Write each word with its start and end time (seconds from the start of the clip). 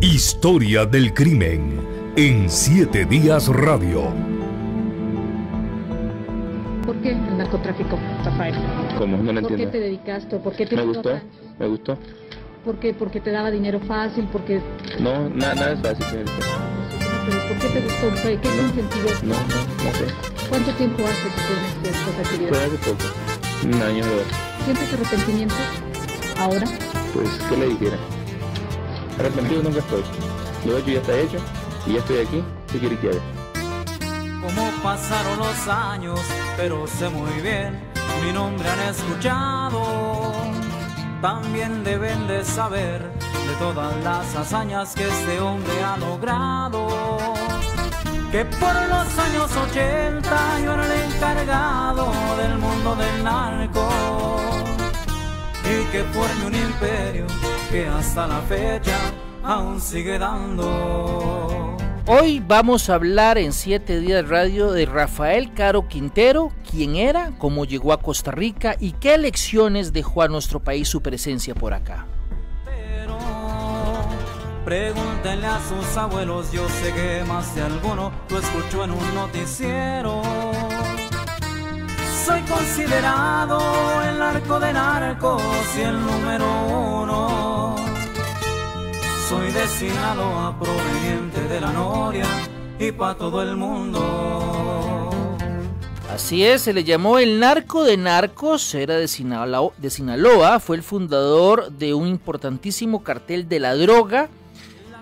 Historia 0.00 0.84
del 0.84 1.12
crimen 1.14 1.80
en 2.16 2.48
Siete 2.50 3.04
Días 3.06 3.48
Radio. 3.48 4.12
¿Por 6.84 6.96
qué 6.96 7.10
el 7.12 7.38
narcotráfico, 7.38 7.98
Rafael? 8.24 8.54
¿Cómo? 8.98 9.16
No 9.18 9.32
lo 9.32 9.40
¿Por 9.48 9.56
qué 9.56 9.66
te 9.66 9.80
dedicaste? 9.80 10.36
¿Por 10.38 10.54
qué 10.54 10.66
te 10.66 10.76
Me 10.76 10.82
gustó 10.82 11.18
me 11.58 11.66
gustó. 11.66 11.98
¿Por 12.64 12.76
qué? 12.78 12.92
Porque 12.94 13.20
te 13.20 13.30
daba 13.30 13.50
dinero 13.50 13.80
fácil, 13.80 14.28
porque... 14.32 14.60
No, 15.00 15.28
na- 15.30 15.54
nada 15.54 15.72
es 15.72 15.80
fácil, 15.80 16.04
señorita. 16.04 16.32
Pero 17.26 17.38
¿por 17.48 17.56
qué 17.58 17.68
te 17.68 17.80
gustó? 17.80 18.22
¿Qué, 18.22 18.38
qué 18.40 18.48
te 18.48 18.62
incentivó? 18.62 19.08
No, 19.22 19.34
no, 19.34 19.84
no 19.84 19.92
sé. 19.94 20.04
¿Cuánto 20.48 20.70
tiempo 20.72 21.02
hace 21.04 21.28
que 21.28 21.82
tienes 21.82 21.98
estas 21.98 22.14
Fue 22.14 22.22
actividades? 22.22 22.72
hace 22.80 22.90
poco. 22.90 23.04
Un 23.64 23.82
año 23.82 24.04
o 24.04 24.16
dos. 24.16 24.26
¿Sientes 24.64 24.92
arrepentimiento 24.92 25.54
ahora? 26.38 26.66
Pues, 27.14 27.28
¿qué 27.48 27.56
le 27.56 27.66
dijera? 27.68 27.96
Arrepentido 29.18 29.62
nunca 29.62 29.78
estoy. 29.78 30.02
Lo 30.66 30.78
hecho 30.78 30.90
ya 30.90 31.00
está 31.00 31.18
hecho 31.18 31.38
y 31.86 31.92
ya 31.94 31.98
estoy 32.00 32.18
aquí. 32.18 32.44
¿Qué 32.70 32.78
quiere 32.78 32.98
que 32.98 33.08
haga? 33.10 33.20
Cómo 34.42 34.70
pasaron 34.82 35.38
los 35.38 35.68
años, 35.68 36.20
pero 36.56 36.86
sé 36.86 37.08
muy 37.08 37.32
bien, 37.40 37.80
mi 38.24 38.32
nombre 38.32 38.68
han 38.68 38.80
escuchado. 38.80 40.32
También 41.22 41.82
deben 41.82 42.28
de 42.28 42.44
saber 42.44 43.02
de 43.02 43.54
todas 43.58 43.96
las 44.04 44.36
hazañas 44.36 44.94
que 44.94 45.08
este 45.08 45.40
hombre 45.40 45.82
ha 45.82 45.96
logrado. 45.96 46.86
Que 48.30 48.44
por 48.44 48.74
los 48.74 49.18
años 49.18 49.50
80 49.56 50.60
yo 50.62 50.74
era 50.74 50.84
el 50.84 51.12
encargado 51.12 52.12
del 52.36 52.58
mundo 52.58 52.94
del 52.96 53.24
narco. 53.24 53.88
Y 55.64 55.84
que 55.90 56.04
forme 56.04 56.46
un 56.46 56.54
imperio 56.54 57.26
que 57.70 57.86
hasta 57.86 58.26
la 58.26 58.40
fecha 58.42 58.96
aún 59.42 59.80
sigue 59.80 60.18
dando. 60.18 61.76
Hoy 62.06 62.40
vamos 62.46 62.88
a 62.88 62.94
hablar 62.94 63.36
en 63.36 63.52
7 63.52 63.98
días 63.98 64.28
radio 64.28 64.70
de 64.70 64.86
Rafael 64.86 65.52
Caro 65.52 65.88
Quintero, 65.88 66.52
quién 66.70 66.94
era, 66.94 67.32
cómo 67.38 67.64
llegó 67.64 67.92
a 67.92 68.00
Costa 68.00 68.30
Rica 68.30 68.76
y 68.78 68.92
qué 68.92 69.18
lecciones 69.18 69.92
dejó 69.92 70.22
a 70.22 70.28
nuestro 70.28 70.60
país 70.60 70.88
su 70.88 71.02
presencia 71.02 71.54
por 71.54 71.74
acá. 71.74 72.06
Pero 72.64 73.18
pregúntenle 74.64 75.46
a 75.46 75.60
sus 75.60 75.96
abuelos, 75.96 76.52
yo 76.52 76.68
sé 76.68 76.92
que 76.92 77.24
más 77.26 77.54
de 77.56 77.62
alguno 77.62 78.12
lo 78.30 78.38
escuchó 78.38 78.84
en 78.84 78.92
un 78.92 79.14
noticiero. 79.14 80.22
Soy 82.26 82.40
considerado 82.40 83.60
el 84.02 84.20
arco 84.20 84.58
de 84.58 84.72
narcos 84.72 85.40
y 85.78 85.80
el 85.82 85.94
número 86.00 86.44
uno. 86.66 87.76
Soy 89.28 89.52
de 89.52 89.68
Sinaloa, 89.68 90.58
proveniente 90.58 91.42
de 91.42 91.60
la 91.60 91.70
Noria 91.70 92.26
y 92.80 92.90
pa' 92.90 93.14
todo 93.14 93.44
el 93.44 93.54
mundo. 93.54 95.08
Así 96.12 96.44
es, 96.44 96.62
se 96.62 96.72
le 96.72 96.82
llamó 96.82 97.18
el 97.20 97.38
narco 97.38 97.84
de 97.84 97.96
narcos, 97.96 98.74
era 98.74 98.96
de 98.96 99.06
Sinaloa, 99.06 100.58
fue 100.58 100.74
el 100.74 100.82
fundador 100.82 101.70
de 101.70 101.94
un 101.94 102.08
importantísimo 102.08 103.04
cartel 103.04 103.48
de 103.48 103.60
la 103.60 103.76
droga 103.76 104.28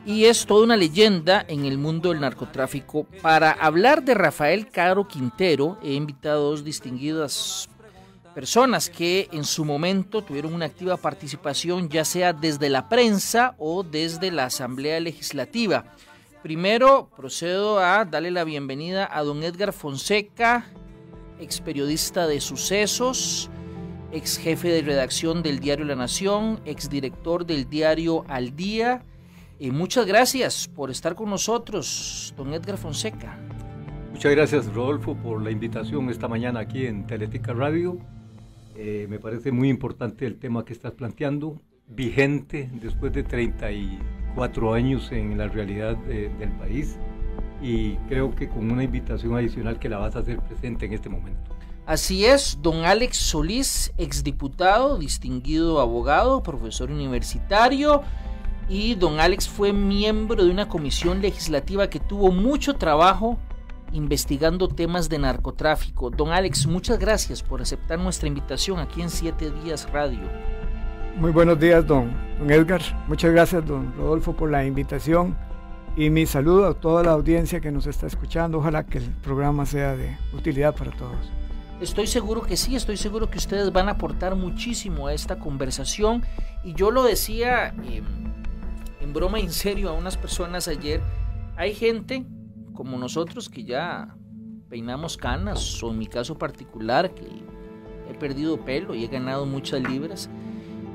y 0.07 0.25
es 0.25 0.45
toda 0.47 0.65
una 0.65 0.77
leyenda 0.77 1.45
en 1.49 1.65
el 1.65 1.79
mundo 1.79 2.11
del 2.11 2.21
narcotráfico. 2.21 3.07
Para 3.23 3.53
hablar 3.53 4.03
de 4.03 4.15
Rafael 4.15 4.69
Caro 4.71 5.09
Quintero, 5.09 5.79
he 5.83 5.95
invitado 5.95 6.47
a 6.47 6.51
dos 6.51 6.65
distinguidas 6.65 7.69
personas 8.35 8.91
que 8.91 9.29
en 9.33 9.45
su 9.45 9.65
momento 9.65 10.23
tuvieron 10.23 10.53
una 10.53 10.67
activa 10.67 10.97
participación, 10.97 11.89
ya 11.89 12.05
sea 12.05 12.33
desde 12.33 12.69
la 12.69 12.89
prensa 12.89 13.55
o 13.59 13.83
desde 13.83 14.31
la 14.31 14.47
Asamblea 14.47 15.01
Legislativa. 15.01 15.85
Primero 16.43 17.09
procedo 17.17 17.79
a 17.79 18.05
darle 18.05 18.31
la 18.31 18.45
bienvenida 18.45 19.09
a 19.11 19.23
don 19.23 19.43
Edgar 19.43 19.73
Fonseca, 19.73 20.67
ex 21.41 21.61
periodista 21.61 22.27
de 22.27 22.41
sucesos, 22.41 23.49
ex 24.13 24.37
jefe 24.37 24.69
de 24.69 24.83
redacción 24.83 25.43
del 25.43 25.61
diario 25.61 25.87
La 25.87 25.97
Nación, 25.97 26.61
ex 26.67 26.91
director 26.91 27.47
del 27.47 27.69
diario 27.71 28.25
Al 28.29 28.55
Día. 28.55 29.03
Y 29.59 29.71
muchas 29.71 30.07
gracias 30.07 30.69
por 30.69 30.91
estar 30.91 31.15
con 31.15 31.31
nosotros, 31.31 32.35
don 32.37 32.53
Edgar 32.53 32.77
Fonseca. 32.77 33.39
Muchas 34.13 34.33
gracias 34.33 34.67
Rodolfo 34.73 35.17
por 35.17 35.43
la 35.43 35.51
invitación 35.51 36.09
esta 36.11 36.29
mañana 36.29 36.61
aquí 36.61 36.87
en 36.87 37.07
Teletica 37.07 37.53
Radio. 37.53 37.99
Eh, 38.77 39.07
me 39.09 39.19
parece 39.19 39.53
muy 39.53 39.69
importante 39.69 40.27
el 40.27 40.37
tema 40.39 40.65
que 40.65 40.73
estás 40.73 40.93
planteando, 40.93 41.61
vigente 41.89 42.71
después 42.81 43.13
de 43.13 43.23
34 43.23 44.75
años 44.75 45.11
en 45.13 45.39
la 45.39 45.49
realidad 45.49 45.97
de- 45.97 46.29
del 46.31 46.51
país 46.53 46.97
y 47.63 47.95
creo 48.09 48.35
que 48.35 48.49
con 48.49 48.71
una 48.71 48.83
invitación 48.85 49.35
adicional 49.37 49.79
que 49.79 49.89
la 49.89 49.99
vas 49.99 50.17
a 50.17 50.21
hacer 50.21 50.39
presente 50.41 50.87
en 50.87 50.93
este 50.93 51.09
momento. 51.09 51.57
Así 51.87 52.25
es, 52.25 52.59
don 52.63 52.85
Alex 52.85 53.17
Solís, 53.17 53.93
exdiputado, 53.99 54.99
distinguido 54.99 55.81
abogado, 55.81 56.43
profesor 56.43 56.91
universitario, 56.91 58.03
y 58.69 58.95
don 58.95 59.21
Alex 59.21 59.49
fue 59.49 59.73
miembro 59.73 60.45
de 60.45 60.51
una 60.51 60.69
comisión 60.69 61.21
legislativa 61.21 61.89
que 61.89 62.01
tuvo 62.01 62.31
mucho 62.31 62.75
trabajo 62.75 63.39
investigando 63.93 64.69
temas 64.69 65.09
de 65.09 65.19
narcotráfico. 65.19 66.11
Don 66.11 66.31
Alex, 66.31 66.67
muchas 66.67 66.99
gracias 66.99 67.43
por 67.43 67.63
aceptar 67.63 67.99
nuestra 67.99 68.29
invitación 68.29 68.79
aquí 68.79 69.03
en 69.03 69.11
Siete 69.11 69.51
Días 69.63 69.91
Radio. 69.93 70.21
Muy 71.17 71.31
buenos 71.31 71.61
días, 71.61 71.87
don, 71.87 72.11
don 72.39 72.51
Edgar. 72.51 72.83
Muchas 73.07 73.31
gracias, 73.31 73.65
don 73.65 73.95
Rodolfo, 73.97 74.35
por 74.35 74.51
la 74.51 74.65
invitación. 74.65 75.37
Y 75.97 76.11
mi 76.11 76.27
saludo 76.27 76.67
a 76.67 76.75
toda 76.75 77.05
la 77.05 77.13
audiencia 77.13 77.61
que 77.61 77.71
nos 77.71 77.87
está 77.87 78.09
escuchando. 78.09 78.59
Ojalá 78.59 78.85
que 78.85 78.99
el 78.99 79.11
programa 79.23 79.65
sea 79.65 79.95
de 79.95 80.19
utilidad 80.33 80.75
para 80.75 80.91
todos. 80.91 81.31
Estoy 81.81 82.09
seguro 82.09 82.43
que 82.43 82.57
sí, 82.57 82.75
estoy 82.75 82.97
seguro 82.97 83.31
que 83.31 83.39
ustedes 83.39 83.73
van 83.73 83.89
a 83.89 83.93
aportar 83.93 84.35
muchísimo 84.35 85.07
a 85.07 85.13
esta 85.13 85.39
conversación. 85.39 86.25
Y 86.65 86.75
yo 86.75 86.91
lo 86.91 87.05
decía 87.05 87.75
eh, 87.85 88.03
en 89.05 89.13
broma 89.13 89.39
en 89.39 89.53
serio 89.53 89.91
a 89.91 89.93
unas 89.93 90.17
personas 90.17 90.67
ayer. 90.67 91.01
Hay 91.57 91.75
gente 91.75 92.25
como 92.73 92.99
nosotros 92.99 93.49
que 93.49 93.65
ya 93.65 94.17
peinamos 94.69 95.17
canas, 95.17 95.83
o 95.83 95.91
en 95.91 95.99
mi 95.99 96.07
caso 96.07 96.37
particular, 96.37 97.15
que 97.15 97.27
he 98.11 98.15
perdido 98.15 98.65
pelo 98.65 98.95
y 98.95 99.05
he 99.05 99.09
ganado 99.09 99.47
muchas 99.47 99.83
libras, 99.83 100.31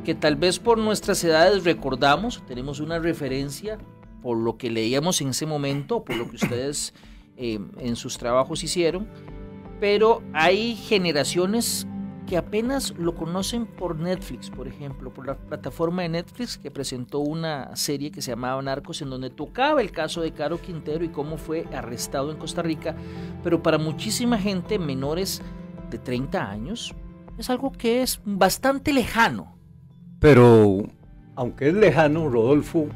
que 0.03 0.15
tal 0.15 0.35
vez 0.35 0.59
por 0.59 0.77
nuestras 0.77 1.23
edades 1.23 1.63
recordamos, 1.63 2.43
tenemos 2.47 2.79
una 2.79 2.99
referencia 2.99 3.77
por 4.21 4.37
lo 4.37 4.57
que 4.57 4.69
leíamos 4.71 5.21
en 5.21 5.29
ese 5.29 5.45
momento, 5.45 6.03
por 6.03 6.17
lo 6.17 6.29
que 6.29 6.35
ustedes 6.35 6.93
eh, 7.37 7.59
en 7.77 7.95
sus 7.95 8.17
trabajos 8.17 8.63
hicieron, 8.63 9.07
pero 9.79 10.21
hay 10.33 10.75
generaciones 10.75 11.87
que 12.29 12.37
apenas 12.37 12.93
lo 12.95 13.15
conocen 13.15 13.65
por 13.65 13.97
Netflix, 13.97 14.51
por 14.51 14.67
ejemplo, 14.67 15.11
por 15.11 15.25
la 15.25 15.35
plataforma 15.35 16.03
de 16.03 16.09
Netflix 16.09 16.59
que 16.59 16.69
presentó 16.69 17.17
una 17.19 17.75
serie 17.75 18.11
que 18.11 18.21
se 18.21 18.29
llamaba 18.29 18.61
Narcos, 18.61 19.01
en 19.01 19.09
donde 19.09 19.31
tocaba 19.31 19.81
el 19.81 19.91
caso 19.91 20.21
de 20.21 20.31
Caro 20.31 20.61
Quintero 20.61 21.03
y 21.03 21.09
cómo 21.09 21.37
fue 21.37 21.65
arrestado 21.73 22.31
en 22.31 22.37
Costa 22.37 22.61
Rica, 22.61 22.95
pero 23.43 23.63
para 23.63 23.79
muchísima 23.79 24.37
gente 24.37 24.77
menores 24.77 25.41
de 25.89 25.97
30 25.97 26.51
años 26.51 26.93
es 27.39 27.49
algo 27.49 27.71
que 27.71 28.03
es 28.03 28.21
bastante 28.23 28.93
lejano. 28.93 29.57
Pero 30.19 30.83
aunque 31.35 31.69
es 31.69 31.73
lejano, 31.73 32.29
Rodolfo, 32.29 32.89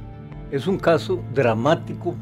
es 0.51 0.67
un 0.67 0.77
caso 0.77 1.23
dramático, 1.33 2.15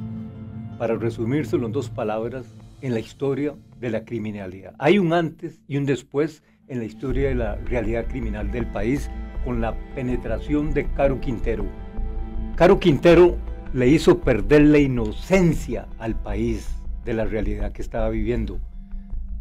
para 0.78 0.96
resumírselo 0.96 1.66
en 1.66 1.74
dos 1.74 1.90
palabras, 1.90 2.46
en 2.80 2.94
la 2.94 3.02
historia 3.02 3.54
de 3.82 3.90
la 3.90 4.06
criminalidad. 4.06 4.76
Hay 4.80 4.98
un 4.98 5.12
antes 5.12 5.60
y 5.68 5.76
un 5.76 5.86
después 5.86 6.42
en 6.72 6.80
la 6.80 6.86
historia 6.86 7.28
de 7.28 7.36
la 7.36 7.56
realidad 7.56 8.08
criminal 8.08 8.50
del 8.50 8.66
país 8.66 9.12
con 9.44 9.60
la 9.60 9.78
penetración 9.94 10.74
de 10.74 10.86
Caro 10.86 11.20
Quintero. 11.20 11.66
Caro 12.56 12.80
Quintero 12.80 13.36
le 13.74 13.90
hizo 13.90 14.20
perder 14.22 14.62
la 14.62 14.80
inocencia 14.80 15.88
al 16.00 16.16
país 16.16 16.82
de 17.04 17.14
la 17.14 17.26
realidad 17.26 17.74
que 17.74 17.82
estaba 17.82 18.10
viviendo. 18.10 18.58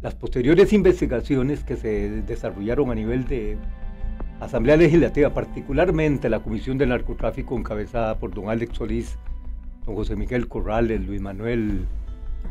Las 0.01 0.13
posteriores 0.13 0.73
investigaciones 0.73 1.63
que 1.63 1.77
se 1.77 2.21
desarrollaron 2.23 2.91
a 2.91 2.95
nivel 2.95 3.25
de 3.25 3.57
Asamblea 4.41 4.75
Legislativa, 4.75 5.33
particularmente 5.33 6.29
la 6.29 6.39
Comisión 6.39 6.77
del 6.77 6.89
Narcotráfico 6.89 7.55
encabezada 7.55 8.19
por 8.19 8.33
don 8.33 8.49
Alex 8.49 8.75
Solís, 8.75 9.17
don 9.85 9.95
José 9.95 10.17
Miguel 10.17 10.49
Corrales, 10.49 10.99
Luis 11.05 11.21
Manuel 11.21 11.85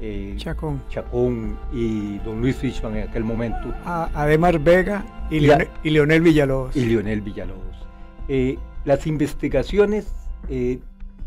eh, 0.01 0.35
Chacón. 0.37 0.83
Chacón 0.89 1.59
y 1.73 2.19
don 2.19 2.41
Luis 2.41 2.57
Fishman 2.57 2.97
en 2.97 3.09
aquel 3.09 3.25
momento, 3.25 3.73
A 3.85 4.11
Ademar 4.15 4.59
Vega 4.59 5.05
y, 5.31 5.37
y 5.85 5.91
Leonel 5.91 6.23
Villalobos. 6.23 6.77
y 6.77 6.85
Lionel 6.87 7.21
Villalobos. 7.21 7.87
Eh, 8.29 8.59
las 8.85 9.07
investigaciones 9.07 10.13
eh, 10.49 10.79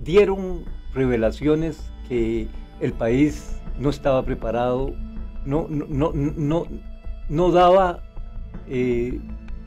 dieron 0.02 0.64
revelaciones 0.94 1.92
que 2.08 2.48
el 2.80 2.94
país 2.94 3.60
no 3.80 3.90
estaba 3.90 4.24
preparado, 4.24 4.94
no, 5.46 5.68
no, 5.70 5.86
no, 5.88 6.12
no, 6.14 6.66
no 7.30 7.52
daba 7.52 8.02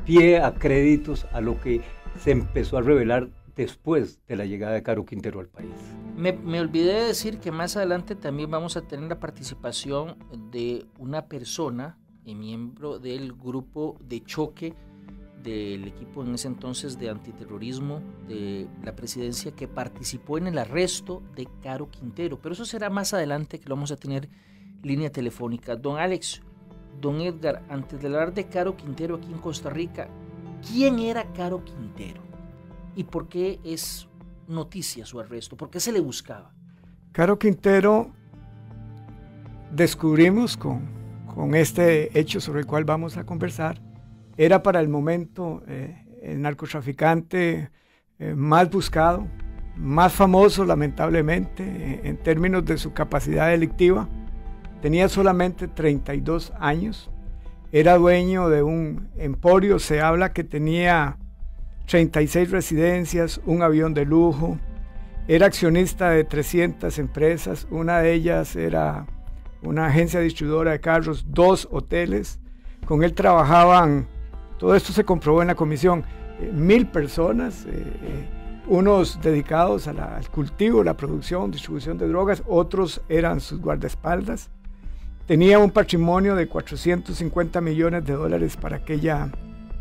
pie 0.05 0.39
a 0.41 0.55
créditos 0.55 1.27
a 1.33 1.41
lo 1.41 1.61
que 1.61 1.83
se 2.19 2.31
empezó 2.31 2.79
a 2.79 2.83
revelar 2.83 3.29
después 3.57 4.21
de 4.29 4.37
la 4.37 4.45
llegada 4.45 4.75
de 4.75 4.83
Caro 4.83 5.05
Quintero 5.05 5.41
al 5.41 5.49
país. 5.49 5.71
Me, 6.17 6.61
olvidé 6.61 6.95
de 6.95 7.07
decir 7.09 7.41
que 7.41 7.53
más 7.53 7.77
adelante 7.77 8.15
también 8.15 8.51
vamos 8.51 8.79
a 8.79 8.83
tener 8.83 9.07
la 9.07 9.21
participación 9.21 10.17
de 10.51 10.87
una 10.99 11.27
persona, 11.27 11.99
miembro 12.25 12.99
del 12.99 13.35
grupo 13.35 13.99
de 14.01 14.25
choque 14.25 14.75
del 15.43 15.87
equipo 15.87 16.25
en 16.25 16.35
ese 16.35 16.49
entonces 16.49 16.99
de 16.99 17.11
antiterrorismo 17.11 18.01
de 18.27 18.67
la 18.83 18.97
presidencia 18.97 19.53
que 19.53 19.69
participó 19.69 20.39
en 20.39 20.49
el 20.49 20.59
arresto 20.59 21.23
de 21.37 21.47
Caro 21.63 21.91
Quintero. 21.91 22.41
Pero 22.41 22.55
eso 22.55 22.65
será 22.65 22.91
más 22.91 23.13
adelante 23.13 23.61
que 23.61 23.69
lo 23.69 23.77
vamos 23.77 23.93
a 23.93 23.97
tener 23.97 24.29
línea 24.83 25.13
telefónica. 25.13 25.77
Don 25.77 25.99
Alex, 25.99 26.41
don 27.01 27.21
Edgar, 27.21 27.63
antes 27.69 28.01
de 28.01 28.07
hablar 28.07 28.33
de 28.33 28.49
Caro 28.49 28.77
Quintero 28.77 29.17
aquí 29.17 29.31
en 29.31 29.39
Costa 29.39 29.69
Rica, 29.69 30.09
¿quién 30.67 30.99
era 30.99 31.31
Caro 31.35 31.63
Quintero? 31.63 32.23
¿Y 32.97 33.05
por 33.05 33.29
qué 33.29 33.61
es 33.63 34.09
noticia 34.49 35.07
su 35.07 35.21
arresto? 35.21 35.57
¿Por 35.57 35.71
qué 35.71 35.81
se 35.81 35.93
le 35.93 36.01
buscaba? 36.01 36.53
Caro 37.13 37.39
Quintero 37.39 38.11
descubrimos 39.73 40.57
con, 40.57 40.89
con 41.35 41.55
este 41.55 42.19
hecho 42.19 42.41
sobre 42.41 42.61
el 42.61 42.67
cual 42.67 42.85
vamos 42.85 43.17
a 43.17 43.25
conversar 43.25 43.81
era 44.37 44.63
para 44.63 44.81
el 44.81 44.89
momento 44.89 45.63
eh, 45.67 46.05
el 46.23 46.43
narcotraficante 46.43 47.71
eh, 48.19 48.35
más 48.35 48.71
buscado, 48.71 49.27
más 49.77 50.13
famoso 50.13 50.65
lamentablemente 50.65 51.63
eh, 51.65 52.01
en 52.05 52.17
términos 52.19 52.65
de 52.65 52.79
su 52.79 52.93
capacidad 52.93 53.49
delictiva. 53.49 54.09
Tenía 54.83 55.09
solamente 55.09 55.69
32 55.69 56.53
años, 56.59 57.11
era 57.73 57.97
dueño 57.97 58.49
de 58.49 58.63
un 58.63 59.09
emporio, 59.17 59.79
se 59.79 60.01
habla 60.01 60.33
que 60.33 60.45
tenía 60.45 61.19
36 61.87 62.51
residencias, 62.51 63.41
un 63.47 63.63
avión 63.63 63.95
de 63.95 64.05
lujo, 64.05 64.59
era 65.29 65.47
accionista 65.47 66.11
de 66.11 66.25
300 66.25 66.99
empresas, 66.99 67.67
una 67.71 68.01
de 68.01 68.13
ellas 68.13 68.55
era 68.55 69.07
una 69.63 69.87
agencia 69.87 70.21
distribuidora 70.21 70.73
de 70.73 70.81
carros, 70.81 71.27
dos 71.29 71.69
hoteles, 71.71 72.39
con 72.85 73.03
él 73.03 73.15
trabajaban 73.15 74.07
todo 74.59 74.75
esto 74.75 74.93
se 74.93 75.05
comprobó 75.05 75.43
en 75.43 75.49
la 75.49 75.55
comisión. 75.55 76.05
Eh, 76.41 76.51
mil 76.53 76.87
personas, 76.87 77.67
eh, 77.67 77.71
eh, 77.75 78.29
unos 78.67 79.21
dedicados 79.21 79.87
al 79.87 80.29
cultivo, 80.31 80.83
la 80.83 80.97
producción, 80.97 81.51
distribución 81.51 81.99
de 81.99 82.09
drogas, 82.09 82.43
otros 82.47 83.03
eran 83.09 83.41
sus 83.41 83.61
guardaespaldas. 83.61 84.51
Tenía 85.27 85.59
un 85.59 85.71
patrimonio 85.71 86.35
de 86.35 86.49
450 86.49 87.61
millones 87.61 88.05
de 88.05 88.15
dólares 88.15 88.57
para 88.57 88.77
aquella 88.77 89.31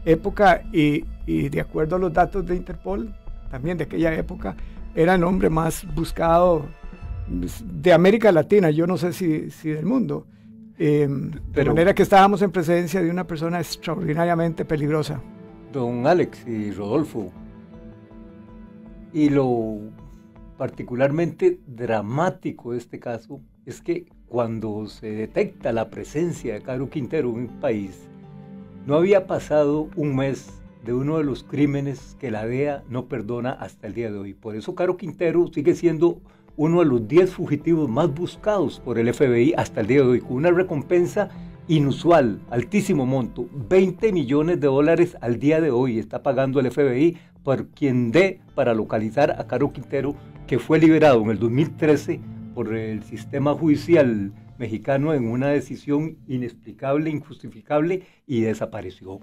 época 0.05 0.63
y, 0.71 1.05
y 1.25 1.49
de 1.49 1.61
acuerdo 1.61 1.95
a 1.95 1.99
los 1.99 2.13
datos 2.13 2.45
de 2.45 2.55
Interpol, 2.55 3.13
también 3.49 3.77
de 3.77 3.85
aquella 3.85 4.13
época, 4.13 4.55
era 4.95 5.15
el 5.15 5.23
hombre 5.23 5.49
más 5.49 5.85
buscado 5.93 6.65
de 7.27 7.93
América 7.93 8.31
Latina, 8.31 8.69
yo 8.69 8.87
no 8.87 8.97
sé 8.97 9.13
si, 9.13 9.49
si 9.49 9.69
del 9.69 9.85
mundo. 9.85 10.25
Eh, 10.77 11.07
de 11.53 11.65
manera 11.65 11.93
que 11.93 12.03
estábamos 12.03 12.41
en 12.41 12.51
presencia 12.51 13.01
de 13.01 13.09
una 13.09 13.25
persona 13.25 13.59
extraordinariamente 13.59 14.65
peligrosa. 14.65 15.21
Don 15.71 16.05
Alex 16.05 16.45
y 16.47 16.71
Rodolfo, 16.71 17.31
y 19.13 19.29
lo 19.29 19.79
particularmente 20.57 21.59
dramático 21.65 22.71
de 22.71 22.77
este 22.77 22.99
caso 22.99 23.41
es 23.65 23.81
que 23.81 24.05
cuando 24.27 24.87
se 24.87 25.11
detecta 25.11 25.71
la 25.71 25.89
presencia 25.89 26.53
de 26.53 26.61
Caro 26.61 26.89
Quintero 26.89 27.29
en 27.29 27.35
un 27.35 27.47
país, 27.59 28.09
no 28.85 28.95
había 28.95 29.25
pasado 29.25 29.89
un 29.95 30.15
mes 30.15 30.61
de 30.83 30.93
uno 30.93 31.17
de 31.17 31.23
los 31.23 31.43
crímenes 31.43 32.15
que 32.19 32.29
la 32.29 32.45
DEA 32.45 32.83
no 32.87 33.05
perdona 33.05 33.51
hasta 33.51 33.87
el 33.87 33.95
día 33.95 34.11
de 34.11 34.17
hoy. 34.19 34.33
Por 34.33 34.55
eso 34.55 34.75
Caro 34.75 34.97
Quintero 34.97 35.47
sigue 35.51 35.73
siendo 35.73 36.19
uno 36.55 36.79
de 36.79 36.85
los 36.85 37.07
10 37.07 37.31
fugitivos 37.31 37.89
más 37.89 38.13
buscados 38.13 38.79
por 38.79 38.99
el 38.99 39.11
FBI 39.11 39.55
hasta 39.57 39.81
el 39.81 39.87
día 39.87 40.01
de 40.01 40.07
hoy, 40.07 40.21
con 40.21 40.33
una 40.33 40.51
recompensa 40.51 41.29
inusual, 41.67 42.39
altísimo 42.51 43.07
monto, 43.07 43.47
20 43.51 44.13
millones 44.13 44.61
de 44.61 44.67
dólares 44.67 45.17
al 45.19 45.39
día 45.39 45.59
de 45.59 45.71
hoy 45.71 45.97
está 45.97 46.21
pagando 46.21 46.59
el 46.59 46.71
FBI 46.71 47.17
por 47.43 47.67
quien 47.69 48.11
dé 48.11 48.39
para 48.53 48.75
localizar 48.75 49.31
a 49.39 49.47
Caro 49.47 49.73
Quintero, 49.73 50.15
que 50.45 50.59
fue 50.59 50.79
liberado 50.79 51.21
en 51.23 51.31
el 51.31 51.39
2013 51.39 52.21
por 52.53 52.75
el 52.75 53.03
sistema 53.03 53.55
judicial 53.55 54.31
mexicano 54.57 55.13
en 55.13 55.27
una 55.27 55.47
decisión 55.47 56.17
inexplicable, 56.27 57.09
injustificable 57.09 58.03
y 58.25 58.41
desapareció. 58.41 59.19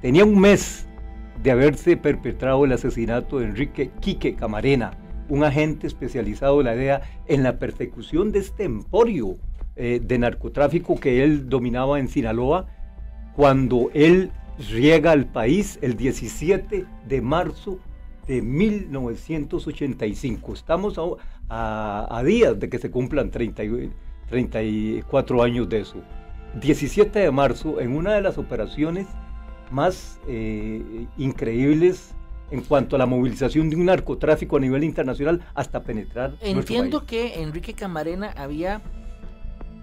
Tenía 0.00 0.24
un 0.24 0.40
mes 0.40 0.86
de 1.42 1.50
haberse 1.50 1.96
perpetrado 1.96 2.64
el 2.64 2.72
asesinato 2.72 3.38
de 3.38 3.46
Enrique 3.46 3.90
Quique 4.00 4.34
Camarena, 4.34 4.92
un 5.28 5.44
agente 5.44 5.86
especializado 5.86 6.58
de 6.58 6.64
la 6.64 6.74
DEA 6.74 7.02
en 7.26 7.42
la 7.42 7.58
persecución 7.58 8.32
de 8.32 8.40
este 8.40 8.64
emporio 8.64 9.38
eh, 9.76 10.00
de 10.04 10.18
narcotráfico 10.18 10.98
que 10.98 11.22
él 11.22 11.48
dominaba 11.48 11.98
en 11.98 12.08
Sinaloa 12.08 12.66
cuando 13.36 13.90
él 13.94 14.32
llega 14.58 15.12
al 15.12 15.26
país 15.26 15.78
el 15.80 15.96
17 15.96 16.84
de 17.08 17.20
marzo 17.22 17.78
de 18.26 18.42
1985. 18.42 20.52
Estamos 20.52 21.00
a, 21.48 22.22
días 22.24 22.60
de 22.60 22.68
que 22.68 22.78
se 22.78 22.90
cumplan 22.90 23.30
34 24.30 25.42
años 25.42 25.68
de 25.68 25.80
eso. 25.80 25.96
17 26.60 27.18
de 27.18 27.30
marzo, 27.30 27.80
en 27.80 27.94
una 27.94 28.14
de 28.14 28.22
las 28.22 28.38
operaciones 28.38 29.06
más 29.70 30.18
eh, 30.26 31.06
increíbles 31.16 32.14
en 32.50 32.62
cuanto 32.62 32.96
a 32.96 32.98
la 32.98 33.06
movilización 33.06 33.70
de 33.70 33.76
un 33.76 33.84
narcotráfico 33.84 34.56
a 34.56 34.60
nivel 34.60 34.82
internacional 34.82 35.40
hasta 35.54 35.84
penetrar. 35.84 36.34
Entiendo 36.40 37.06
que 37.06 37.40
Enrique 37.42 37.74
Camarena 37.74 38.32
había 38.36 38.80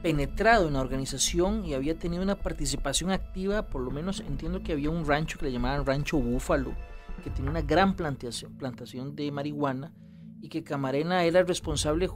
penetrado 0.01 0.67
en 0.67 0.73
la 0.73 0.81
organización 0.81 1.65
y 1.65 1.73
había 1.73 1.97
tenido 1.97 2.21
una 2.21 2.35
participación 2.35 3.11
activa, 3.11 3.67
por 3.67 3.81
lo 3.81 3.91
menos 3.91 4.19
entiendo 4.19 4.61
que 4.63 4.73
había 4.73 4.89
un 4.89 5.05
rancho 5.05 5.39
que 5.39 5.45
le 5.45 5.51
llamaban 5.51 5.85
Rancho 5.85 6.17
Búfalo, 6.17 6.73
que 7.23 7.29
tenía 7.29 7.49
una 7.49 7.61
gran 7.61 7.95
plantación, 7.95 8.53
plantación 8.57 9.15
de 9.15 9.31
marihuana 9.31 9.94
y 10.41 10.49
que 10.49 10.63
Camarena 10.63 11.23
era 11.23 11.39
el 11.39 11.47
responsable 11.47 12.09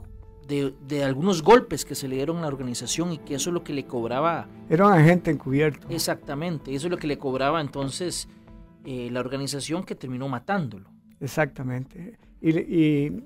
de, 0.48 0.74
de, 0.86 1.04
algunos 1.04 1.42
golpes 1.42 1.84
que 1.84 1.94
se 1.94 2.08
le 2.08 2.16
dieron 2.16 2.38
a 2.38 2.42
la 2.42 2.46
organización 2.48 3.12
y 3.12 3.18
que 3.18 3.34
eso 3.34 3.50
es 3.50 3.54
lo 3.54 3.64
que 3.64 3.72
le 3.72 3.84
cobraba. 3.84 4.48
Era 4.68 4.86
un 4.86 4.92
agente 4.92 5.30
encubierto. 5.30 5.86
Exactamente, 5.90 6.74
eso 6.74 6.86
es 6.86 6.90
lo 6.90 6.98
que 6.98 7.06
le 7.06 7.18
cobraba 7.18 7.60
entonces 7.60 8.28
eh, 8.84 9.08
la 9.12 9.20
organización 9.20 9.84
que 9.84 9.94
terminó 9.94 10.28
matándolo. 10.28 10.90
Exactamente. 11.20 12.18
Y, 12.40 12.58
y, 12.58 13.22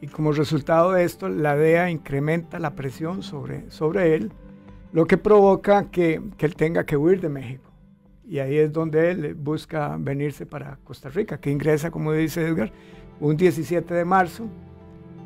y, 0.00 0.06
como 0.08 0.32
resultado 0.32 0.92
de 0.92 1.04
esto, 1.04 1.28
la 1.28 1.54
DEA 1.54 1.90
incrementa 1.90 2.58
la 2.58 2.74
presión 2.74 3.22
sobre, 3.22 3.70
sobre 3.70 4.16
él, 4.16 4.32
lo 4.92 5.06
que 5.06 5.16
provoca 5.16 5.90
que, 5.90 6.20
que, 6.36 6.46
él 6.46 6.56
tenga 6.56 6.84
que 6.84 6.96
huir 6.96 7.20
de 7.20 7.28
México. 7.28 7.70
Y 8.26 8.40
ahí 8.40 8.56
es 8.56 8.72
donde 8.72 9.12
él 9.12 9.34
busca 9.34 9.96
venirse 9.98 10.44
para 10.44 10.78
Costa 10.82 11.08
Rica, 11.08 11.38
que 11.38 11.50
ingresa, 11.50 11.92
como 11.92 12.12
dice 12.12 12.46
Edgar, 12.46 12.72
un 13.20 13.36
17 13.36 13.94
de 13.94 14.04
marzo. 14.04 14.48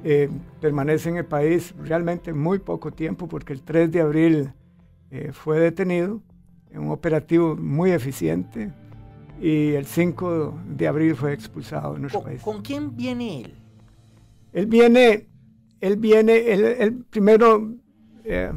Eh, 0.06 0.28
permanece 0.60 1.08
en 1.08 1.16
el 1.16 1.24
país 1.24 1.74
realmente 1.78 2.34
muy 2.34 2.58
poco 2.58 2.92
tiempo 2.92 3.26
porque 3.26 3.54
el 3.54 3.62
3 3.62 3.90
de 3.90 4.00
abril 4.02 4.52
eh, 5.10 5.32
fue 5.32 5.58
detenido 5.58 6.20
en 6.70 6.82
un 6.82 6.90
operativo 6.90 7.56
muy 7.56 7.92
eficiente, 7.92 8.70
y 9.40 9.72
el 9.72 9.86
5 9.86 10.58
de 10.68 10.88
abril 10.88 11.14
fue 11.14 11.32
expulsado 11.32 11.94
de 11.94 12.00
nuestro 12.00 12.20
¿Con, 12.20 12.30
país. 12.30 12.42
¿Con 12.42 12.62
quién 12.62 12.96
viene 12.96 13.42
él? 13.42 13.54
Él 14.52 14.66
viene, 14.66 15.26
él 15.80 15.96
viene, 15.96 16.52
él, 16.52 17.04
primero 17.10 17.74
eh, 18.24 18.52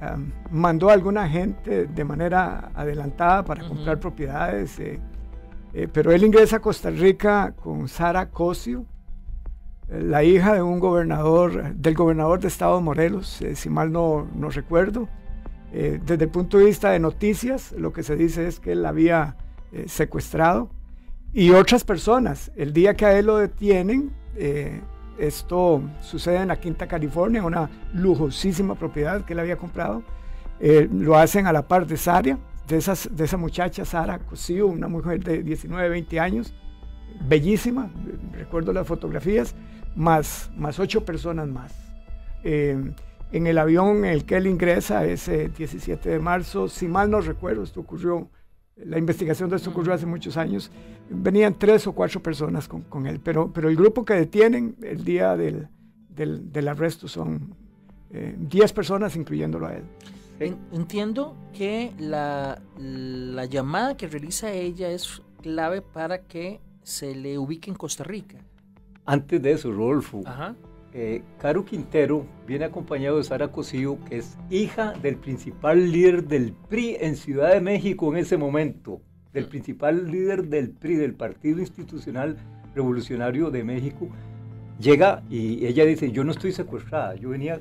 um, 0.00 0.30
mandó 0.50 0.88
a 0.90 0.94
alguna 0.94 1.28
gente 1.28 1.86
de 1.86 2.04
manera 2.04 2.72
adelantada 2.74 3.44
para 3.44 3.68
comprar 3.68 4.00
propiedades, 4.00 4.78
eh, 4.80 4.98
eh, 5.74 5.88
pero 5.92 6.12
él 6.12 6.24
ingresa 6.24 6.56
a 6.56 6.60
Costa 6.60 6.90
Rica 6.90 7.54
con 7.54 7.86
Sara 7.86 8.30
Cosio, 8.30 8.86
la 9.90 10.22
hija 10.22 10.54
de 10.54 10.62
un 10.62 10.78
gobernador, 10.78 11.74
del 11.74 11.94
gobernador 11.94 12.40
de 12.40 12.48
Estado 12.48 12.76
de 12.76 12.82
Morelos, 12.82 13.42
si 13.54 13.70
mal 13.70 13.90
no, 13.90 14.28
no 14.34 14.50
recuerdo. 14.50 15.08
desde 15.72 16.24
el 16.24 16.30
punto 16.30 16.58
de 16.58 16.66
vista 16.66 16.90
de 16.90 16.98
noticias, 16.98 17.72
lo 17.72 17.92
que 17.92 18.02
se 18.02 18.16
dice 18.16 18.46
es 18.46 18.60
que 18.60 18.72
él 18.72 18.86
había 18.86 19.36
eh, 19.72 19.84
secuestrado 19.86 20.68
y 21.32 21.50
otras 21.50 21.84
personas. 21.84 22.50
El 22.56 22.72
día 22.72 22.94
que 22.94 23.06
a 23.06 23.16
él 23.16 23.26
lo 23.26 23.36
detienen, 23.36 24.10
eh, 24.34 24.80
esto 25.16 25.80
sucede 26.00 26.38
en 26.38 26.48
la 26.48 26.58
Quinta 26.58 26.88
California, 26.88 27.44
una 27.44 27.70
lujosísima 27.94 28.74
propiedad 28.74 29.24
que 29.24 29.34
él 29.34 29.38
había 29.38 29.56
comprado. 29.56 30.02
Eh, 30.58 30.88
lo 30.92 31.16
hacen 31.16 31.46
a 31.46 31.52
la 31.52 31.68
par 31.68 31.86
de 31.86 31.96
Sara, 31.96 32.36
de, 32.66 32.76
esas, 32.76 33.08
de 33.12 33.24
esa 33.24 33.36
muchacha 33.36 33.84
Sara 33.84 34.18
Cosío, 34.18 34.66
una 34.66 34.88
mujer 34.88 35.22
de 35.22 35.44
19, 35.44 35.88
20 35.88 36.18
años, 36.18 36.52
bellísima, 37.28 37.92
recuerdo 38.32 38.72
las 38.72 38.88
fotografías, 38.88 39.54
más, 39.96 40.50
más 40.56 40.78
ocho 40.78 41.04
personas 41.04 41.48
más. 41.48 41.72
en 42.42 42.94
el 43.46 43.58
avión 43.58 43.98
en 43.98 44.06
el 44.06 44.24
que 44.24 44.36
él 44.36 44.46
ingresa 44.46 45.04
ese 45.04 45.48
17 45.50 46.08
de 46.08 46.18
marzo, 46.18 46.68
si 46.68 46.88
mal 46.88 47.10
no 47.10 47.20
recuerdo, 47.20 47.62
esto 47.62 47.80
ocurrió 47.80 48.28
la 48.76 48.98
investigación 48.98 49.50
de 49.50 49.56
esto 49.56 49.68
ocurrió 49.70 49.92
hace 49.92 50.06
muchos 50.06 50.38
años, 50.38 50.70
venían 51.10 51.54
tres 51.58 51.86
o 51.86 51.92
cuatro 51.92 52.22
personas 52.22 52.66
con, 52.66 52.80
con 52.82 53.06
él, 53.06 53.20
pero, 53.22 53.52
pero 53.52 53.68
el 53.68 53.76
grupo 53.76 54.06
que 54.06 54.14
detienen 54.14 54.74
el 54.82 55.04
día 55.04 55.36
del, 55.36 55.68
del, 56.08 56.50
del 56.50 56.66
arresto 56.68 57.06
son 57.06 57.54
eh, 58.10 58.34
10 58.38 58.72
personas, 58.72 59.16
incluyéndolo 59.16 59.66
a 59.66 59.74
él. 59.74 59.82
En- 60.38 60.56
Entiendo 60.72 61.36
que 61.52 61.92
la, 61.98 62.62
la 62.78 63.44
llamada 63.44 63.98
que 63.98 64.06
realiza 64.08 64.50
ella 64.50 64.88
es 64.90 65.20
clave 65.42 65.82
para 65.82 66.22
que 66.22 66.60
se 66.82 67.14
le 67.14 67.36
ubique 67.38 67.68
en 67.70 67.76
Costa 67.76 68.02
Rica. 68.02 68.38
Antes 69.06 69.42
de 69.42 69.52
eso, 69.52 69.72
Rodolfo, 69.72 70.22
Ajá. 70.24 70.54
eh, 70.92 71.22
Caro 71.38 71.64
Quintero 71.64 72.26
viene 72.46 72.64
acompañado 72.64 73.16
de 73.16 73.24
Sara 73.24 73.48
Cosío, 73.48 73.98
que 74.08 74.18
es 74.18 74.38
hija 74.50 74.92
del 75.02 75.16
principal 75.16 75.90
líder 75.90 76.24
del 76.24 76.52
PRI 76.68 76.96
en 77.00 77.16
Ciudad 77.16 77.52
de 77.52 77.60
México 77.60 78.12
en 78.12 78.18
ese 78.18 78.36
momento, 78.36 79.00
del 79.32 79.46
principal 79.46 80.10
líder 80.10 80.48
del 80.48 80.70
PRI, 80.70 80.96
del 80.96 81.14
Partido 81.14 81.60
Institucional 81.60 82.36
Revolucionario 82.74 83.50
de 83.50 83.64
México. 83.64 84.08
Llega 84.78 85.22
y 85.28 85.66
ella 85.66 85.84
dice, 85.84 86.10
yo 86.10 86.24
no 86.24 86.30
estoy 86.30 86.52
secuestrada, 86.52 87.14
yo 87.16 87.30
venía, 87.30 87.60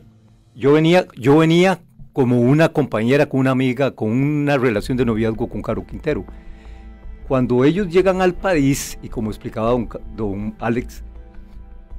yo 0.56 0.74
venía, 0.74 1.08
yo 1.18 1.38
venía 1.38 1.80
como 2.14 2.42
una 2.42 2.70
compañera, 2.70 3.28
con 3.28 3.42
una 3.42 3.52
amiga, 3.52 3.92
con 3.92 4.12
una 4.12 4.58
relación 4.58 4.98
de 4.98 5.06
noviazgo 5.06 5.48
con 5.48 5.62
Caro 5.62 5.86
Quintero. 5.86 6.26
Cuando 7.28 7.64
ellos 7.64 7.88
llegan 7.88 8.22
al 8.22 8.34
país, 8.34 8.98
y 9.02 9.10
como 9.10 9.30
explicaba 9.30 9.70
don, 9.70 9.88
don 10.16 10.56
Alex, 10.60 11.04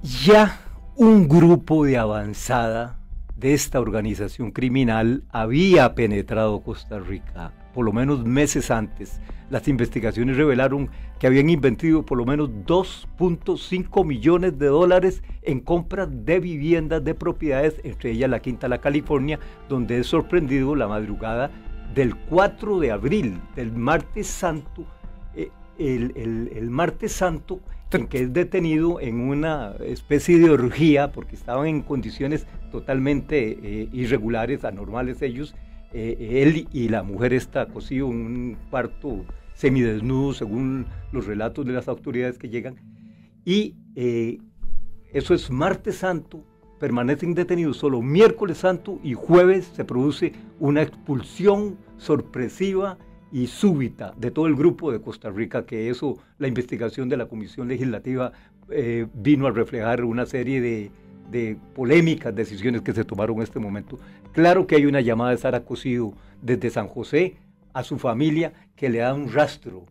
ya 0.02 0.60
un 0.96 1.28
grupo 1.28 1.84
de 1.84 1.98
avanzada 1.98 2.98
de 3.36 3.54
esta 3.54 3.80
organización 3.80 4.50
criminal 4.50 5.24
había 5.30 5.94
penetrado 5.94 6.62
Costa 6.62 6.98
Rica, 6.98 7.52
por 7.74 7.84
lo 7.84 7.92
menos 7.92 8.24
meses 8.24 8.70
antes. 8.70 9.20
Las 9.50 9.66
investigaciones 9.68 10.36
revelaron 10.36 10.90
que 11.18 11.26
habían 11.26 11.50
invertido 11.50 12.04
por 12.04 12.18
lo 12.18 12.24
menos 12.24 12.50
2.5 12.66 14.06
millones 14.06 14.58
de 14.58 14.66
dólares 14.66 15.22
en 15.42 15.60
compras 15.60 16.08
de 16.10 16.40
viviendas, 16.40 17.04
de 17.04 17.14
propiedades, 17.14 17.80
entre 17.84 18.12
ellas 18.12 18.30
la 18.30 18.40
Quinta 18.40 18.68
La 18.68 18.80
California, 18.80 19.38
donde 19.68 20.00
es 20.00 20.06
sorprendido 20.06 20.74
la 20.76 20.88
madrugada 20.88 21.50
del 21.94 22.14
4 22.14 22.78
de 22.78 22.92
abril, 22.92 23.40
del 23.56 23.72
martes 23.72 24.28
santo, 24.28 24.86
el, 25.80 26.12
el- 26.16 26.50
el 26.54 26.70
martes 26.70 27.12
santo, 27.12 27.60
en 27.92 28.06
que 28.06 28.22
es 28.22 28.32
detenido 28.32 29.00
en 29.00 29.18
una 29.20 29.74
especie 29.84 30.38
de 30.38 30.50
orgía, 30.50 31.10
porque 31.10 31.34
estaban 31.34 31.66
en 31.66 31.82
condiciones 31.82 32.46
totalmente 32.70 33.58
eh, 33.62 33.88
irregulares, 33.92 34.64
anormales 34.64 35.22
ellos, 35.22 35.54
eh, 35.92 36.42
él 36.44 36.68
y 36.72 36.88
la 36.88 37.02
mujer 37.02 37.32
está 37.32 37.66
cosido 37.66 38.06
en 38.10 38.16
un 38.16 38.56
cuarto 38.70 39.24
semidesnudo, 39.54 40.34
según 40.34 40.86
los 41.10 41.26
relatos 41.26 41.66
de 41.66 41.72
las 41.72 41.88
autoridades 41.88 42.38
que 42.38 42.48
llegan, 42.48 42.76
y 43.44 43.74
eh, 43.96 44.38
eso 45.12 45.34
es 45.34 45.50
martes 45.50 45.96
santo, 45.96 46.44
permanecen 46.78 47.34
detenidos 47.34 47.76
solo 47.78 48.00
miércoles 48.00 48.58
santo 48.58 49.00
y 49.02 49.14
jueves 49.14 49.70
se 49.74 49.84
produce 49.84 50.32
una 50.60 50.80
expulsión 50.82 51.76
sorpresiva 51.98 52.96
y 53.32 53.46
súbita 53.46 54.12
de 54.16 54.30
todo 54.30 54.46
el 54.46 54.54
grupo 54.54 54.92
de 54.92 55.00
Costa 55.00 55.30
Rica, 55.30 55.64
que 55.64 55.90
eso, 55.90 56.18
la 56.38 56.48
investigación 56.48 57.08
de 57.08 57.16
la 57.16 57.26
Comisión 57.26 57.68
Legislativa 57.68 58.32
eh, 58.70 59.06
vino 59.14 59.46
a 59.46 59.50
reflejar 59.50 60.04
una 60.04 60.26
serie 60.26 60.60
de, 60.60 60.90
de 61.30 61.56
polémicas 61.74 62.34
decisiones 62.34 62.82
que 62.82 62.92
se 62.92 63.04
tomaron 63.04 63.36
en 63.36 63.42
este 63.42 63.60
momento. 63.60 63.98
Claro 64.32 64.66
que 64.66 64.76
hay 64.76 64.86
una 64.86 65.00
llamada 65.00 65.30
de 65.30 65.38
Sara 65.38 65.64
Cosido 65.64 66.12
desde 66.42 66.70
San 66.70 66.88
José 66.88 67.36
a 67.72 67.84
su 67.84 67.98
familia 67.98 68.52
que 68.76 68.88
le 68.88 68.98
da 68.98 69.14
un 69.14 69.32
rastro, 69.32 69.86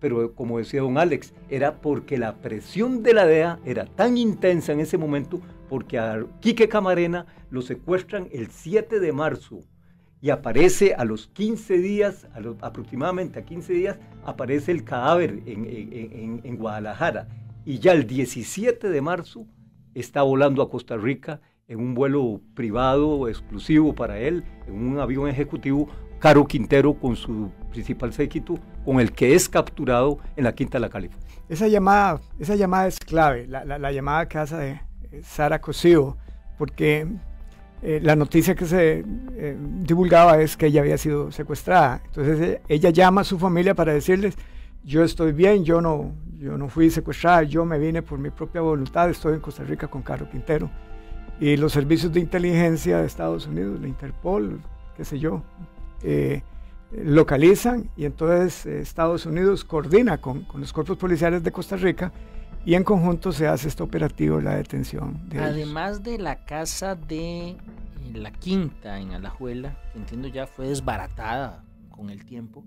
pero 0.00 0.34
como 0.34 0.58
decía 0.58 0.82
don 0.82 0.98
Alex, 0.98 1.32
era 1.48 1.80
porque 1.80 2.18
la 2.18 2.36
presión 2.36 3.02
de 3.02 3.14
la 3.14 3.26
DEA 3.26 3.60
era 3.64 3.86
tan 3.86 4.18
intensa 4.18 4.72
en 4.72 4.80
ese 4.80 4.98
momento, 4.98 5.40
porque 5.68 5.98
a 5.98 6.24
Quique 6.40 6.68
Camarena 6.68 7.26
lo 7.50 7.62
secuestran 7.62 8.28
el 8.32 8.50
7 8.50 9.00
de 9.00 9.12
marzo 9.12 9.60
y 10.22 10.30
aparece 10.30 10.94
a 10.94 11.04
los 11.04 11.26
15 11.26 11.78
días, 11.78 12.28
aproximadamente 12.62 13.40
a 13.40 13.42
15 13.44 13.72
días, 13.72 13.98
aparece 14.24 14.70
el 14.72 14.84
cadáver 14.84 15.42
en, 15.46 15.66
en- 15.66 16.40
en- 16.44 16.56
Guadalajara. 16.56 17.26
Y 17.64 17.80
ya 17.80 17.92
el 17.92 18.06
17 18.06 18.88
de 18.88 19.00
marzo 19.02 19.46
está 19.94 20.22
volando 20.22 20.62
a 20.62 20.70
Costa 20.70 20.96
Rica 20.96 21.40
en 21.66 21.80
un 21.80 21.94
vuelo 21.94 22.40
privado 22.54 23.28
exclusivo 23.28 23.94
para 23.94 24.18
él, 24.20 24.44
en 24.68 24.74
un 24.74 25.00
avión 25.00 25.28
ejecutivo, 25.28 25.88
Caro 26.20 26.46
Quintero 26.46 26.94
con 26.94 27.16
su 27.16 27.50
principal 27.72 28.12
séquito, 28.12 28.54
con 28.84 29.00
el 29.00 29.10
que 29.12 29.34
es 29.34 29.48
capturado 29.48 30.18
en 30.36 30.44
la 30.44 30.54
Quinta 30.54 30.78
de 30.78 30.82
la 30.82 30.88
California. 30.88 31.26
Esa 31.48 31.66
llamada, 31.66 32.20
esa 32.38 32.54
llamada 32.54 32.86
es 32.86 33.00
clave, 33.00 33.46
la, 33.48 33.64
la- 33.64 33.78
la 33.78 33.90
llamada 33.90 34.28
que 34.28 34.38
hace 34.38 34.80
eh, 35.10 35.20
Sara 35.24 35.60
Cosío, 35.60 36.16
porque 36.58 37.08
eh, 37.82 38.00
la 38.02 38.14
noticia 38.14 38.54
que 38.54 38.64
se 38.64 39.04
eh, 39.36 39.56
divulgaba 39.80 40.40
es 40.40 40.56
que 40.56 40.66
ella 40.66 40.80
había 40.80 40.96
sido 40.98 41.32
secuestrada. 41.32 42.00
Entonces 42.06 42.40
eh, 42.40 42.62
ella 42.68 42.90
llama 42.90 43.22
a 43.22 43.24
su 43.24 43.38
familia 43.38 43.74
para 43.74 43.92
decirles, 43.92 44.36
yo 44.84 45.02
estoy 45.02 45.32
bien, 45.32 45.64
yo 45.64 45.80
no, 45.80 46.12
yo 46.38 46.56
no 46.56 46.68
fui 46.68 46.90
secuestrada, 46.90 47.42
yo 47.42 47.64
me 47.64 47.78
vine 47.78 48.02
por 48.02 48.18
mi 48.18 48.30
propia 48.30 48.60
voluntad, 48.60 49.10
estoy 49.10 49.34
en 49.34 49.40
Costa 49.40 49.64
Rica 49.64 49.88
con 49.88 50.02
Caro 50.02 50.30
Quintero. 50.30 50.70
Y 51.40 51.56
los 51.56 51.72
servicios 51.72 52.12
de 52.12 52.20
inteligencia 52.20 52.98
de 52.98 53.06
Estados 53.06 53.46
Unidos, 53.46 53.80
la 53.80 53.88
Interpol, 53.88 54.60
qué 54.96 55.04
sé 55.04 55.18
yo, 55.18 55.42
eh, 56.02 56.42
localizan 56.92 57.88
y 57.96 58.04
entonces 58.04 58.66
eh, 58.66 58.80
Estados 58.80 59.24
Unidos 59.26 59.64
coordina 59.64 60.18
con, 60.18 60.42
con 60.42 60.60
los 60.60 60.72
cuerpos 60.72 60.98
policiales 60.98 61.42
de 61.42 61.50
Costa 61.50 61.76
Rica 61.76 62.12
y 62.64 62.74
en 62.74 62.84
conjunto 62.84 63.32
se 63.32 63.46
hace 63.48 63.68
este 63.68 63.82
operativo, 63.82 64.40
la 64.40 64.56
detención. 64.56 65.20
Además 65.38 66.02
de 66.02 66.18
la 66.18 66.44
casa 66.44 66.94
de 66.94 67.50
eh, 67.50 67.56
la 68.14 68.32
quinta 68.32 68.98
en 68.98 69.12
Alajuela, 69.12 69.76
que 69.92 69.98
entiendo 69.98 70.28
ya 70.28 70.46
fue 70.46 70.68
desbaratada 70.68 71.64
con 71.90 72.10
el 72.10 72.24
tiempo, 72.24 72.64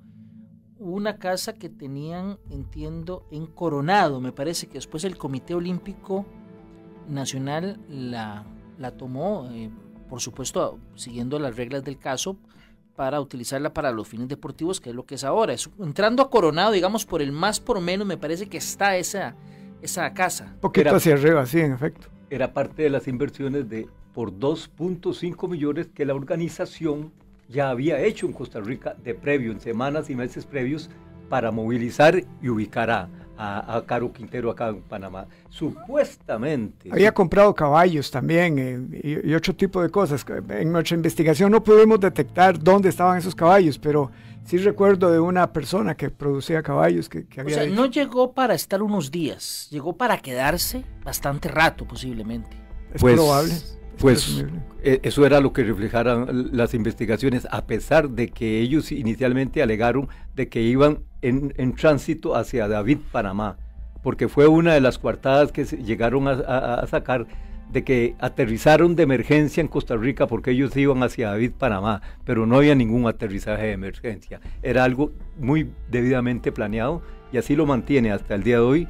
una 0.78 1.18
casa 1.18 1.54
que 1.54 1.70
tenían, 1.70 2.38
entiendo, 2.50 3.26
en 3.32 3.46
Coronado. 3.46 4.20
Me 4.20 4.32
parece 4.32 4.68
que 4.68 4.74
después 4.74 5.04
el 5.06 5.18
Comité 5.18 5.56
Olímpico 5.56 6.26
Nacional 7.08 7.80
la, 7.90 8.44
la 8.78 8.92
tomó, 8.92 9.50
eh, 9.52 9.70
por 10.10 10.20
supuesto, 10.22 10.80
siguiendo 10.96 11.40
las 11.40 11.56
reglas 11.56 11.84
del 11.84 11.98
caso, 11.98 12.38
para 12.96 13.20
utilizarla 13.20 13.74
para 13.74 13.92
los 13.92 14.08
fines 14.08 14.28
deportivos, 14.28 14.80
que 14.80 14.90
es 14.90 14.96
lo 14.96 15.06
que 15.06 15.16
es 15.16 15.24
ahora. 15.24 15.56
Entrando 15.80 16.24
a 16.24 16.30
Coronado, 16.30 16.72
digamos, 16.72 17.06
por 17.06 17.22
el 17.22 17.32
más 17.32 17.60
por 17.60 17.80
menos, 17.82 18.08
me 18.08 18.18
parece 18.18 18.48
que 18.48 18.58
está 18.58 18.96
esa, 18.96 19.36
esa 19.86 20.14
casa. 20.14 20.52
Un 20.56 20.60
poquito 20.60 20.90
Era- 20.90 20.98
hacia 20.98 21.14
arriba, 21.14 21.46
sí, 21.46 21.60
en 21.62 21.74
efecto. 21.74 22.08
Era 22.30 22.54
parte 22.54 22.84
de 22.84 22.90
las 22.90 23.08
inversiones 23.08 23.70
de 23.70 23.88
por 24.14 24.32
2.5 24.32 25.48
millones 25.50 25.88
que 25.94 26.06
la 26.06 26.14
organización 26.16 27.12
ya 27.48 27.70
había 27.70 28.00
hecho 28.00 28.26
en 28.26 28.34
Costa 28.34 28.60
Rica 28.60 28.96
de 29.04 29.14
previo, 29.14 29.52
en 29.52 29.60
semanas 29.60 30.10
y 30.10 30.16
meses 30.16 30.46
previos, 30.46 30.90
para 31.30 31.52
movilizar 31.52 32.24
y 32.42 32.50
ubicar 32.50 32.90
a, 32.90 33.10
a, 33.38 33.76
a 33.78 33.86
Caro 33.86 34.12
Quintero 34.14 34.50
acá 34.52 34.70
en 34.70 34.82
Panamá. 34.82 35.28
Supuestamente. 35.50 36.90
Había 36.92 37.12
comprado 37.14 37.54
caballos 37.54 38.10
también 38.12 38.58
eh, 38.60 39.02
y, 39.24 39.32
y 39.32 39.34
otro 39.36 39.56
tipo 39.56 39.82
de 39.82 39.90
cosas. 39.90 40.26
En 40.50 40.72
nuestra 40.72 40.96
investigación 40.96 41.52
no 41.52 41.64
pudimos 41.64 42.00
detectar 42.00 42.58
dónde 42.60 42.90
estaban 42.90 43.18
esos 43.18 43.36
caballos, 43.36 43.78
pero 43.78 44.12
sí 44.46 44.58
recuerdo 44.58 45.12
de 45.12 45.20
una 45.20 45.52
persona 45.52 45.96
que 45.96 46.10
producía 46.10 46.64
caballos 46.64 47.10
que, 47.10 47.26
que 47.28 47.42
O 47.42 47.50
sea, 47.50 47.64
dicho- 47.64 47.76
no 47.76 47.86
llegó 47.88 48.34
para 48.34 48.54
estar 48.54 48.82
unos 48.82 49.12
días, 49.12 49.68
llegó 49.72 49.98
para 49.98 50.18
quedarse 50.20 50.84
bastante 51.04 51.50
rato 51.50 51.86
posiblemente. 51.86 52.56
es 52.94 53.02
pues, 53.02 53.16
probable. 53.16 53.54
es 53.54 53.80
pues 54.00 54.24
presumible. 54.24 54.60
eh, 54.84 55.00
eso 55.04 55.26
era 55.26 55.40
lo 55.40 55.52
que 55.54 55.64
reflejaran 55.64 56.50
las 56.56 56.74
investigaciones, 56.74 57.48
a 57.52 57.66
pesar 57.66 58.10
de 58.10 58.30
que 58.30 58.60
ellos 58.62 58.92
inicialmente 58.92 59.62
alegaron 59.62 60.08
de 60.36 60.48
que 60.50 60.62
iban 60.62 61.00
en, 61.22 61.54
en 61.58 61.74
tránsito 61.76 62.36
hacia 62.36 62.68
David, 62.68 63.00
Panamá, 63.12 63.58
porque 64.04 64.28
fue 64.28 64.48
una 64.48 64.74
de 64.74 64.82
las 64.82 65.00
coartadas 65.00 65.52
que 65.52 65.66
se 65.66 65.78
llegaron 65.78 66.28
a, 66.28 66.32
a- 66.34 66.76
a 66.82 66.88
sacar 66.88 67.26
de 67.72 67.84
que 67.84 68.16
aterrizaron 68.20 68.96
de 68.96 69.04
emergencia 69.04 69.62
en 69.62 69.68
Costa 69.68 69.96
Rica 69.96 70.28
porque 70.28 70.52
ellos 70.52 70.76
iban 70.78 71.04
hacia 71.04 71.30
David, 71.30 71.52
Panamá, 71.58 72.02
pero 72.24 72.46
no 72.46 72.58
había 72.58 72.76
ningún 72.76 73.08
aterrizaje 73.08 73.68
de 73.68 73.72
emergencia. 73.74 74.40
Era 74.64 74.84
algo 74.84 75.12
muy 75.38 75.72
debidamente 75.90 76.52
planeado 76.52 77.02
y 77.32 77.38
así 77.38 77.56
lo 77.56 77.66
mantiene 77.66 78.12
hasta 78.12 78.36
el 78.36 78.44
día 78.44 78.58
de 78.58 78.64
hoy 78.64 78.88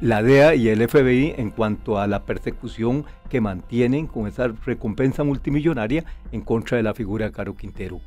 la 0.00 0.22
DEA 0.22 0.54
y 0.54 0.68
el 0.68 0.86
FBI 0.86 1.34
en 1.36 1.50
cuanto 1.50 1.98
a 1.98 2.06
la 2.06 2.24
persecución 2.24 3.04
que 3.28 3.40
mantienen 3.40 4.06
con 4.06 4.26
esa 4.26 4.48
recompensa 4.48 5.24
multimillonaria 5.24 6.04
en 6.32 6.42
contra 6.42 6.76
de 6.76 6.82
la 6.82 6.94
figura 6.94 7.26
de 7.26 7.32
Caro 7.32 7.56
Quintero. 7.56 8.00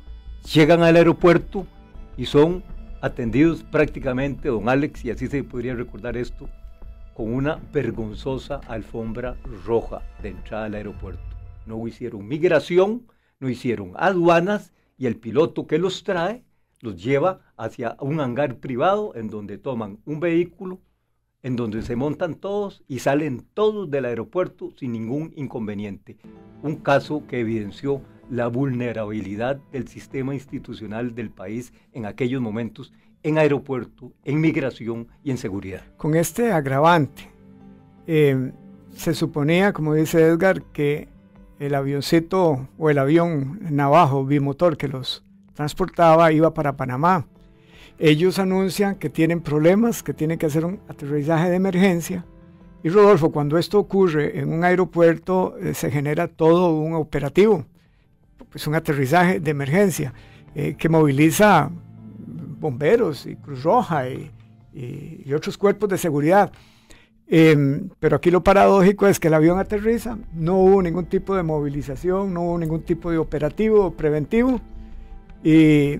Llegan 0.52 0.82
al 0.82 0.96
aeropuerto 0.96 1.66
y 2.16 2.26
son 2.26 2.62
atendidos 3.00 3.64
prácticamente, 3.64 4.48
don 4.48 4.68
Alex, 4.68 5.04
y 5.04 5.10
así 5.10 5.26
se 5.26 5.42
podría 5.42 5.74
recordar 5.74 6.16
esto, 6.16 6.48
con 7.14 7.32
una 7.32 7.60
vergonzosa 7.72 8.60
alfombra 8.66 9.36
roja 9.64 10.02
de 10.22 10.30
entrada 10.30 10.66
al 10.66 10.74
aeropuerto. 10.74 11.22
No 11.66 11.86
hicieron 11.86 12.26
migración, 12.26 13.06
no 13.40 13.48
hicieron 13.48 13.92
aduanas 13.96 14.72
y 14.98 15.06
el 15.06 15.16
piloto 15.16 15.66
que 15.66 15.78
los 15.78 16.02
trae 16.04 16.44
los 16.80 17.02
lleva 17.02 17.40
hacia 17.56 17.96
un 18.00 18.20
hangar 18.20 18.58
privado 18.58 19.14
en 19.14 19.28
donde 19.28 19.56
toman 19.56 20.00
un 20.04 20.20
vehículo, 20.20 20.80
en 21.42 21.56
donde 21.56 21.82
se 21.82 21.96
montan 21.96 22.34
todos 22.34 22.82
y 22.88 22.98
salen 22.98 23.46
todos 23.54 23.90
del 23.90 24.04
aeropuerto 24.04 24.70
sin 24.76 24.92
ningún 24.92 25.32
inconveniente. 25.36 26.18
Un 26.62 26.76
caso 26.76 27.26
que 27.26 27.40
evidenció 27.40 28.02
la 28.30 28.48
vulnerabilidad 28.48 29.56
del 29.72 29.88
sistema 29.88 30.34
institucional 30.34 31.14
del 31.14 31.30
país 31.30 31.72
en 31.92 32.06
aquellos 32.06 32.40
momentos 32.40 32.92
en 33.24 33.38
aeropuerto, 33.38 34.12
en 34.22 34.40
migración 34.40 35.08
y 35.24 35.32
en 35.32 35.38
seguridad. 35.38 35.82
Con 35.96 36.14
este 36.14 36.52
agravante, 36.52 37.28
eh, 38.06 38.52
se 38.94 39.14
suponía, 39.14 39.72
como 39.72 39.94
dice 39.94 40.22
Edgar, 40.22 40.62
que 40.72 41.08
el 41.58 41.74
avioncito 41.74 42.68
o 42.78 42.90
el 42.90 42.98
avión 42.98 43.58
navajo 43.70 44.24
bimotor 44.24 44.76
que 44.76 44.88
los 44.88 45.24
transportaba 45.54 46.30
iba 46.32 46.52
para 46.52 46.76
Panamá. 46.76 47.26
Ellos 47.98 48.38
anuncian 48.38 48.96
que 48.96 49.08
tienen 49.08 49.40
problemas, 49.40 50.02
que 50.02 50.12
tienen 50.12 50.38
que 50.38 50.46
hacer 50.46 50.64
un 50.64 50.80
aterrizaje 50.88 51.48
de 51.48 51.56
emergencia. 51.56 52.26
Y 52.82 52.90
Rodolfo, 52.90 53.32
cuando 53.32 53.56
esto 53.56 53.78
ocurre 53.78 54.38
en 54.38 54.52
un 54.52 54.64
aeropuerto, 54.64 55.56
eh, 55.58 55.72
se 55.72 55.90
genera 55.90 56.28
todo 56.28 56.74
un 56.74 56.92
operativo, 56.92 57.64
pues 58.50 58.66
un 58.66 58.74
aterrizaje 58.74 59.40
de 59.40 59.50
emergencia 59.50 60.12
eh, 60.54 60.74
que 60.76 60.88
moviliza 60.90 61.70
bomberos 62.26 63.26
y 63.26 63.36
Cruz 63.36 63.62
Roja 63.62 64.08
y, 64.08 64.30
otros 65.32 65.56
cuerpos 65.56 65.88
de 65.88 65.98
seguridad. 65.98 66.52
Em, 67.26 67.88
pero 68.00 68.16
aquí 68.16 68.30
lo 68.30 68.42
paradójico 68.42 69.06
es 69.06 69.18
que 69.18 69.28
el 69.28 69.34
avión 69.34 69.58
aterriza, 69.58 70.18
no 70.34 70.56
hubo 70.58 70.82
ningún 70.82 71.06
tipo 71.06 71.34
de 71.36 71.42
movilización, 71.42 72.34
no 72.34 72.42
hubo 72.42 72.58
ningún 72.58 72.82
tipo 72.82 73.10
de 73.10 73.18
operativo 73.18 73.92
preventivo 73.92 74.60
y, 75.44 75.98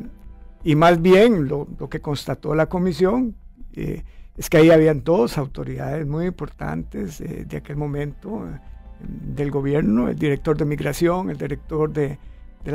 más 0.75 1.01
bien 1.01 1.49
lo, 1.49 1.69
que 1.89 2.01
constató 2.01 2.55
la 2.55 2.67
comisión 2.67 3.37
eh, 3.75 4.03
es 4.37 4.51
que 4.51 4.57
ahí 4.57 4.71
habían 4.71 5.05
dos 5.05 5.39
autoridades 5.39 6.07
muy 6.07 6.27
importantes 6.27 7.21
eh, 7.21 7.45
de 7.47 7.57
aquel 7.57 7.77
momento 7.77 8.47
eh, 8.49 8.59
del 9.01 9.51
gobierno, 9.51 10.09
el 10.09 10.19
director 10.19 10.57
de 10.57 10.65
migración, 10.65 11.31
el 11.31 11.37
director 11.37 11.93
de, 11.93 12.19
de 12.65 12.73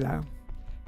la 0.00 0.20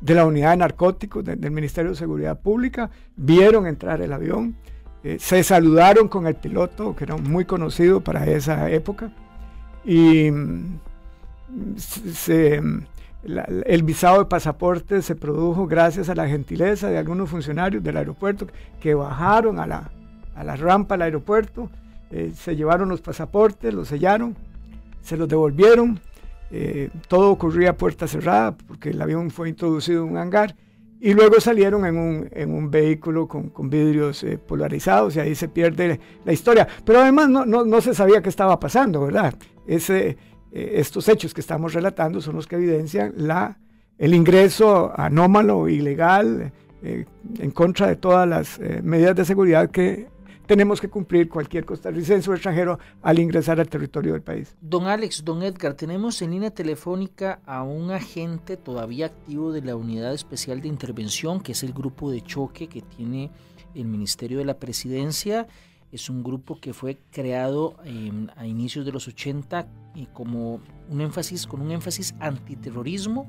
de 0.02 0.14
la 0.14 0.26
unidad 0.26 0.50
de 0.50 0.56
narcóticos 0.58 1.24
del 1.24 1.50
Ministerio 1.52 1.92
de 1.92 1.96
Seguridad 1.96 2.38
Pública, 2.40 2.90
vieron 3.16 3.66
entrar 3.66 4.02
el 4.02 4.12
avión, 4.12 4.56
eh, 5.04 5.16
se 5.20 5.42
saludaron 5.44 6.08
con 6.08 6.26
el 6.26 6.34
piloto, 6.34 6.94
que 6.96 7.04
era 7.04 7.16
muy 7.16 7.44
conocido 7.44 8.00
para 8.00 8.26
esa 8.26 8.68
época, 8.68 9.12
y 9.84 10.30
mm, 10.30 10.80
el 13.64 13.82
visado 13.84 14.18
de 14.18 14.24
pasaporte 14.24 15.02
se 15.02 15.14
produjo 15.14 15.68
gracias 15.68 16.08
a 16.08 16.16
la 16.16 16.26
gentileza 16.26 16.90
de 16.90 16.98
algunos 16.98 17.30
funcionarios 17.30 17.82
del 17.82 17.96
aeropuerto 17.96 18.48
que 18.80 18.94
bajaron 18.94 19.60
a 19.60 19.66
la, 19.68 19.92
a 20.34 20.42
la 20.42 20.56
rampa 20.56 20.94
del 20.94 21.02
aeropuerto, 21.02 21.70
eh, 22.10 22.32
se 22.34 22.56
llevaron 22.56 22.88
los 22.88 23.00
pasaportes, 23.00 23.72
los 23.72 23.86
sellaron, 23.86 24.36
se 25.00 25.16
los 25.16 25.28
devolvieron 25.28 26.00
eh, 26.54 26.90
todo 27.08 27.30
ocurría 27.30 27.70
a 27.70 27.76
puerta 27.78 28.06
cerrada 28.06 28.54
porque 28.54 28.90
el 28.90 29.00
avión 29.00 29.30
fue 29.30 29.48
introducido 29.48 30.04
en 30.04 30.10
un 30.10 30.16
hangar 30.18 30.54
y 31.00 31.14
luego 31.14 31.40
salieron 31.40 31.86
en 31.86 31.96
un, 31.96 32.28
en 32.30 32.52
un 32.52 32.70
vehículo 32.70 33.26
con, 33.26 33.48
con 33.48 33.70
vidrios 33.70 34.22
eh, 34.22 34.36
polarizados 34.36 35.16
y 35.16 35.20
ahí 35.20 35.34
se 35.34 35.48
pierde 35.48 35.98
la 36.26 36.32
historia. 36.32 36.68
Pero 36.84 37.00
además 37.00 37.30
no, 37.30 37.46
no, 37.46 37.64
no 37.64 37.80
se 37.80 37.94
sabía 37.94 38.20
qué 38.20 38.28
estaba 38.28 38.60
pasando, 38.60 39.00
¿verdad? 39.06 39.34
Ese, 39.66 40.18
eh, 40.52 40.72
estos 40.74 41.08
hechos 41.08 41.32
que 41.32 41.40
estamos 41.40 41.72
relatando 41.72 42.20
son 42.20 42.36
los 42.36 42.46
que 42.46 42.56
evidencian 42.56 43.14
la, 43.16 43.58
el 43.96 44.12
ingreso 44.12 44.92
anómalo, 44.94 45.70
ilegal, 45.70 46.52
en 46.82 47.50
contra 47.52 47.86
de 47.86 47.94
todas 47.94 48.28
las 48.28 48.58
medidas 48.82 49.14
de 49.14 49.24
seguridad 49.24 49.70
que 49.70 50.08
tenemos 50.46 50.80
que 50.80 50.88
cumplir 50.88 51.28
cualquier 51.28 51.64
costarricense 51.64 52.30
o 52.30 52.34
extranjero 52.34 52.78
al 53.02 53.18
ingresar 53.18 53.60
al 53.60 53.68
territorio 53.68 54.12
del 54.12 54.22
país. 54.22 54.56
Don 54.60 54.86
Alex, 54.86 55.24
don 55.24 55.42
Edgar, 55.42 55.74
tenemos 55.74 56.20
en 56.22 56.32
línea 56.32 56.50
telefónica 56.50 57.40
a 57.46 57.62
un 57.62 57.90
agente 57.90 58.56
todavía 58.56 59.06
activo 59.06 59.52
de 59.52 59.62
la 59.62 59.76
Unidad 59.76 60.14
Especial 60.14 60.60
de 60.60 60.68
Intervención, 60.68 61.40
que 61.40 61.52
es 61.52 61.62
el 61.62 61.72
grupo 61.72 62.10
de 62.10 62.20
choque 62.20 62.68
que 62.68 62.82
tiene 62.82 63.30
el 63.74 63.86
Ministerio 63.86 64.38
de 64.38 64.44
la 64.44 64.58
Presidencia. 64.58 65.46
Es 65.90 66.08
un 66.08 66.22
grupo 66.22 66.58
que 66.58 66.72
fue 66.72 66.98
creado 67.10 67.76
em, 67.84 68.28
a 68.36 68.46
inicios 68.46 68.84
de 68.84 68.92
los 68.92 69.08
80 69.08 69.68
y 69.94 70.06
como 70.06 70.60
un 70.88 71.00
énfasis, 71.00 71.46
con 71.46 71.60
un 71.60 71.70
énfasis 71.70 72.14
antiterrorismo 72.18 73.28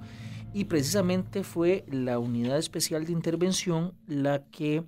y 0.54 0.66
precisamente 0.66 1.44
fue 1.44 1.84
la 1.90 2.20
Unidad 2.20 2.58
Especial 2.58 3.06
de 3.06 3.12
Intervención 3.12 3.94
la 4.08 4.44
que 4.46 4.84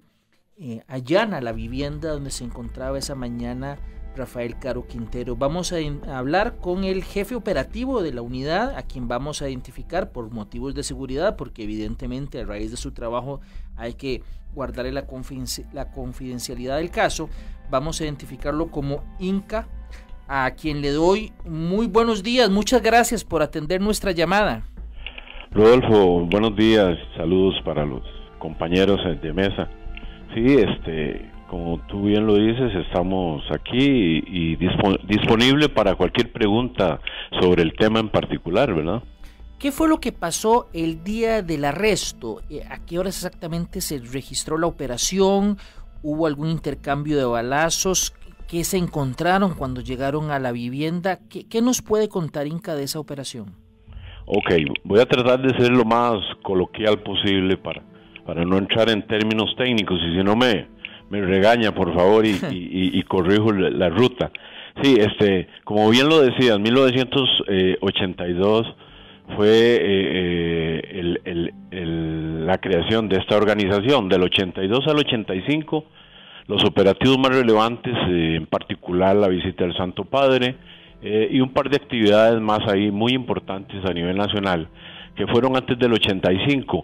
eh, 0.57 0.83
allana 0.87 1.41
la 1.41 1.51
vivienda 1.51 2.11
donde 2.11 2.31
se 2.31 2.43
encontraba 2.43 2.97
esa 2.97 3.15
mañana 3.15 3.77
Rafael 4.15 4.57
Caro 4.57 4.87
Quintero. 4.87 5.35
Vamos 5.35 5.73
a, 5.73 5.77
hablar 6.17 6.57
con 6.57 6.83
el 6.83 7.03
jefe 7.03 7.35
operativo 7.35 8.01
de 8.01 8.13
la 8.13 8.21
unidad, 8.21 8.75
a 8.77 8.83
quien 8.83 9.07
vamos 9.07 9.41
a 9.41 9.49
identificar 9.49 10.11
por 10.11 10.31
motivos 10.31 10.73
de 10.73 10.83
seguridad, 10.83 11.35
porque 11.35 11.63
evidentemente 11.63 12.39
a 12.39 12.45
raíz 12.45 12.71
de 12.71 12.77
su 12.77 12.91
trabajo 12.91 13.41
hay 13.75 13.95
que 13.95 14.23
guardarle 14.53 14.93
la, 14.93 15.05
la 15.73 15.91
confidencialidad 15.91 16.77
del 16.77 16.89
caso. 16.89 17.29
Vamos 17.69 17.99
a 17.99 18.05
identificarlo 18.05 18.71
como 18.71 19.03
Inca, 19.19 19.67
a 20.27 20.49
quien 20.51 20.81
le 20.81 20.91
doy 20.91 21.33
muy 21.45 21.87
buenos 21.87 22.23
días. 22.23 22.49
Muchas 22.49 22.81
gracias 22.81 23.23
por 23.23 23.41
atender 23.41 23.81
nuestra 23.81 24.11
llamada. 24.11 24.65
Rodolfo, 25.51 26.25
buenos 26.25 26.55
días. 26.55 26.97
Saludos 27.15 27.55
para 27.63 27.85
los 27.85 28.03
compañeros 28.39 28.99
de 29.21 29.33
mesa. 29.33 29.69
Sí, 30.36 30.43
este, 30.58 31.32
como 31.50 31.80
tú 31.88 32.04
bien 32.04 32.28
lo 32.28 32.36
dices, 32.36 32.76
estamos 32.76 33.41
aquí 33.52 34.21
y, 34.28 34.58
disponible 34.58 35.69
para 35.69 35.95
cualquier 35.95 36.30
pregunta 36.34 37.00
sobre 37.39 37.63
el 37.63 37.71
tema 37.74 38.02
en 38.02 38.10
particular, 38.10 38.74
¿verdad? 38.74 39.02
¿Qué 39.58 39.71
fue 39.71 39.88
lo 39.88 40.02
que 40.02 40.12
pasó 40.12 40.67
el 40.74 41.06
día 41.06 41.41
del 41.41 41.63
arresto? 41.63 42.41
Eh, 42.50 42.63
¿A 42.69 42.86
qué 42.86 43.00
horas 43.00 43.15
exactamente 43.15 43.80
se 43.80 44.00
registró 44.00 44.58
la 44.58 44.67
operación? 44.67 45.58
¿Hubo 46.04 46.28
algún 46.28 46.50
intercambio 46.50 47.17
de 47.17 47.24
balazos? 47.24 48.13
¿Qué 48.50 48.65
se 48.65 48.76
encontraron 48.76 49.54
cuando 49.54 49.80
llegaron 49.80 50.32
a 50.32 50.39
la 50.39 50.52
vivienda? 50.52 51.19
¿Qué, 51.30 51.48
qué 51.48 51.62
nos 51.62 51.82
puede 51.82 52.10
contar 52.10 52.45
Inca 52.45 52.76
de 52.76 52.84
esa 52.84 53.00
operación? 53.00 53.56
Ok, 54.26 54.52
voy 54.84 55.00
a 55.00 55.06
tratar 55.06 55.41
de 55.41 55.58
ser 55.58 55.71
lo 55.71 55.86
más 55.86 56.17
coloquial 56.43 57.02
posible 57.02 57.56
para 57.56 57.94
para 58.25 58.43
no 58.43 58.57
entrar 58.57 58.89
en 58.89 59.07
términos 59.07 59.55
técnicos 59.55 60.01
y 60.01 60.17
si 60.17 60.23
no 60.23 60.35
me, 60.35 60.67
me 61.09 61.21
regaña 61.21 61.71
por 61.71 61.93
favor 61.93 62.25
y, 62.25 62.38
y, 62.51 63.01
corrijo 63.03 63.51
la, 63.51 63.89
ruta. 63.89 64.31
Sí, 64.81 64.95
este, 64.99 65.47
como 65.63 65.89
bien 65.89 66.09
lo 66.09 66.21
decía, 66.21 66.55
en 66.55 66.63
1982 66.63 68.75
fue 69.35 69.47
eh, 69.47 70.81
eh, 70.93 71.51
el, 71.71 72.45
la 72.45 72.57
creación 72.57 73.07
de 73.09 73.17
esta 73.17 73.38
organización. 73.38 74.09
Del 74.09 74.23
82 74.23 74.88
al 74.88 74.97
85, 74.97 75.85
los 76.47 76.63
operativos 76.63 77.19
más 77.19 77.35
relevantes, 77.35 77.93
eh, 78.09 78.35
en 78.35 78.47
particular 78.47 79.15
la 79.15 79.27
visita 79.27 79.63
del 79.63 79.77
Santo 79.77 80.05
Padre 80.05 80.55
y 81.01 81.39
un 81.39 81.53
par 81.53 81.69
de 81.69 81.75
actividades 81.75 82.41
más 82.41 82.61
ahí 82.67 82.89
muy 82.89 83.13
importantes 83.13 83.85
a 83.85 83.93
nivel 83.93 84.17
nacional, 84.17 84.67
que 85.15 85.27
fueron 85.27 85.55
antes 85.55 85.77
del 85.77 85.93
85. 85.93 86.83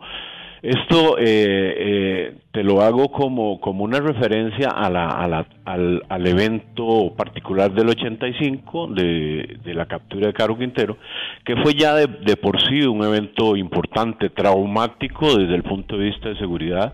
Esto 0.61 1.17
eh, 1.17 1.23
eh, 1.25 2.35
te 2.51 2.63
lo 2.63 2.81
hago 2.81 3.11
como, 3.11 3.59
como 3.59 3.83
una 3.83 3.99
referencia 3.99 4.69
a 4.69 4.91
la, 4.91 5.07
a 5.07 5.27
la, 5.27 5.47
al, 5.65 6.03
al, 6.07 6.27
evento 6.27 7.15
particular 7.17 7.73
del 7.73 7.89
85 7.89 8.87
de, 8.89 9.57
de 9.63 9.73
la 9.73 9.87
captura 9.87 10.27
de 10.27 10.33
Caro 10.33 10.55
Quintero, 10.55 10.97
que 11.43 11.55
fue 11.63 11.73
ya 11.73 11.95
de, 11.95 12.05
de 12.05 12.37
por 12.37 12.61
sí 12.61 12.81
un 12.81 13.03
evento 13.03 13.55
importante, 13.55 14.29
traumático 14.29 15.35
desde 15.35 15.55
el 15.55 15.63
punto 15.63 15.97
de 15.97 16.05
vista 16.05 16.29
de 16.29 16.37
seguridad, 16.37 16.93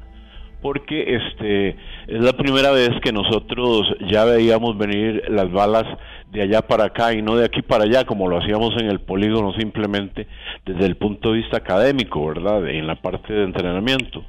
porque 0.62 1.16
este 1.16 1.70
es 2.08 2.24
la 2.24 2.34
primera 2.34 2.72
vez 2.72 2.92
que 3.04 3.12
nosotros 3.12 3.82
ya 4.10 4.24
veíamos 4.24 4.78
venir 4.78 5.24
las 5.28 5.52
balas 5.52 5.86
de 6.32 6.42
allá 6.42 6.62
para 6.62 6.86
acá 6.86 7.14
y 7.14 7.22
no 7.22 7.36
de 7.36 7.46
aquí 7.46 7.62
para 7.62 7.86
allá 7.86 8.06
como 8.06 8.28
lo 8.28 8.38
hacíamos 8.38 8.76
en 8.80 8.90
el 8.90 9.00
polígono 9.00 9.54
simplemente 9.54 10.28
desde 10.66 10.86
el 10.86 10.98
punto 10.98 11.32
de 11.32 11.38
vista 11.38 11.58
académico, 11.58 12.26
¿verdad? 12.28 12.68
En 12.68 12.86
la 12.86 12.96
parte 12.96 13.34
de 13.34 13.44
entrenamiento. 13.44 14.24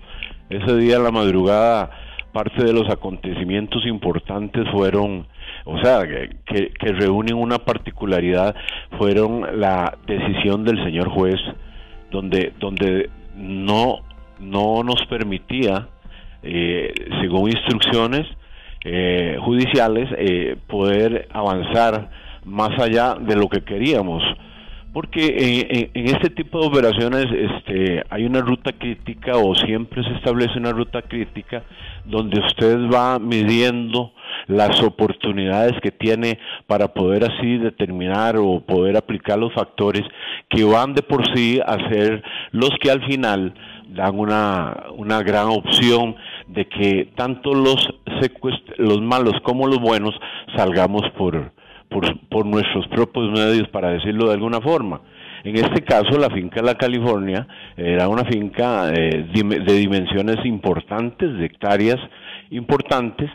Ese 0.49 0.77
día 0.77 0.99
la 0.99 1.11
madrugada 1.11 1.91
parte 2.33 2.63
de 2.65 2.73
los 2.73 2.89
acontecimientos 2.89 3.85
importantes 3.87 4.65
fueron, 4.71 5.27
o 5.65 5.81
sea, 5.83 6.07
que, 6.07 6.71
que 6.71 6.93
reúnen 6.93 7.35
una 7.35 7.59
particularidad, 7.59 8.55
fueron 8.99 9.61
la 9.61 9.97
decisión 10.07 10.65
del 10.65 10.83
señor 10.85 11.09
juez, 11.09 11.41
donde, 12.11 12.53
donde 12.59 13.11
no, 13.35 14.01
no 14.39 14.83
nos 14.83 15.05
permitía, 15.07 15.89
eh, 16.43 16.93
según 17.21 17.51
instrucciones, 17.51 18.27
eh, 18.91 19.37
judiciales 19.41 20.09
eh, 20.17 20.57
poder 20.67 21.29
avanzar 21.33 22.11
más 22.45 22.71
allá 22.81 23.17
de 23.21 23.37
lo 23.37 23.49
que 23.49 23.63
queríamos. 23.63 24.23
Porque 24.93 25.27
en, 25.27 25.91
en, 25.93 26.17
este 26.17 26.31
tipo 26.31 26.61
de 26.61 26.67
operaciones 26.67 27.27
este, 27.31 28.03
hay 28.09 28.25
una 28.25 28.41
ruta 28.41 28.73
crítica 28.73 29.37
o 29.37 29.55
siempre 29.55 30.03
se 30.03 30.15
establece 30.15 30.59
una 30.59 30.73
ruta 30.73 31.03
crítica 31.03 31.63
donde 32.07 32.41
usted 32.41 32.79
va 32.91 33.19
midiendo 33.19 34.13
las 34.47 34.83
oportunidades 34.83 35.79
que 35.83 35.91
tiene 35.91 36.39
para 36.67 36.89
poder 36.89 37.25
así 37.25 37.59
determinar 37.59 38.37
o 38.39 38.61
poder 38.61 38.97
aplicar 38.97 39.39
los 39.39 39.53
factores 39.53 40.03
que 40.49 40.65
van 40.65 40.95
de 40.95 41.03
por 41.03 41.23
sí 41.37 41.61
a 41.65 41.77
ser 41.91 42.23
los 42.53 42.71
que 42.81 42.91
al 42.91 43.05
final 43.05 43.53
dan 43.89 44.19
una, 44.19 44.85
una 44.97 45.23
gran 45.23 45.47
opción 45.49 46.17
de 46.47 46.69
que 46.69 47.11
tanto 47.17 47.55
los 47.55 47.89
los 48.79 49.01
malos 49.01 49.35
como 49.43 49.67
los 49.67 49.79
buenos 49.79 50.15
salgamos 50.57 51.03
por, 51.17 51.53
por, 51.89 52.19
por 52.29 52.47
nuestros 52.47 52.87
propios 52.89 53.31
medios, 53.31 53.69
para 53.69 53.91
decirlo 53.91 54.29
de 54.29 54.35
alguna 54.35 54.61
forma. 54.61 55.01
En 55.45 55.57
este 55.57 55.83
caso, 55.83 56.19
la 56.19 56.31
finca 56.31 56.63
La 56.63 56.75
California 56.75 57.47
era 57.77 58.09
una 58.09 58.25
finca 58.25 58.91
eh, 58.93 59.27
de 59.33 59.75
dimensiones 59.75 60.45
importantes, 60.45 61.33
de 61.39 61.47
hectáreas 61.47 61.99
importantes. 62.51 63.31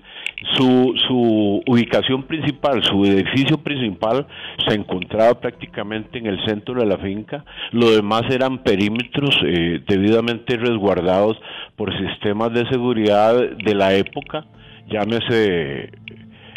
Su, 0.58 0.94
su 1.08 1.64
ubicación 1.66 2.24
principal, 2.24 2.84
su 2.84 3.06
edificio 3.06 3.58
principal, 3.58 4.28
se 4.68 4.76
encontraba 4.76 5.40
prácticamente 5.40 6.20
en 6.20 6.28
el 6.28 6.44
centro 6.46 6.76
de 6.76 6.86
la 6.86 6.98
finca. 6.98 7.46
Lo 7.72 7.90
demás 7.92 8.24
eran 8.30 8.62
perímetros 8.64 9.36
eh, 9.46 9.82
debidamente 9.88 10.58
resguardados 10.58 11.38
por 11.76 11.98
sistemas 11.98 12.54
de 12.54 12.68
seguridad 12.70 13.36
de 13.36 13.76
la 13.76 13.94
época, 13.96 14.46
llámese 14.90 15.90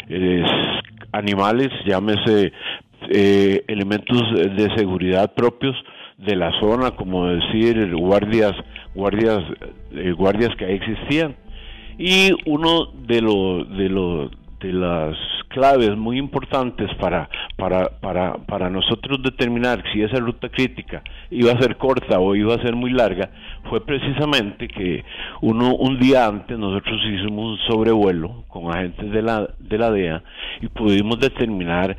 eh, 0.09 0.43
animales, 1.11 1.69
llámese 1.85 2.51
eh, 3.09 3.63
elementos 3.67 4.21
de 4.33 4.69
seguridad 4.75 5.33
propios 5.33 5.75
de 6.17 6.35
la 6.35 6.51
zona, 6.59 6.91
como 6.91 7.27
decir 7.27 7.95
guardias, 7.95 8.53
guardias, 8.95 9.39
eh, 9.91 10.11
guardias 10.11 10.55
que 10.57 10.65
ahí 10.65 10.75
existían. 10.75 11.35
Y 11.97 12.31
uno 12.45 12.87
de 13.07 13.21
los 13.21 13.69
de 13.77 13.89
los 13.89 14.31
de 14.59 14.73
las 14.73 15.15
claves 15.49 15.95
muy 15.95 16.17
importantes 16.17 16.89
para, 16.95 17.29
para, 17.57 17.89
para, 17.99 18.33
para 18.33 18.69
nosotros 18.69 19.21
determinar 19.23 19.83
si 19.91 20.01
esa 20.01 20.17
ruta 20.17 20.49
crítica 20.49 21.03
iba 21.29 21.51
a 21.51 21.61
ser 21.61 21.77
corta 21.77 22.19
o 22.19 22.35
iba 22.35 22.55
a 22.55 22.61
ser 22.61 22.75
muy 22.75 22.91
larga 22.91 23.29
fue 23.69 23.85
precisamente 23.85 24.67
que 24.67 25.03
uno 25.41 25.75
un 25.75 25.99
día 25.99 26.25
antes 26.25 26.57
nosotros 26.57 26.99
hicimos 27.05 27.59
un 27.59 27.67
sobrevuelo 27.67 28.43
con 28.47 28.71
agentes 28.71 29.11
de 29.11 29.21
la, 29.21 29.49
de 29.59 29.77
la 29.77 29.91
DEA 29.91 30.23
y 30.61 30.67
pudimos 30.67 31.19
determinar 31.19 31.95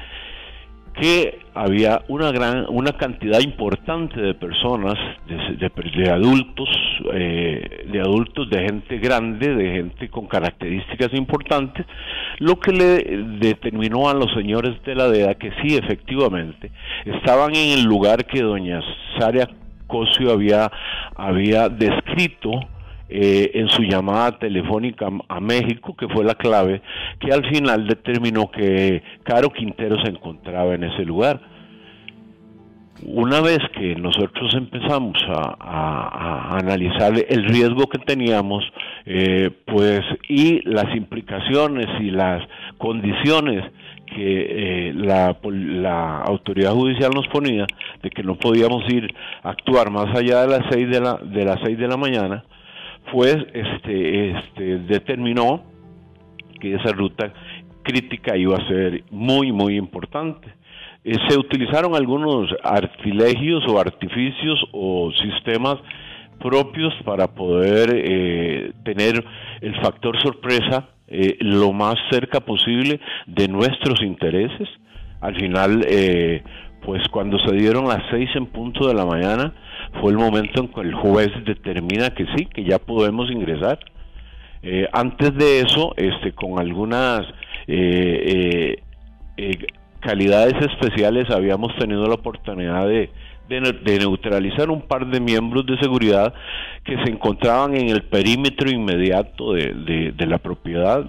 que 1.00 1.38
había 1.54 2.02
una 2.08 2.30
gran 2.32 2.66
una 2.68 2.92
cantidad 2.92 3.40
importante 3.40 4.20
de 4.20 4.34
personas 4.34 4.94
de, 5.26 6.10
adultos 6.10 6.68
eh, 7.12 7.86
de 7.90 8.00
adultos 8.00 8.48
de 8.50 8.62
gente 8.62 8.98
grande 8.98 9.54
de 9.54 9.70
gente 9.70 10.08
con 10.08 10.26
características 10.26 11.12
importantes 11.14 11.86
lo 12.38 12.58
que 12.58 12.72
le 12.72 12.98
determinó 13.38 14.08
a 14.08 14.14
los 14.14 14.32
señores 14.34 14.82
de 14.84 14.94
la 14.94 15.08
DEA 15.08 15.34
que 15.34 15.52
sí 15.62 15.76
efectivamente 15.76 16.70
estaban 17.04 17.54
en 17.54 17.78
el 17.78 17.84
lugar 17.84 18.24
que 18.26 18.42
doña 18.42 18.80
Saria 19.18 19.48
Cosio 19.86 20.32
había 20.32 20.70
había 21.16 21.68
descrito 21.68 22.50
eh, 23.10 23.52
en 23.54 23.68
su 23.70 23.82
llamada 23.82 24.38
telefónica 24.38 25.08
a 25.28 25.40
México, 25.40 25.96
que 25.96 26.08
fue 26.08 26.24
la 26.24 26.34
clave, 26.34 26.82
que 27.18 27.32
al 27.32 27.42
final 27.48 27.86
determinó 27.86 28.50
que 28.50 29.02
Caro 29.22 29.48
Quintero 29.50 29.96
se 30.02 30.10
encontraba 30.10 30.74
en 30.74 30.84
ese 30.84 31.04
lugar. 31.06 31.40
Una 33.06 33.40
vez 33.40 33.60
que 33.74 33.94
nosotros 33.94 34.52
empezamos 34.54 35.16
a, 35.28 36.58
analizar 36.58 37.12
el 37.28 37.44
riesgo 37.44 37.86
que 37.86 37.98
teníamos, 37.98 38.64
eh, 39.06 39.50
pues 39.66 40.00
y 40.28 40.60
las 40.68 40.94
implicaciones 40.94 41.86
y 42.00 42.10
las 42.10 42.42
condiciones 42.76 43.64
que 44.06 44.88
eh, 44.88 44.92
la, 44.94 45.36
la, 45.44 46.20
autoridad 46.22 46.72
judicial 46.72 47.12
nos 47.14 47.28
ponía 47.28 47.66
de 48.02 48.10
que 48.10 48.22
no 48.22 48.34
podíamos 48.34 48.82
ir 48.92 49.14
a 49.42 49.50
actuar 49.50 49.90
más 49.90 50.14
allá 50.14 50.42
de 50.42 50.48
las 50.48 50.66
seis 50.70 50.90
de 50.90 51.00
la 51.00 51.18
de 51.22 51.44
las 51.44 51.58
seis 51.64 51.78
de 51.78 51.86
la 51.86 51.96
mañana 51.96 52.44
pues 53.12 53.36
este, 53.52 54.78
determinó 54.78 55.62
que 56.60 56.74
esa 56.74 56.92
ruta 56.92 57.32
crítica 57.82 58.36
iba 58.36 58.56
a 58.56 58.68
ser 58.68 59.04
muy, 59.10 59.52
muy 59.52 59.76
importante. 59.76 60.48
Eh, 61.04 61.14
se 61.28 61.38
utilizaron 61.38 61.94
algunos 61.94 62.50
artilegios 62.62 63.64
o 63.68 63.78
artificios 63.78 64.62
o 64.72 65.10
sistemas 65.12 65.76
propios 66.38 66.92
para 67.04 67.28
poder 67.28 67.90
eh, 67.94 68.72
tener 68.84 69.24
el 69.60 69.74
factor 69.80 70.20
sorpresa 70.22 70.88
eh, 71.08 71.36
lo 71.40 71.72
más 71.72 71.94
cerca 72.10 72.40
posible 72.40 73.00
de 73.26 73.48
nuestros 73.48 74.02
intereses. 74.02 74.68
Al 75.20 75.34
final, 75.34 75.84
pues 76.84 77.06
cuando 77.08 77.38
se 77.38 77.54
dieron 77.54 77.86
las 77.88 78.02
seis 78.10 78.30
en 78.34 78.46
punto 78.46 78.88
de 78.88 78.94
la 78.94 79.04
mañana, 79.04 79.52
fue 80.00 80.12
el 80.12 80.18
momento 80.18 80.62
en 80.62 80.68
que 80.68 80.80
el 80.80 80.94
juez 80.94 81.28
determina 81.44 82.10
que 82.10 82.26
sí, 82.36 82.46
que 82.46 82.64
ya 82.64 82.78
podemos 82.78 83.30
ingresar. 83.30 83.78
Eh, 84.62 84.88
antes 84.92 85.34
de 85.34 85.60
eso, 85.60 85.94
este, 85.96 86.32
con 86.32 86.58
algunas 86.58 87.26
eh, 87.66 88.82
eh, 89.36 89.66
calidades 90.00 90.54
especiales, 90.60 91.30
habíamos 91.30 91.76
tenido 91.76 92.06
la 92.06 92.14
oportunidad 92.14 92.86
de, 92.86 93.10
de, 93.48 93.98
neutralizar 93.98 94.70
un 94.70 94.82
par 94.82 95.06
de 95.06 95.20
miembros 95.20 95.64
de 95.66 95.78
seguridad 95.78 96.34
que 96.84 96.96
se 97.04 97.10
encontraban 97.10 97.74
en 97.76 97.88
el 97.88 98.02
perímetro 98.02 98.70
inmediato 98.70 99.52
de, 99.52 100.12
de, 100.14 100.26
la 100.26 100.38
propiedad. 100.38 101.04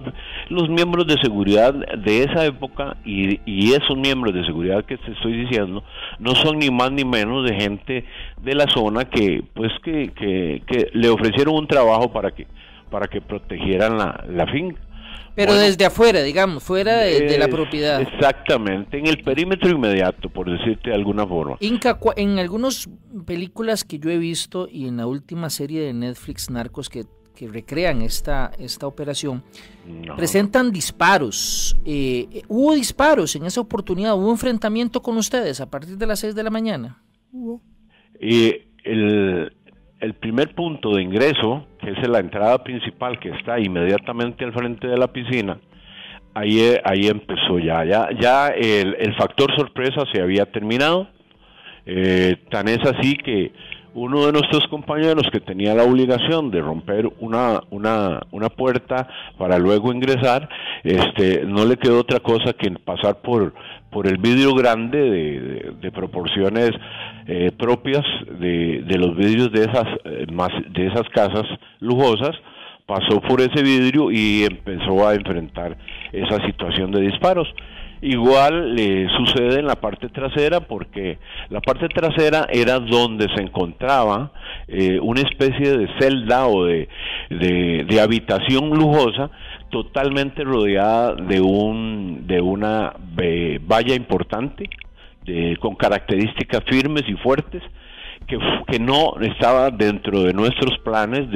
Los 0.48 0.68
miembros 0.68 1.06
de 1.06 1.16
seguridad 1.22 1.74
de 1.74 2.24
esa 2.24 2.46
época 2.46 2.96
y, 3.04 3.40
y, 3.44 3.72
esos 3.72 3.96
miembros 3.96 4.34
de 4.34 4.44
seguridad 4.44 4.84
que 4.84 4.96
te 4.96 5.12
estoy 5.12 5.44
diciendo 5.44 5.84
no 6.18 6.34
son 6.34 6.58
ni 6.58 6.70
más 6.70 6.90
ni 6.92 7.04
menos 7.04 7.48
de 7.48 7.54
gente 7.54 8.04
de 8.42 8.54
la 8.54 8.66
zona 8.68 9.04
que 9.04 9.42
pues 9.54 9.72
que, 9.84 10.12
que, 10.16 10.90
le 10.92 11.08
ofrecieron 11.08 11.54
un 11.54 11.66
trabajo 11.66 12.12
para 12.12 12.30
que 12.30 12.46
para 12.90 13.06
que 13.06 13.20
protegieran 13.20 13.98
la, 13.98 14.24
la 14.28 14.46
finca. 14.46 14.80
Pero 15.46 15.54
desde 15.54 15.86
afuera, 15.86 16.22
digamos, 16.22 16.62
fuera 16.62 16.98
de, 16.98 17.38
la 17.38 17.48
propiedad. 17.48 18.00
Exactamente, 18.02 18.98
en 18.98 19.06
el 19.06 19.22
perímetro 19.22 19.70
inmediato, 19.70 20.28
por 20.28 20.50
decirte 20.50 20.90
de 20.90 20.96
alguna 20.96 21.26
forma. 21.26 21.56
Inca, 21.60 21.98
en 22.16 22.38
algunas 22.38 22.88
películas 23.26 23.84
que 23.84 23.98
yo 23.98 24.10
he 24.10 24.18
visto 24.18 24.68
y 24.70 24.86
en 24.86 24.98
la 24.98 25.06
última 25.06 25.48
serie 25.48 25.80
de 25.80 25.94
Netflix 25.94 26.50
Narcos 26.50 26.90
que, 26.90 27.04
que 27.34 27.48
recrean 27.48 28.02
esta, 28.02 28.50
esta 28.58 28.86
operación, 28.86 29.42
presentan 30.14 30.72
disparos. 30.72 31.74
Eh, 31.86 32.42
¿Hubo 32.48 32.74
disparos 32.74 33.34
en 33.34 33.46
esa 33.46 33.62
oportunidad? 33.62 34.14
¿Hubo 34.16 34.30
enfrentamiento 34.30 35.00
con 35.00 35.16
ustedes 35.16 35.60
a 35.60 35.70
partir 35.70 35.96
de 35.96 36.06
las 36.06 36.20
6 36.20 36.34
de 36.34 36.42
la 36.42 36.50
mañana? 36.50 37.02
Hubo. 37.32 37.62
Y 38.20 38.54
el, 38.84 39.52
el 40.00 40.14
primer 40.14 40.54
punto 40.54 40.94
de 40.94 41.02
ingreso, 41.02 41.66
que 41.80 41.90
es 41.90 42.08
la 42.08 42.20
entrada 42.20 42.62
principal 42.64 43.18
que 43.18 43.30
está 43.30 43.58
inmediatamente 43.60 44.44
al 44.44 44.52
frente 44.52 44.86
de 44.86 44.96
la 44.96 45.08
piscina, 45.08 45.58
ahí, 46.34 46.74
ahí 46.84 47.06
empezó 47.06 47.58
ya, 47.58 47.84
ya, 47.84 48.08
ya 48.18 48.48
el, 48.48 49.14
factor 49.16 49.54
sorpresa 49.56 50.02
se 50.12 50.22
había 50.22 50.46
terminado, 50.46 51.08
eh, 51.86 52.36
tan 52.50 52.68
es 52.68 52.78
así 52.78 53.16
que 53.16 53.52
uno 53.94 54.26
de 54.26 54.32
nuestros 54.32 54.66
compañeros 54.68 55.24
que 55.32 55.40
tenía 55.40 55.74
la 55.74 55.84
obligación 55.84 56.50
de 56.50 56.60
romper 56.60 57.08
una, 57.18 57.60
una, 57.70 58.20
una 58.30 58.48
puerta 58.48 59.08
para 59.36 59.58
luego 59.58 59.92
ingresar, 59.92 60.48
este, 60.84 61.44
no 61.44 61.64
le 61.64 61.76
quedó 61.76 62.00
otra 62.00 62.20
cosa 62.20 62.52
que 62.52 62.70
pasar 62.70 63.20
por, 63.20 63.52
por 63.90 64.06
el 64.06 64.18
vidrio 64.18 64.54
grande 64.54 65.72
de, 65.80 65.92
proporciones 65.92 66.70
eh, 67.26 67.50
propias 67.58 68.04
de, 68.38 68.82
de, 68.82 68.98
los 68.98 69.16
vidrios 69.16 69.52
de 69.52 69.62
esas, 69.62 69.86
eh, 70.04 70.26
más, 70.32 70.50
de 70.70 70.86
esas 70.86 71.08
casas 71.10 71.46
lujosas, 71.80 72.36
pasó 72.86 73.20
por 73.20 73.40
ese 73.40 73.62
vidrio 73.62 74.10
y 74.10 74.44
empezó 74.44 75.06
a 75.06 75.14
enfrentar 75.14 75.76
esa 76.12 76.44
situación 76.46 76.90
de 76.90 77.02
disparos. 77.02 77.48
Igual 78.02 78.74
le 78.74 79.08
sucede 79.10 79.60
en 79.60 79.66
la 79.66 79.76
parte 79.76 80.08
trasera 80.08 80.60
porque 80.60 81.18
la 81.50 81.60
parte 81.60 81.86
trasera 81.88 82.46
era 82.50 82.78
donde 82.80 83.26
se 83.34 83.42
encontraba 83.42 84.32
eh, 84.68 84.98
una 85.00 85.20
especie 85.20 85.76
de 85.76 85.88
celda 85.98 86.46
o 86.46 86.64
de, 86.64 86.88
de, 87.28 88.00
habitación 88.00 88.70
lujosa 88.70 89.30
totalmente 89.68 90.44
rodeada 90.44 91.14
de 91.14 91.42
un 91.42 92.26
de 92.26 92.40
una 92.40 92.94
valla 93.66 93.94
importante 93.94 94.70
con 95.60 95.76
características 95.76 96.62
firmes 96.66 97.04
y 97.06 97.12
fuertes 97.14 97.62
que, 98.66 98.78
no 98.78 99.14
estaba 99.20 99.70
dentro 99.70 100.22
de 100.22 100.32
nuestros 100.32 100.78
planes, 100.78 101.26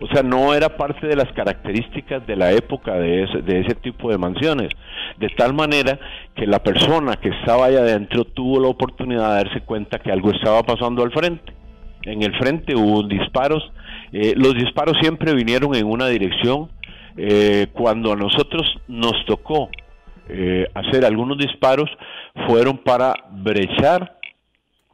o 0.00 0.06
sea, 0.12 0.22
no 0.22 0.54
era 0.54 0.76
parte 0.76 1.06
de 1.06 1.16
las 1.16 1.30
características 1.32 2.26
de 2.26 2.36
la 2.36 2.52
época 2.52 2.94
de 2.94 3.24
ese, 3.24 3.42
de 3.42 3.60
ese 3.60 3.74
tipo 3.76 4.10
de 4.10 4.18
mansiones. 4.18 4.70
de 5.18 5.28
tal 5.30 5.54
manera 5.54 5.98
que 6.34 6.46
la 6.46 6.58
persona 6.58 7.16
que 7.16 7.28
estaba 7.28 7.66
allá 7.66 7.80
adentro 7.80 8.24
tuvo 8.24 8.60
la 8.60 8.68
oportunidad 8.68 9.28
de 9.28 9.44
darse 9.44 9.60
cuenta 9.60 9.98
que 9.98 10.10
algo 10.10 10.30
estaba 10.30 10.62
pasando 10.62 11.02
al 11.02 11.12
frente. 11.12 11.52
En 12.02 12.22
el 12.22 12.36
frente 12.36 12.74
hubo 12.74 13.02
disparos, 13.04 13.62
eh, 14.12 14.34
los 14.36 14.54
disparos 14.54 14.96
siempre 15.00 15.34
vinieron 15.34 15.74
en 15.74 15.86
una 15.86 16.08
dirección. 16.08 16.68
Eh, 17.16 17.68
cuando 17.72 18.12
a 18.12 18.16
nosotros 18.16 18.66
nos 18.88 19.24
tocó 19.26 19.70
eh, 20.28 20.66
hacer 20.74 21.04
algunos 21.04 21.38
disparos, 21.38 21.88
fueron 22.48 22.78
para 22.78 23.14
brechar 23.30 24.18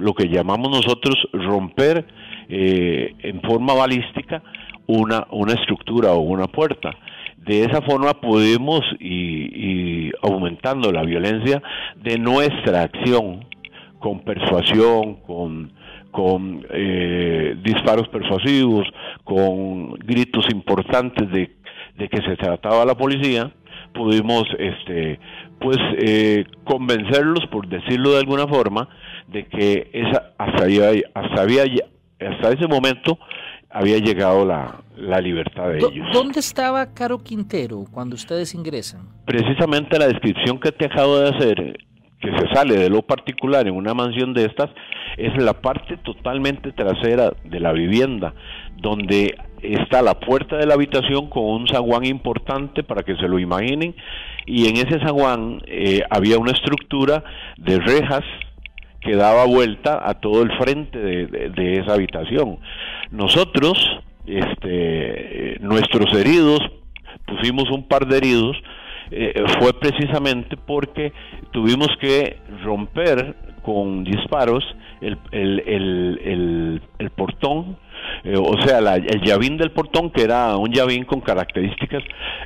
lo 0.01 0.15
que 0.15 0.29
llamamos 0.29 0.71
nosotros 0.71 1.17
romper 1.33 2.07
en 2.49 3.41
forma 3.43 3.75
balística 3.75 4.43
una, 4.91 5.27
una 5.31 5.53
estructura 5.53 6.13
o 6.13 6.21
una 6.21 6.47
puerta. 6.47 6.91
De 7.37 7.65
esa 7.65 7.81
forma 7.83 8.15
podemos 8.15 8.83
y, 8.99 10.11
aumentando 10.23 10.93
la 10.93 11.03
violencia 11.03 11.63
de 11.97 12.19
nuestra 12.19 12.83
acción 12.83 13.47
con 13.99 14.21
persuasión, 14.21 15.17
con, 15.27 15.73
con 16.11 16.67
eh, 16.71 17.57
disparos 17.63 18.09
persuasivos, 18.09 18.87
con 19.25 19.93
gritos 19.95 20.47
importantes 20.53 21.31
de, 21.31 21.51
de, 21.97 22.09
que 22.09 22.23
se 22.23 22.37
trataba 22.37 22.85
la 22.85 22.95
policía, 22.95 23.51
pudimos 23.95 24.45
este, 24.59 25.19
pues 25.61 25.79
eh, 25.99 26.45
convencerlos, 26.65 27.47
por 27.51 27.69
decirlo 27.69 28.13
de 28.13 28.19
alguna 28.19 28.47
forma, 28.47 28.89
de 29.31 29.47
que 29.47 29.91
esa 29.93 30.33
hasta, 30.39 30.65
había, 30.65 30.91
hasta, 31.15 31.43
había, 31.43 31.65
hasta 31.65 32.51
ese 32.51 32.67
momento 32.67 33.19
había 33.71 33.99
llegado 33.99 34.45
la, 34.45 34.83
la 34.97 35.21
libertad 35.21 35.69
de 35.69 35.79
ellos. 35.79 36.07
¿Dónde 36.13 36.41
estaba 36.41 36.93
Caro 36.93 37.19
Quintero 37.19 37.85
cuando 37.93 38.17
ustedes 38.17 38.55
ingresan? 38.55 39.03
Precisamente 39.25 39.99
la 39.99 40.09
descripción 40.09 40.59
que 40.59 40.73
te 40.73 40.87
acabo 40.87 41.19
de 41.19 41.29
hacer, 41.31 41.79
que 42.21 42.31
se 42.37 42.55
sale 42.55 42.77
de 42.77 42.91
lo 42.91 43.03
particular 43.03 43.67
en 43.67 43.75
una 43.75 43.95
mansión 43.95 44.35
de 44.35 44.45
estas, 44.45 44.71
es 45.17 45.37
la 45.43 45.55
parte 45.55 45.97
totalmente 45.99 46.73
trasera 46.73 47.33
de 47.45 47.61
la 47.61 47.73
vivienda, 47.73 48.35
donde 48.77 49.37
está 49.63 50.03
la 50.03 50.19
puerta 50.19 50.57
de 50.57 50.67
la 50.67 50.75
habitación 50.75 51.29
con 51.29 51.45
un 51.45 51.69
zaguán 51.69 52.05
importante 52.05 52.83
para 52.83 53.03
que 53.03 53.17
se 53.17 53.29
lo 53.29 53.39
imaginen, 53.39 53.95
y 54.47 54.69
en 54.69 54.77
ese 54.77 54.99
zaguán 55.01 55.63
eh, 55.67 56.03
había 56.11 56.39
una 56.39 56.53
estructura 56.53 57.23
de 57.57 57.79
rejas 57.79 58.23
que 59.01 59.17
daba 59.17 59.47
vuelta 59.47 60.01
a 60.09 60.15
todo 60.15 60.43
el 60.43 60.57
frente 60.59 60.99
de, 60.99 61.79
esa 61.79 61.95
habitación. 61.95 62.59
Nosotros, 63.11 63.79
este, 64.27 65.57
nuestros 65.61 66.15
heridos, 66.15 66.61
pusimos 67.27 67.71
un 67.71 67.89
par 67.89 68.07
de 68.07 68.19
heridos, 68.19 68.57
eh, 69.11 69.43
fue 69.59 69.73
precisamente 69.73 70.57
porque 70.57 71.13
tuvimos 71.51 71.89
que 72.01 72.39
romper 72.63 73.35
con 73.63 74.05
disparos 74.05 74.65
el, 75.01 75.19
el, 75.33 76.81
el, 76.99 77.11
portón, 77.11 77.77
eh, 78.25 78.37
o 78.37 78.61
sea, 78.63 78.79
el 78.79 79.21
llavín 79.23 79.57
del 79.57 79.73
portón, 79.73 80.11
que 80.11 80.23
era 80.23 80.57
un 80.57 80.71
llavín 80.73 81.05
con 81.05 81.21
características 81.21 82.03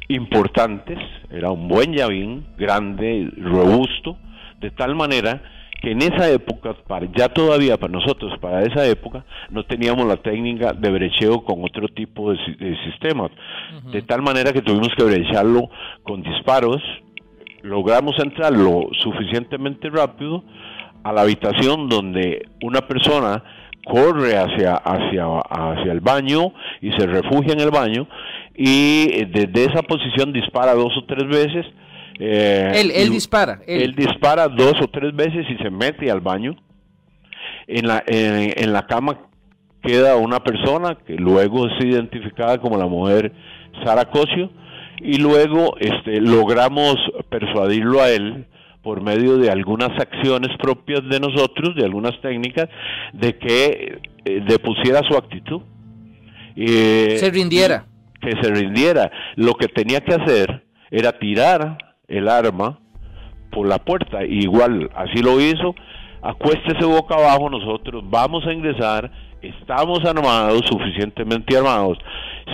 importantes, 0.09 0.99
era 1.31 1.51
un 1.51 1.69
buen 1.69 1.93
llavín, 1.93 2.47
grande, 2.57 3.31
robusto, 3.37 4.17
de 4.61 4.71
tal 4.71 4.95
manera 4.95 5.43
que 5.85 5.90
en 5.90 6.01
esa 6.01 6.31
época, 6.31 6.75
para, 6.88 7.07
ya 7.14 7.29
todavía 7.29 7.77
para 7.77 7.92
nosotros, 7.92 8.33
para 8.40 8.62
esa 8.62 8.87
época, 8.87 9.23
no 9.51 9.64
teníamos 9.66 10.07
la 10.07 10.16
técnica 10.16 10.73
de 10.73 10.90
brecheo 10.90 11.44
con 11.44 11.62
otro 11.62 11.88
tipo 11.88 12.33
de, 12.33 12.38
sistemas. 12.87 13.31
De 13.92 14.01
tal 14.01 14.23
manera 14.23 14.55
que 14.55 14.62
tuvimos 14.62 14.88
que 14.97 15.05
brecharlo 15.05 15.68
con 16.03 16.23
disparos, 16.23 16.81
logramos 17.61 18.18
entrar 18.18 18.55
lo 18.55 18.88
suficientemente 18.99 19.90
rápido 19.90 20.42
a 21.03 21.12
la 21.12 21.20
habitación 21.20 21.90
donde 21.90 22.49
una 22.62 22.81
persona 22.81 23.44
corre 23.85 24.38
hacia, 24.38 24.77
hacia, 24.77 25.27
hacia 25.51 25.92
el 25.92 26.01
baño 26.01 26.55
y 26.81 26.92
se 26.92 27.07
refugia 27.07 27.53
en 27.53 27.61
el 27.61 27.70
baño 27.70 28.09
y 28.57 29.27
desde 29.27 29.64
esa 29.64 29.83
posición 29.83 30.33
dispara 30.33 30.73
dos 30.73 30.97
o 30.97 31.05
tres 31.05 31.29
veces 31.29 31.66
eh, 32.18 32.92
él, 32.94 33.11
dispara. 33.11 33.61
Él. 33.66 33.94
dispara 33.94 34.48
dos 34.48 34.74
o 34.81 34.88
tres 34.88 35.14
veces 35.14 35.46
y 35.48 35.57
se 35.62 35.70
mete 35.70 36.11
al 36.11 36.20
baño. 36.20 36.57
En 37.66 37.88
la, 37.88 38.03
en, 38.07 38.72
la 38.72 38.87
cama 38.87 39.18
queda 39.83 40.16
una 40.16 40.40
persona 40.40 40.98
que 41.07 41.14
luego 41.14 41.66
es 41.66 41.85
identificada 41.85 42.59
como 42.59 42.77
la 42.77 42.87
mujer 42.87 43.33
Sara 43.85 44.05
Cosio 44.11 44.50
y 45.00 45.16
luego 45.16 45.74
este, 45.79 46.20
logramos 46.20 46.96
persuadirlo 47.31 48.03
a 48.03 48.11
él 48.11 48.46
por 48.83 49.03
medio 49.03 49.38
de 49.38 49.50
algunas 49.50 49.98
acciones 49.98 50.50
propias 50.59 51.00
de 51.09 51.18
nosotros, 51.18 51.74
de 51.74 51.85
algunas 51.85 52.20
técnicas, 52.20 52.68
de 53.14 53.38
que 53.38 53.98
eh, 54.27 54.42
depusiera 54.46 55.00
su 55.09 55.16
actitud. 55.16 55.62
se 56.55 57.31
rindiera. 57.33 57.87
Que 58.20 58.33
se 58.42 58.50
rindiera. 58.53 59.11
Lo 59.37 59.55
que 59.55 59.68
tenía 59.68 60.03
que 60.03 60.14
hacer 60.14 60.64
era 60.90 61.12
tirar 61.18 61.79
el 62.09 62.29
arma 62.29 62.79
por 63.51 63.69
la 63.69 63.79
puerta. 63.79 64.25
igual, 64.25 64.90
así 64.95 65.23
lo 65.23 65.40
hizo. 65.40 65.75
Acuéstese 66.23 66.85
boca 66.87 67.14
abajo, 67.17 67.51
nosotros 67.51 68.03
vamos 68.07 68.47
a 68.47 68.53
ingresar, 68.53 69.11
estamos 69.43 70.05
armados, 70.05 70.62
suficientemente 70.71 71.57
armados. 71.57 71.99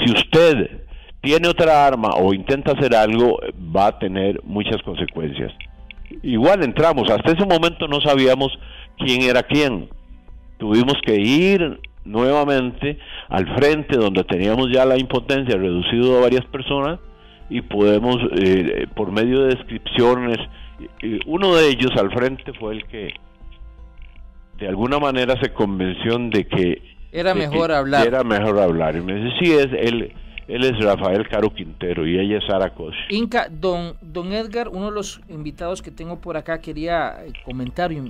Si 0.05 0.13
usted 0.13 0.83
tiene 1.21 1.49
otra 1.49 1.87
arma 1.87 2.11
o 2.17 2.35
intenta 2.35 2.73
hacer 2.73 2.95
algo, 2.97 3.39
va 3.75 3.89
a 3.89 3.99
tener 3.99 4.41
muchas 4.43 4.83
consecuencias. 4.83 5.53
Igual 6.23 6.65
entramos, 6.65 7.09
hasta 7.11 7.33
ese 7.33 7.47
momento 7.47 7.87
no 7.87 8.01
sabíamos 8.01 8.59
quién 8.99 9.23
era 9.23 9.45
quién. 9.45 9.89
Tuvimos 10.59 10.95
que 11.07 11.15
ir 11.17 11.81
nuevamente 12.05 12.99
al 13.29 13.47
frente 13.55 13.97
donde 13.97 14.25
teníamos 14.25 14.69
ya 14.73 14.85
la 14.85 14.99
impotencia 14.99 15.57
reducido 15.57 16.19
a 16.19 16.23
varias 16.23 16.45
personas 16.47 16.99
y 17.51 17.63
podemos, 17.63 18.17
eh, 18.41 18.87
por 18.95 19.13
medio 19.13 19.43
de 19.43 19.57
descripciones, 19.57 20.39
uno 21.27 21.55
de 21.57 21.69
ellos 21.69 21.91
al 21.99 22.11
frente 22.11 22.53
fue 22.55 22.75
el 22.75 22.87
que 22.87 23.13
de 24.59 24.69
alguna 24.69 24.99
manera 24.99 25.35
se 25.43 25.53
convenció 25.53 26.17
de 26.19 26.47
que 26.47 26.83
era 27.13 27.35
mejor 27.35 27.73
hablar. 27.73 28.07
Era 28.07 28.23
mejor 28.23 28.59
hablar. 28.59 28.97
Y 28.97 29.01
me 29.01 29.15
dice, 29.15 29.37
sí, 29.41 29.53
es, 29.53 29.67
él, 29.73 30.13
él 30.47 30.65
es 30.65 30.79
Rafael 30.85 31.29
Caro 31.29 31.53
Quintero 31.53 32.07
y 32.07 32.19
ella 32.19 32.39
es 32.39 32.45
Sara 32.47 32.73
Cos. 32.75 32.95
Inca, 33.09 33.49
don, 33.51 33.95
don 34.01 34.33
Edgar, 34.33 34.69
uno 34.69 34.87
de 34.87 34.93
los 34.93 35.21
invitados 35.29 35.83
que 35.83 35.91
tengo 35.91 36.21
por 36.21 36.37
acá 36.37 36.61
quería 36.61 37.25
eh, 37.27 37.33
comentar 37.45 37.91
y, 37.91 38.01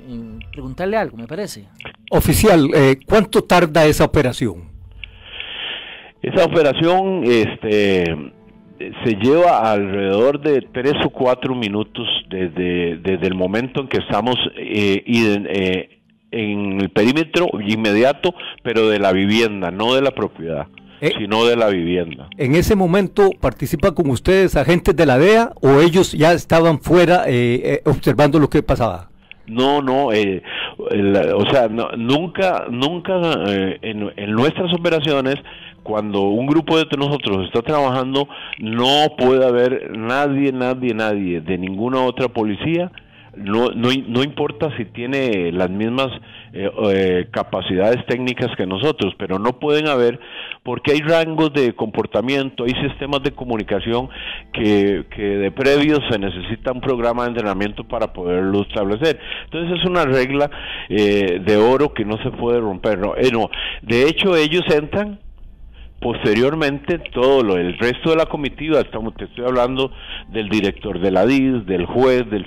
preguntarle 0.53 0.97
algo, 0.97 1.17
me 1.17 1.27
parece. 1.27 1.67
Oficial, 2.11 2.69
eh, 2.75 2.99
¿cuánto 3.07 3.43
tarda 3.43 3.87
esa 3.87 4.05
operación? 4.05 4.69
Esa 6.23 6.45
operación, 6.45 7.25
este 7.25 8.33
se 9.05 9.15
lleva 9.17 9.73
alrededor 9.73 10.41
de 10.41 10.63
tres 10.73 10.95
o 11.05 11.11
cuatro 11.11 11.55
minutos 11.55 12.07
desde, 12.31 12.97
desde 12.97 13.27
el 13.27 13.35
momento 13.35 13.83
en 13.83 13.89
que 13.89 13.99
estamos 13.99 14.37
eh, 14.57 15.03
eh, 15.07 15.99
en 16.31 16.81
el 16.81 16.91
perímetro 16.91 17.49
inmediato, 17.67 18.35
pero 18.63 18.89
de 18.89 18.99
la 18.99 19.13
vivienda, 19.13 19.71
no 19.71 19.95
de 19.95 20.03
la 20.03 20.13
propiedad. 20.13 20.67
Eh, 21.03 21.13
sino 21.17 21.47
de 21.47 21.57
la 21.57 21.69
vivienda. 21.69 22.29
¿En 22.37 22.55
ese 22.55 22.77
momento 22.77 23.31
participan 23.41 23.95
con 23.95 24.11
ustedes 24.11 24.55
agentes 24.55 24.95
de 24.95 25.07
la 25.07 25.17
DEA 25.17 25.51
o 25.63 25.81
ellos 25.81 26.13
ya 26.13 26.35
estaban 26.35 26.79
fuera 26.79 27.25
observando 27.87 28.39
lo 28.39 28.51
que 28.51 28.63
pasaba? 28.63 29.09
No, 29.47 29.81
no, 29.81 30.09
o 30.09 31.51
sea, 31.51 31.69
nunca, 31.97 32.67
nunca 32.71 33.15
en, 33.81 34.13
en, 34.15 34.33
nuestras 34.33 34.75
operaciones 34.75 35.37
cuando 35.83 36.23
un 36.23 36.47
grupo 36.47 36.79
de 36.79 36.87
nosotros 36.97 37.47
está 37.47 37.63
trabajando, 37.63 38.29
no 38.59 39.09
puede 39.17 39.47
haber 39.47 39.97
nadie, 39.97 40.53
nadie, 40.53 40.95
nadie 40.95 41.41
de 41.41 41.59
ninguna 41.59 42.03
otra 42.03 42.29
policía, 42.29 42.91
no, 43.37 43.69
no, 43.71 43.91
no 44.09 44.23
importa 44.23 44.75
si 44.77 44.85
tiene 44.87 45.53
las 45.53 45.71
mismas 45.71 46.09
eh, 46.53 46.69
eh, 46.91 47.29
capacidades 47.31 48.05
técnicas 48.07 48.49
que 48.57 48.67
nosotros, 48.67 49.15
pero 49.19 49.39
no 49.39 49.59
pueden 49.59 49.87
haber 49.87 50.19
porque 50.63 50.93
hay 50.93 51.01
rangos 51.01 51.53
de 51.53 51.73
comportamiento, 51.75 52.65
hay 52.65 52.75
sistemas 52.89 53.23
de 53.23 53.31
comunicación 53.31 54.09
que, 54.53 55.07
que 55.15 55.23
de 55.23 55.51
previo 55.53 55.99
se 56.11 56.19
necesita 56.19 56.73
un 56.73 56.81
programa 56.81 57.23
de 57.23 57.31
entrenamiento 57.31 57.85
para 57.85 58.13
poderlo 58.13 58.63
establecer. 58.63 59.19
Entonces 59.45 59.79
es 59.79 59.85
una 59.87 60.05
regla 60.05 60.51
eh, 60.89 61.41
de 61.45 61.57
oro 61.57 61.95
que 61.95 62.05
no 62.05 62.21
se 62.23 62.31
puede 62.31 62.61
romper. 62.61 62.99
No, 62.99 63.15
no. 63.33 63.51
De 63.83 64.09
hecho 64.09 64.37
ellos 64.37 64.65
entran 64.75 65.21
Posteriormente, 66.01 66.99
todo 67.13 67.43
lo, 67.43 67.57
el 67.57 67.77
resto 67.79 68.11
de 68.11 68.17
la 68.17 68.27
comitiva, 68.27 68.81
estamos, 68.81 69.15
te 69.15 69.25
estoy 69.25 69.45
hablando 69.45 69.93
del 70.29 70.49
director 70.49 70.99
de 70.99 71.11
la 71.11 71.27
DIS, 71.27 71.67
del 71.67 71.85
juez, 71.85 72.25
del, 72.31 72.47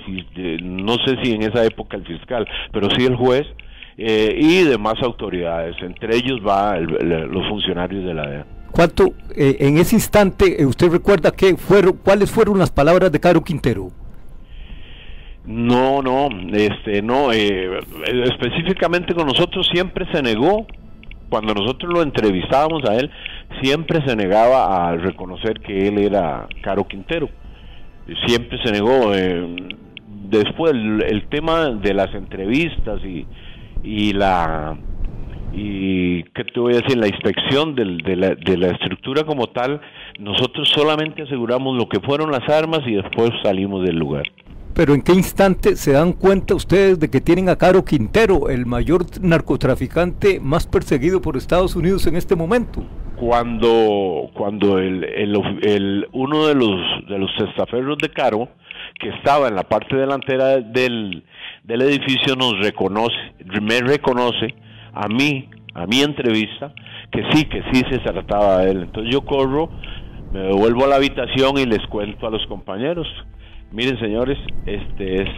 no 0.84 0.96
sé 1.04 1.16
si 1.22 1.32
en 1.32 1.42
esa 1.42 1.64
época 1.64 1.96
el 1.96 2.04
fiscal, 2.04 2.48
pero 2.72 2.90
sí 2.90 3.06
el 3.06 3.14
juez, 3.14 3.46
eh, 3.96 4.36
y 4.36 4.64
demás 4.64 4.94
autoridades, 5.02 5.76
entre 5.82 6.16
ellos 6.16 6.40
va 6.44 6.78
los 6.80 7.48
funcionarios 7.48 8.04
de 8.04 8.14
la 8.14 8.26
DEA. 8.26 8.46
¿Cuánto, 8.72 9.14
eh, 9.36 9.56
en 9.60 9.78
ese 9.78 9.94
instante, 9.94 10.60
eh, 10.60 10.66
usted 10.66 10.90
recuerda 10.90 11.30
que 11.30 11.56
fueron, 11.56 11.96
cuáles 12.04 12.32
fueron 12.32 12.58
las 12.58 12.72
palabras 12.72 13.12
de 13.12 13.20
Caro 13.20 13.40
Quintero? 13.44 13.90
No, 15.46 16.02
no, 16.02 16.28
este, 16.52 17.00
no, 17.00 17.32
eh, 17.32 17.78
específicamente 18.24 19.14
con 19.14 19.28
nosotros 19.28 19.68
siempre 19.72 20.10
se 20.10 20.22
negó, 20.22 20.66
cuando 21.34 21.52
nosotros 21.52 21.92
lo 21.92 22.00
entrevistábamos 22.00 22.88
a 22.88 22.94
él, 22.94 23.10
siempre 23.60 24.00
se 24.06 24.14
negaba 24.14 24.86
a 24.86 24.94
reconocer 24.94 25.58
que 25.58 25.88
él 25.88 25.98
era 25.98 26.46
Caro 26.62 26.86
Quintero, 26.86 27.28
siempre 28.24 28.56
se 28.64 28.70
negó. 28.70 29.12
Eh, 29.12 29.56
después 30.30 30.70
el, 30.74 31.26
tema 31.30 31.70
de 31.70 31.92
las 31.92 32.14
entrevistas 32.14 33.00
y, 33.82 34.12
la 34.12 34.76
y 35.52 36.22
que 36.22 36.44
te 36.44 36.60
voy 36.60 36.74
a 36.74 36.82
decir 36.82 36.98
la 36.98 37.08
inspección 37.08 37.74
de, 37.74 38.14
la, 38.14 38.36
de 38.36 38.56
la 38.56 38.68
estructura 38.68 39.24
como 39.24 39.48
tal 39.48 39.80
nosotros 40.20 40.68
solamente 40.68 41.22
aseguramos 41.22 41.76
lo 41.76 41.88
que 41.88 41.98
fueron 41.98 42.30
las 42.30 42.48
armas 42.48 42.80
y 42.86 42.94
después 42.94 43.30
salimos 43.42 43.84
del 43.84 43.96
lugar 43.96 44.24
pero 44.74 44.92
¿en 44.92 45.02
qué 45.02 45.12
instante 45.12 45.76
se 45.76 45.92
dan 45.92 46.12
cuenta 46.12 46.54
ustedes 46.54 46.98
de 46.98 47.08
que 47.08 47.20
tienen 47.20 47.48
a 47.48 47.56
Caro 47.56 47.84
Quintero, 47.84 48.50
el 48.50 48.66
mayor 48.66 49.04
narcotraficante 49.20 50.40
más 50.40 50.66
perseguido 50.66 51.22
por 51.22 51.36
Estados 51.36 51.76
Unidos 51.76 52.06
en 52.06 52.16
este 52.16 52.34
momento? 52.34 52.82
Cuando, 53.16 54.30
cuando 54.34 54.78
el, 54.78 55.04
el, 55.04 56.08
uno 56.12 56.46
de 56.46 56.54
los, 56.54 57.08
de 57.08 57.18
los 57.18 57.30
testaferros 57.38 57.98
de 57.98 58.08
Caro, 58.10 58.48
que 58.98 59.10
estaba 59.10 59.46
en 59.46 59.54
la 59.54 59.62
parte 59.62 59.94
delantera 59.94 60.58
del, 60.58 61.22
del 61.62 61.82
edificio, 61.82 62.34
nos 62.34 62.58
reconoce, 62.58 63.16
me 63.62 63.80
reconoce 63.80 64.54
a 64.92 65.06
mí, 65.06 65.48
a 65.74 65.86
mi 65.86 66.00
entrevista, 66.00 66.74
que 67.12 67.22
sí, 67.32 67.44
que 67.44 67.62
sí 67.72 67.82
se 67.90 67.98
trataba 68.00 68.58
de 68.58 68.72
él. 68.72 68.82
Entonces 68.82 69.12
yo 69.12 69.20
corro, 69.24 69.70
me 70.32 70.40
devuelvo 70.40 70.84
a 70.84 70.88
la 70.88 70.96
habitación 70.96 71.58
y 71.58 71.66
les 71.66 71.86
cuento 71.86 72.26
a 72.26 72.30
los 72.30 72.44
compañeros 72.48 73.06
Miren, 73.74 73.98
señores, 73.98 74.38
este 74.66 75.22
es 75.22 75.28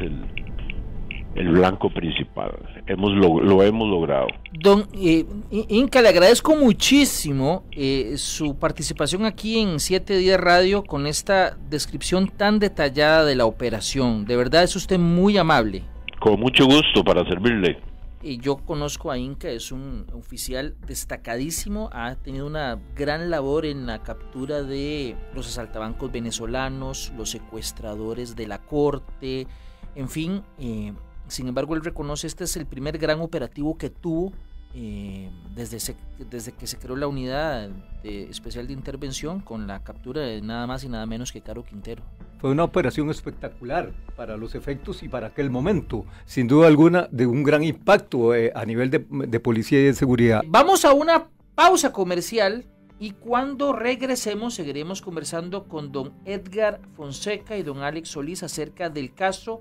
el, 1.34 1.48
blanco 1.48 1.88
principal. 1.88 2.50
Hemos 2.86 3.12
lo, 3.12 3.62
hemos 3.62 3.88
logrado. 3.88 4.26
Don 4.52 4.86
eh, 4.94 5.24
Inca, 5.50 6.02
le 6.02 6.10
agradezco 6.10 6.54
muchísimo 6.54 7.64
eh, 7.72 8.12
su 8.18 8.58
participación 8.58 9.24
aquí 9.24 9.58
en 9.58 9.80
Siete 9.80 10.18
Días 10.18 10.38
Radio 10.38 10.84
con 10.84 11.06
esta 11.06 11.56
descripción 11.70 12.28
tan 12.28 12.58
detallada 12.58 13.24
de 13.24 13.36
la 13.36 13.46
operación. 13.46 14.26
De 14.26 14.36
verdad 14.36 14.64
es 14.64 14.76
usted 14.76 14.98
muy 14.98 15.38
amable. 15.38 15.82
Con 16.20 16.38
mucho 16.38 16.66
gusto 16.66 17.02
para 17.04 17.24
servirle 17.24 17.78
yo 18.22 18.56
conozco 18.56 19.10
a 19.10 19.18
Inca, 19.18 19.48
es 19.48 19.70
un 19.72 20.06
oficial 20.12 20.74
destacadísimo, 20.86 21.90
ha 21.92 22.14
tenido 22.16 22.46
una 22.46 22.80
gran 22.94 23.30
labor 23.30 23.66
en 23.66 23.86
la 23.86 24.02
captura 24.02 24.62
de 24.62 25.16
los 25.34 25.46
asaltabancos 25.48 26.10
venezolanos, 26.10 27.12
los 27.16 27.30
secuestradores 27.30 28.34
de 28.34 28.46
la 28.46 28.58
corte, 28.64 29.46
en 29.94 30.08
fin, 30.08 30.42
eh, 30.58 30.92
sin 31.28 31.48
embargo 31.48 31.74
él 31.74 31.84
reconoce 31.84 32.26
este 32.26 32.44
es 32.44 32.56
el 32.56 32.66
primer 32.66 32.98
gran 32.98 33.20
operativo 33.20 33.76
que 33.78 33.90
tuvo 33.90 34.32
eh, 34.78 35.30
desde, 35.54 35.96
desde 36.30 36.52
que 36.52 36.66
se 36.66 36.76
creó 36.76 36.96
la 36.96 37.06
unidad 37.06 37.70
especial 38.04 38.66
de 38.66 38.74
intervención 38.74 39.40
con 39.40 39.66
la 39.66 39.82
captura 39.82 40.20
de 40.20 40.42
nada 40.42 40.66
más 40.66 40.84
y 40.84 40.88
nada 40.88 41.06
menos 41.06 41.32
que 41.32 41.40
Caro 41.40 41.64
Quintero. 41.64 42.02
Fue 42.38 42.50
una 42.50 42.64
operación 42.64 43.08
espectacular 43.08 43.94
para 44.16 44.36
los 44.36 44.54
efectos 44.54 45.02
y 45.02 45.08
para 45.08 45.28
aquel 45.28 45.48
momento, 45.48 46.04
sin 46.26 46.46
duda 46.46 46.66
alguna 46.66 47.08
de 47.10 47.26
un 47.26 47.42
gran 47.42 47.64
impacto 47.64 48.34
eh, 48.34 48.52
a 48.54 48.66
nivel 48.66 48.90
de, 48.90 49.06
de 49.08 49.40
policía 49.40 49.80
y 49.80 49.84
de 49.84 49.94
seguridad. 49.94 50.42
Vamos 50.46 50.84
a 50.84 50.92
una 50.92 51.28
pausa 51.54 51.90
comercial 51.90 52.66
y 52.98 53.12
cuando 53.12 53.72
regresemos 53.72 54.54
seguiremos 54.54 55.00
conversando 55.00 55.64
con 55.64 55.90
don 55.90 56.12
Edgar 56.26 56.80
Fonseca 56.94 57.56
y 57.56 57.62
don 57.62 57.82
Alex 57.82 58.10
Solís 58.10 58.42
acerca 58.42 58.90
del 58.90 59.14
caso 59.14 59.60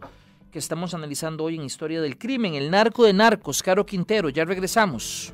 que 0.55 0.59
estamos 0.59 0.93
analizando 0.93 1.43
hoy 1.43 1.55
en 1.55 1.65
Historia 1.65 1.99
del 1.99 2.17
Crimen, 2.17 2.55
el 2.55 2.71
narco 2.71 3.03
de 3.03 3.11
narcos, 3.11 3.61
Caro 3.61 3.85
Quintero. 3.85 4.29
Ya 4.29 4.45
regresamos. 4.45 5.33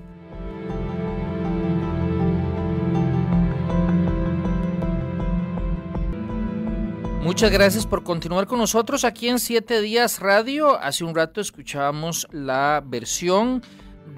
Muchas 7.22 7.52
gracias 7.52 7.86
por 7.86 8.04
continuar 8.04 8.48
con 8.48 8.58
nosotros 8.58 9.04
aquí 9.04 9.30
en 9.30 9.38
Siete 9.38 9.80
Días 9.82 10.18
Radio. 10.18 10.80
Hace 10.82 11.04
un 11.04 11.14
rato 11.14 11.40
escuchábamos 11.40 12.28
la 12.32 12.84
versión 12.84 13.62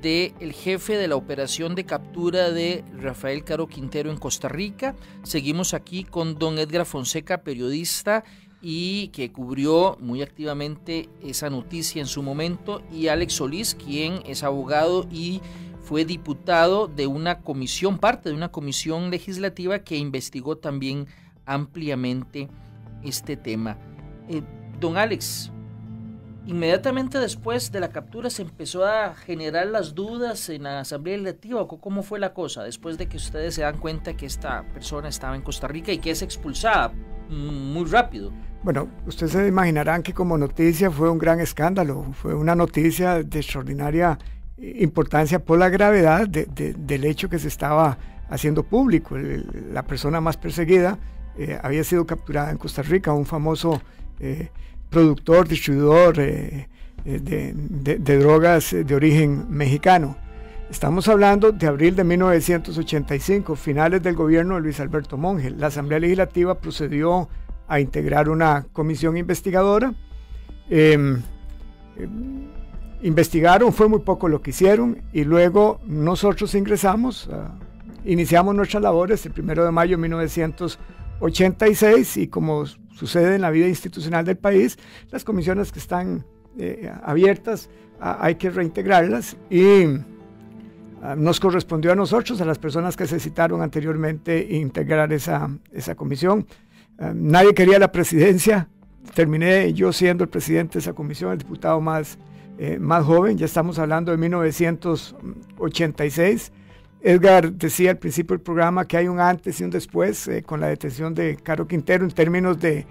del 0.01 0.33
el 0.39 0.53
jefe 0.53 0.95
de 0.95 1.09
la 1.09 1.17
operación 1.17 1.75
de 1.75 1.85
captura 1.85 2.49
de 2.49 2.85
Rafael 2.97 3.43
Caro 3.43 3.67
Quintero 3.67 4.09
en 4.09 4.15
Costa 4.15 4.47
Rica. 4.47 4.95
Seguimos 5.23 5.73
aquí 5.73 6.05
con 6.05 6.39
don 6.39 6.57
Edgar 6.59 6.85
Fonseca, 6.85 7.43
periodista 7.43 8.23
y 8.65 9.09
que 9.09 9.33
cubrió 9.33 9.97
muy 9.99 10.21
activamente 10.21 11.09
esa 11.21 11.49
noticia 11.49 11.99
en 11.99 12.07
su 12.07 12.23
momento, 12.23 12.81
y 12.89 13.09
Alex 13.09 13.33
Solís, 13.33 13.75
quien 13.75 14.21
es 14.25 14.41
abogado 14.41 15.05
y 15.11 15.41
fue 15.81 16.05
diputado 16.05 16.87
de 16.87 17.05
una 17.05 17.41
comisión, 17.41 17.99
parte 17.99 18.29
de 18.29 18.35
una 18.35 18.53
comisión 18.53 19.11
legislativa 19.11 19.79
que 19.79 19.97
investigó 19.97 20.57
también 20.57 21.07
ampliamente 21.45 22.47
este 23.03 23.35
tema. 23.35 23.77
Eh, 24.29 24.41
don 24.79 24.95
Alex, 24.95 25.51
inmediatamente 26.47 27.19
después 27.19 27.69
de 27.69 27.81
la 27.81 27.89
captura 27.89 28.29
se 28.29 28.43
empezó 28.43 28.85
a 28.85 29.13
generar 29.13 29.67
las 29.67 29.93
dudas 29.93 30.47
en 30.47 30.63
la 30.63 30.79
Asamblea 30.79 31.17
Legislativa. 31.17 31.67
¿Cómo 31.67 32.01
fue 32.01 32.17
la 32.17 32.33
cosa? 32.33 32.63
Después 32.63 32.97
de 32.97 33.09
que 33.09 33.17
ustedes 33.17 33.55
se 33.55 33.63
dan 33.63 33.77
cuenta 33.77 34.15
que 34.15 34.25
esta 34.25 34.63
persona 34.73 35.09
estaba 35.09 35.35
en 35.35 35.41
Costa 35.41 35.67
Rica 35.67 35.91
y 35.91 35.97
que 35.97 36.11
es 36.11 36.21
expulsada 36.21 36.93
muy 37.27 37.85
rápido. 37.85 38.31
Bueno, 38.63 38.87
ustedes 39.05 39.33
se 39.33 39.45
imaginarán 39.45 40.03
que 40.03 40.13
como 40.13 40.37
noticia 40.37 40.89
fue 40.89 41.09
un 41.09 41.17
gran 41.17 41.41
escándalo, 41.41 42.05
fue 42.13 42.33
una 42.33 42.55
noticia 42.55 43.21
de 43.21 43.39
extraordinaria 43.39 44.17
importancia 44.57 45.39
por 45.39 45.59
la 45.59 45.67
gravedad 45.67 46.29
del 46.29 47.03
hecho 47.03 47.29
que 47.29 47.39
se 47.39 47.49
estaba 47.49 47.97
haciendo 48.29 48.63
público. 48.63 49.17
la 49.17 49.83
persona 49.83 50.21
más 50.21 50.37
perseguida 50.37 50.97
eh, 51.37 51.59
había 51.61 51.83
sido 51.83 52.05
capturada 52.05 52.51
en 52.51 52.57
Costa 52.57 52.81
Rica, 52.83 53.11
un 53.11 53.25
famoso 53.25 53.81
eh, 54.21 54.49
productor, 54.89 55.47
distribuidor 55.47 56.19
eh, 56.19 56.67
de, 57.03 58.17
drogas 58.17 58.73
de 58.73 58.95
origen 58.95 59.45
mexicano. 59.49 60.15
Estamos 60.69 61.09
hablando 61.09 61.51
de 61.51 61.67
abril 61.67 61.97
de 61.97 62.05
1985, 62.05 63.57
finales 63.57 64.01
del 64.01 64.15
gobierno 64.15 64.55
de 64.55 64.61
Luis 64.61 64.79
Alberto 64.79 65.17
Monge. 65.17 65.49
La 65.51 65.67
Asamblea 65.67 65.99
Legislativa 65.99 66.59
procedió 66.59 67.27
integrar 67.79 68.29
una 68.29 68.67
comisión 68.71 69.17
investigadora. 69.17 69.93
Em, 70.69 71.21
investigaron, 73.03 73.71
fue 73.73 73.89
muy 73.89 73.99
poco 73.99 74.27
lo 74.29 74.41
que 74.41 74.49
hicieron 74.51 75.01
y 75.11 75.25
luego 75.25 75.81
nosotros 75.85 76.55
ingresamos, 76.55 77.29
ah, 77.31 77.53
iniciamos 78.05 78.55
nuestras 78.55 78.81
labores 78.81 79.25
el 79.25 79.33
primero 79.33 79.65
de 79.65 79.71
mayo 79.71 79.97
de 79.97 80.03
1986 80.03 82.17
y 82.17 82.27
como 82.27 82.65
sucede 82.65 83.35
en 83.35 83.41
la 83.41 83.49
vida 83.51 83.67
institucional 83.67 84.23
del 84.25 84.37
país, 84.37 84.79
las 85.11 85.25
comisiones 85.25 85.71
que 85.71 85.77
están 85.79 86.25
eh, 86.57 86.91
abiertas 87.03 87.69
ah, 87.99 88.17
hay 88.21 88.35
que 88.35 88.49
reintegrarlas 88.49 89.35
y 89.49 89.83
ah, 91.01 91.15
nos 91.17 91.41
correspondió 91.41 91.91
a 91.91 91.95
nosotros, 91.95 92.39
a 92.39 92.45
las 92.45 92.57
personas 92.57 92.95
que 92.95 93.05
se 93.05 93.19
citaron 93.19 93.61
anteriormente, 93.61 94.47
integrar 94.49 95.11
esa, 95.11 95.49
esa 95.73 95.95
comisión. 95.95 96.47
Eh, 96.99 97.11
nadie 97.13 97.53
quería 97.53 97.77
la 97.79 97.91
presidencia, 97.91 98.69
terminé 99.13 99.73
yo 99.73 99.91
siendo 99.91 100.23
el 100.23 100.29
presidente 100.29 100.73
de 100.73 100.79
esa 100.79 100.93
comisión, 100.93 101.31
el 101.31 101.39
diputado 101.39 101.81
más, 101.81 102.19
eh, 102.57 102.77
más 102.79 103.03
joven, 103.03 103.37
ya 103.37 103.45
estamos 103.45 103.77
hablando 103.79 104.11
de 104.11 104.17
1986. 104.17 106.51
Edgar 107.01 107.51
decía 107.51 107.91
al 107.91 107.97
principio 107.97 108.35
del 108.35 108.41
programa 108.41 108.87
que 108.87 108.95
hay 108.97 109.09
un 109.09 109.19
antes 109.19 109.59
y 109.59 109.63
un 109.63 109.71
después 109.71 110.27
eh, 110.27 110.43
con 110.43 110.59
la 110.61 110.67
detención 110.67 111.13
de 111.13 111.35
Caro 111.35 111.67
Quintero 111.67 112.05
en 112.05 112.11
términos 112.11 112.57
de, 112.59 112.87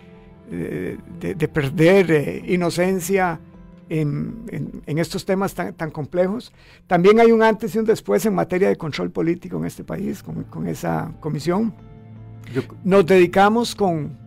de, 0.50 1.48
perder 1.48 2.42
inocencia 2.44 3.40
en, 3.88 4.82
en, 4.86 4.98
estos 4.98 5.24
temas 5.24 5.54
tan, 5.54 5.72
tan, 5.72 5.90
complejos. 5.90 6.52
También 6.86 7.20
hay 7.20 7.32
un 7.32 7.42
antes 7.42 7.74
y 7.74 7.78
un 7.78 7.86
después 7.86 8.26
en 8.26 8.34
materia 8.34 8.68
de 8.68 8.76
control 8.76 9.10
político 9.10 9.56
en 9.56 9.64
este 9.64 9.82
país 9.82 10.22
con, 10.22 10.44
con 10.44 10.66
esa 10.66 11.10
comisión. 11.20 11.74
Nos 12.84 13.06
dedicamos 13.06 13.74
con, 13.74 14.18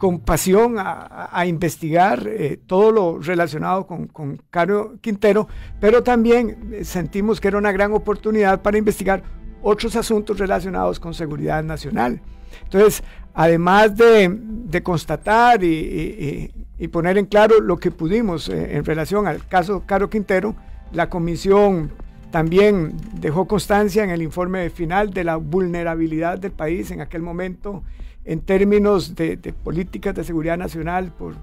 con 0.00 0.18
pasión 0.18 0.76
a, 0.78 1.44
investigar 1.46 2.26
eh, 2.26 2.58
todo 2.66 2.90
lo 2.90 3.18
relacionado 3.18 3.86
con, 3.86 4.40
Caro 4.48 4.94
Quintero, 5.02 5.46
pero 5.78 6.02
también 6.02 6.70
eh, 6.72 6.84
sentimos 6.84 7.38
que 7.38 7.48
era 7.48 7.58
una 7.58 7.70
gran 7.70 7.92
oportunidad 7.92 8.62
para 8.62 8.78
investigar 8.78 9.22
otros 9.62 9.96
asuntos 9.96 10.38
relacionados 10.38 10.98
con 10.98 11.12
seguridad 11.12 11.62
nacional. 11.62 12.22
Entonces, 12.64 13.02
además 13.34 13.94
de, 13.94 14.80
constatar 14.82 15.62
y, 15.62 16.50
poner 16.90 17.18
en 17.18 17.26
claro 17.26 17.60
lo 17.60 17.76
que 17.76 17.90
pudimos 17.90 18.48
eh, 18.48 18.76
en 18.76 18.86
relación 18.86 19.26
al 19.26 19.46
caso 19.46 19.84
Caro 19.84 20.08
Quintero, 20.08 20.56
la 20.92 21.10
comisión 21.10 21.92
también 22.30 22.94
dejó 23.14 23.46
constancia 23.46 24.04
en 24.04 24.10
el 24.10 24.22
informe 24.22 24.70
final 24.70 25.10
de 25.10 25.24
la 25.24 25.36
vulnerabilidad 25.36 26.38
del 26.38 26.52
país 26.52 26.90
en 26.90 27.00
aquel 27.00 27.22
momento 27.22 27.82
en 28.24 28.40
términos 28.40 29.14
de, 29.14 29.36
políticas 29.64 30.14
de 30.14 30.24
seguridad 30.24 30.56
nacional 30.56 31.12
por, 31.16 31.34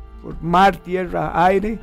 mar, 0.42 0.78
tierra, 0.78 1.46
aire. 1.46 1.80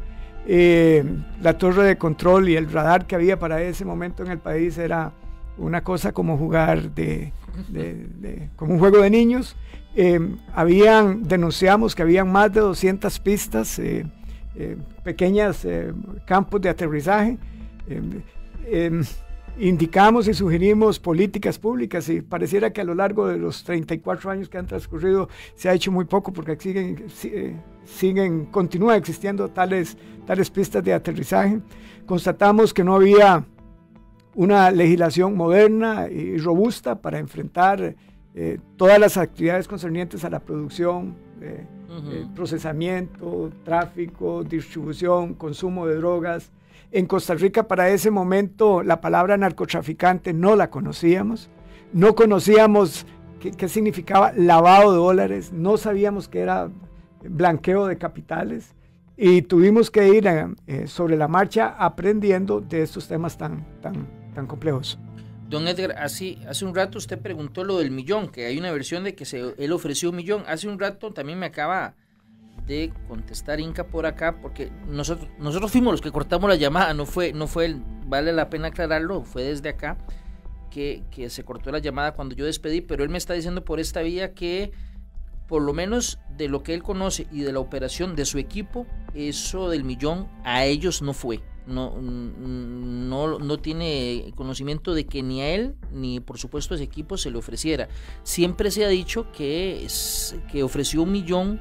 Eh, 0.47 1.05
la 1.41 1.57
torre 1.57 1.85
de 1.85 1.97
control 1.97 2.49
y 2.49 2.57
el 2.57 2.71
radar 2.71 3.07
que 3.07 3.15
había 3.15 3.39
para 3.39 3.63
ese 3.63 3.85
momento 3.85 4.23
en 4.23 4.31
el 4.31 4.39
país 4.39 4.77
era 4.77 5.13
una 5.57 5.83
cosa 5.83 6.13
como 6.13 6.37
jugar 6.37 6.91
de, 6.95 7.33
como 8.57 8.75
un 8.75 8.79
juego 8.79 9.01
de 9.01 9.11
niños. 9.11 9.57
Eh, 9.97 10.21
habían, 10.55 11.23
denunciamos 11.23 11.95
que 11.95 12.03
habían 12.03 12.31
más 12.31 12.53
de 12.53 12.61
200 12.61 13.19
pistas, 13.21 13.79
eh, 13.79 14.07
pequeños 15.03 15.67
campos 16.27 16.61
de 16.61 16.69
aterrizaje. 16.69 17.39
Indicamos 19.59 20.27
y 20.27 20.35
sugerimos 20.35 20.99
políticas 20.99 21.59
públicas 21.59 22.09
y 22.09 22.21
pareciera 22.21 22.73
que 22.73 22.81
a 22.81 22.85
lo 22.85 22.95
largo 22.95 23.29
de 23.29 23.39
los 23.39 23.63
34 23.65 24.31
años 24.31 24.49
que 24.49 24.59
han 24.59 24.67
transcurrido 24.67 25.29
se 25.55 25.69
ha 25.69 25.75
hecho 25.75 25.93
muy 25.93 26.07
poco 26.07 26.33
porque 26.33 26.57
siguen, 26.57 27.05
siguen 27.85 28.47
continúan 28.47 28.97
existiendo 28.97 29.49
tales, 29.49 29.97
tales 30.27 30.51
pistas 30.51 30.83
de 30.83 30.93
aterrizaje. 30.93 31.61
Constatamos 32.07 32.75
que 32.75 32.83
no 32.83 32.97
había 32.97 33.45
una 34.35 34.71
legislación 34.71 35.37
moderna 35.37 36.09
y 36.11 36.39
robusta 36.39 37.01
para 37.01 37.19
enfrentar 37.19 37.95
eh, 38.35 38.59
todas 38.77 38.99
las 38.99 39.17
actividades 39.17 39.69
concernientes 39.69 40.25
a 40.25 40.31
la 40.31 40.41
producción, 40.41 41.15
eh, 41.41 41.65
eh, 42.11 42.27
procesamiento, 42.35 43.53
tráfico, 43.65 44.43
distribución, 44.43 45.35
consumo 45.35 45.87
de 45.87 45.97
drogas. 45.97 46.51
En 46.95 47.07
Costa 47.07 47.35
Rica 47.35 47.67
para 47.67 47.91
ese 47.91 48.13
momento 48.13 48.85
la 48.85 49.01
palabra 49.01 49.37
narcotraficante 49.37 50.33
no 50.33 50.55
la 50.55 50.71
conocíamos, 50.71 51.51
no 51.93 52.15
conocíamos 52.15 53.05
qué, 53.41 53.69
significaba 53.69 54.33
lavado 54.37 54.93
de 54.93 54.99
dólares, 54.99 55.53
no 55.53 55.77
sabíamos 55.77 56.29
qué 56.29 56.39
era 56.39 56.71
blanqueo 57.25 57.89
de 57.89 57.99
capitales 57.99 58.77
y 59.17 59.43
tuvimos 59.43 59.91
que 59.91 60.07
ir 60.07 60.31
sobre 60.87 61.17
la 61.17 61.27
marcha 61.27 61.75
aprendiendo 61.77 62.61
de 62.61 62.83
estos 62.83 63.09
temas 63.09 63.37
tan, 63.37 63.67
tan, 63.81 64.07
tan 64.33 64.47
complejos. 64.47 64.97
Don 65.49 65.67
Edgar, 65.67 65.97
así, 65.99 66.39
hace 66.49 66.65
un 66.65 66.77
rato 66.77 66.99
usted 66.99 67.19
preguntó 67.19 67.65
lo 67.65 67.79
del 67.79 67.91
millón, 67.91 68.29
que 68.29 68.47
hay 68.47 68.57
una 68.57 68.71
versión 68.71 69.03
de 69.03 69.17
que 69.17 69.25
se, 69.25 69.53
él 69.59 69.73
ofreció 69.73 70.11
un 70.11 70.17
millón. 70.17 70.45
Hace 70.47 70.69
un 70.69 70.79
rato 70.79 71.13
también 71.13 71.41
me 71.41 71.47
acaba 71.47 71.97
de 72.67 72.93
contestar 73.09 73.61
Inca 73.61 73.87
por 73.87 74.07
acá, 74.07 74.41
porque 74.41 74.71
nosotros, 74.89 75.29
nosotros 75.39 75.71
fuimos 75.71 75.93
los 75.93 76.01
que 76.01 76.11
cortamos 76.11 76.49
la 76.49 76.57
llamada, 76.57 76.95
no 76.95 77.07
fue, 77.07 77.33
no 77.33 77.47
fue, 77.47 77.77
vale 78.07 78.33
la 78.33 78.51
pena 78.51 78.69
aclararlo, 78.69 79.23
fue 79.23 79.45
desde 79.45 79.69
acá 79.69 79.99
que, 80.71 81.03
que 81.11 81.31
se 81.31 81.45
cortó 81.45 81.71
la 81.71 81.79
llamada 81.79 82.15
cuando 82.15 82.35
yo 82.35 82.45
despedí, 82.45 82.81
pero 82.81 83.05
él 83.05 83.11
me 83.11 83.19
está 83.19 83.35
diciendo 83.35 83.65
por 83.65 83.81
esta 83.81 84.03
vía 84.03 84.35
que 84.35 84.73
por 85.47 85.63
lo 85.63 85.75
menos 85.75 86.19
de 86.37 86.49
lo 86.49 86.63
que 86.63 86.75
él 86.75 86.83
conoce 86.83 87.27
y 87.31 87.43
de 87.43 87.53
la 87.53 87.61
operación 87.61 88.17
de 88.17 88.25
su 88.25 88.39
equipo, 88.39 88.87
eso 89.13 89.69
del 89.69 89.85
millón 89.85 90.29
a 90.43 90.65
ellos 90.65 91.03
no 91.03 91.13
fue 91.13 91.43
no, 91.67 91.97
no, 91.99 93.39
no 93.39 93.59
tiene 93.59 94.33
conocimiento 94.35 94.95
de 94.95 95.07
que 95.07 95.23
ni 95.23 95.41
a 95.41 95.55
él 95.55 95.75
ni 95.93 96.21
por 96.21 96.39
supuesto 96.39 96.75
a 96.75 96.77
ese 96.77 96.85
equipo 96.85 97.17
se 97.17 97.31
le 97.31 97.39
ofreciera. 97.39 97.89
Siempre 98.23 98.71
se 98.71 98.85
ha 98.85 98.89
dicho 98.89 99.31
que, 99.33 99.85
es, 99.85 100.37
que 100.51 100.63
ofreció 100.63 101.03
un 101.03 101.13
millón 101.13 101.61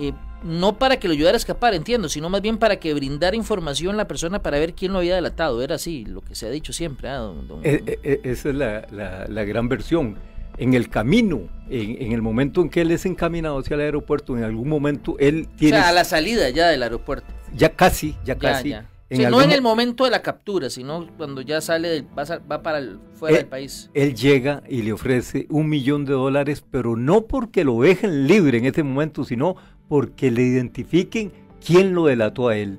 eh, 0.00 0.14
no 0.42 0.78
para 0.78 0.98
que 0.98 1.08
lo 1.08 1.12
ayudara 1.12 1.36
a 1.36 1.36
escapar, 1.36 1.74
entiendo, 1.74 2.08
sino 2.08 2.30
más 2.30 2.40
bien 2.40 2.58
para 2.58 2.76
que 2.76 2.94
brindara 2.94 3.36
información 3.36 3.96
la 3.96 4.08
persona 4.08 4.42
para 4.42 4.58
ver 4.58 4.74
quién 4.74 4.92
lo 4.92 4.98
había 4.98 5.14
delatado. 5.14 5.62
Era 5.62 5.74
así, 5.74 6.04
lo 6.06 6.22
que 6.22 6.34
se 6.34 6.46
ha 6.46 6.50
dicho 6.50 6.72
siempre. 6.72 7.08
¿ah, 7.08 7.32
eh, 7.62 7.98
eh, 8.02 8.20
esa 8.24 8.48
es 8.48 8.54
la, 8.54 9.26
la, 9.28 9.44
gran 9.44 9.68
versión. 9.68 10.16
En 10.56 10.74
el 10.74 10.88
camino, 10.88 11.48
en, 11.70 12.12
el 12.12 12.20
momento 12.20 12.60
en 12.60 12.68
que 12.68 12.82
él 12.82 12.90
es 12.90 13.06
encaminado 13.06 13.58
hacia 13.58 13.74
el 13.74 13.80
aeropuerto, 13.80 14.36
en 14.36 14.44
algún 14.44 14.68
momento 14.68 15.16
él 15.18 15.48
tiene... 15.56 15.78
O 15.78 15.80
sea, 15.80 15.88
a 15.88 15.92
la 15.92 16.04
salida 16.04 16.50
ya 16.50 16.68
del 16.68 16.82
aeropuerto. 16.82 17.32
Ya 17.54 17.70
casi, 17.70 18.16
ya, 18.24 18.36
casi 18.36 18.74
no 19.10 19.42
en 19.42 19.50
el 19.50 19.62
momento 19.62 20.04
de 20.04 20.10
la 20.10 20.22
captura, 20.22 20.70
sino 20.70 21.06
cuando 21.16 21.40
ya 21.40 21.60
sale, 21.60 21.88
del, 21.88 22.06
va, 22.06 22.62
para 22.62 22.78
el, 22.78 23.00
fuera 23.14 23.38
del 23.38 23.46
país. 23.46 23.90
Él 23.92 24.14
llega 24.14 24.62
y 24.68 24.82
le 24.82 24.92
ofrece 24.92 25.46
un 25.50 25.68
millón 25.68 26.04
de 26.04 26.12
dólares, 26.12 26.64
pero 26.70 26.96
no 26.96 27.26
porque 27.26 27.64
lo 27.64 27.80
dejen 27.80 28.26
libre 28.26 28.58
en 28.58 28.66
ese 28.66 28.82
momento, 28.82 29.24
sino 29.24 29.56
porque 29.90 30.30
le 30.30 30.42
identifiquen 30.42 31.32
quién 31.62 31.92
lo 31.92 32.06
delató 32.06 32.48
a 32.48 32.56
él. 32.56 32.78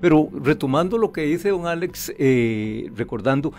Pero 0.00 0.30
retomando 0.32 0.96
lo 0.96 1.12
que 1.12 1.20
dice 1.22 1.50
don 1.50 1.66
Alex, 1.66 2.14
eh, 2.18 2.90
recordando, 2.96 3.52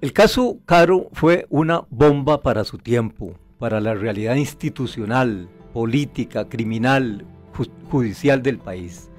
el 0.00 0.12
caso 0.12 0.58
Caro 0.66 1.10
fue 1.12 1.46
una 1.48 1.84
bomba 1.90 2.42
para 2.42 2.64
su 2.64 2.78
tiempo, 2.78 3.34
para 3.60 3.80
la 3.80 3.94
realidad 3.94 4.34
institucional, 4.34 5.48
política, 5.72 6.48
criminal, 6.48 7.24
judicial 7.88 8.42
del 8.42 8.58
país 8.58 9.10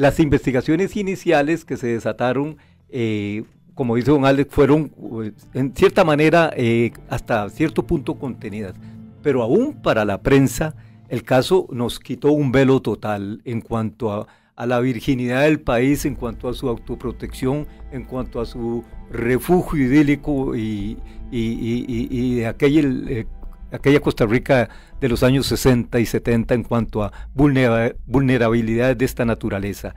las 0.00 0.18
investigaciones 0.18 0.96
iniciales 0.96 1.66
que 1.66 1.76
se 1.76 1.88
desataron, 1.88 2.56
eh, 2.88 3.44
como 3.74 3.96
dice 3.96 4.10
don 4.10 4.24
Alex, 4.24 4.50
fueron 4.50 4.88
pues, 4.88 5.34
en 5.52 5.76
cierta 5.76 6.04
manera 6.04 6.50
eh, 6.56 6.92
hasta 7.10 7.46
cierto 7.50 7.86
punto 7.86 8.14
contenidas. 8.18 8.76
Pero 9.22 9.42
aún 9.42 9.74
para 9.74 10.06
la 10.06 10.22
prensa, 10.22 10.74
el 11.10 11.24
caso 11.24 11.66
nos 11.72 11.98
quitó 11.98 12.30
un 12.30 12.52
velo 12.52 12.80
total 12.80 13.42
en 13.44 13.60
cuanto 13.60 14.12
a, 14.12 14.26
la 14.66 14.78
virginidad 14.78 15.42
del 15.44 15.58
país, 15.58 16.04
en 16.04 16.14
cuanto 16.14 16.46
a 16.48 16.52
su 16.52 16.68
autoprotección, 16.68 17.66
en 17.92 18.04
cuanto 18.04 18.42
a 18.42 18.46
su 18.46 18.84
refugio 19.10 19.86
idílico 19.86 20.54
y, 20.54 20.98
de 21.30 22.54
eh, 22.60 23.26
aquella 23.72 24.00
Costa 24.00 24.26
Rica 24.26 24.68
de 25.00 25.08
los 25.08 25.22
años 25.22 25.46
60 25.46 25.98
y 25.98 26.04
70 26.04 26.54
en 26.54 26.62
cuanto 26.62 27.02
a 27.02 27.12
vulnerabilidades 27.34 28.98
de 28.98 29.04
esta 29.04 29.24
naturaleza. 29.24 29.94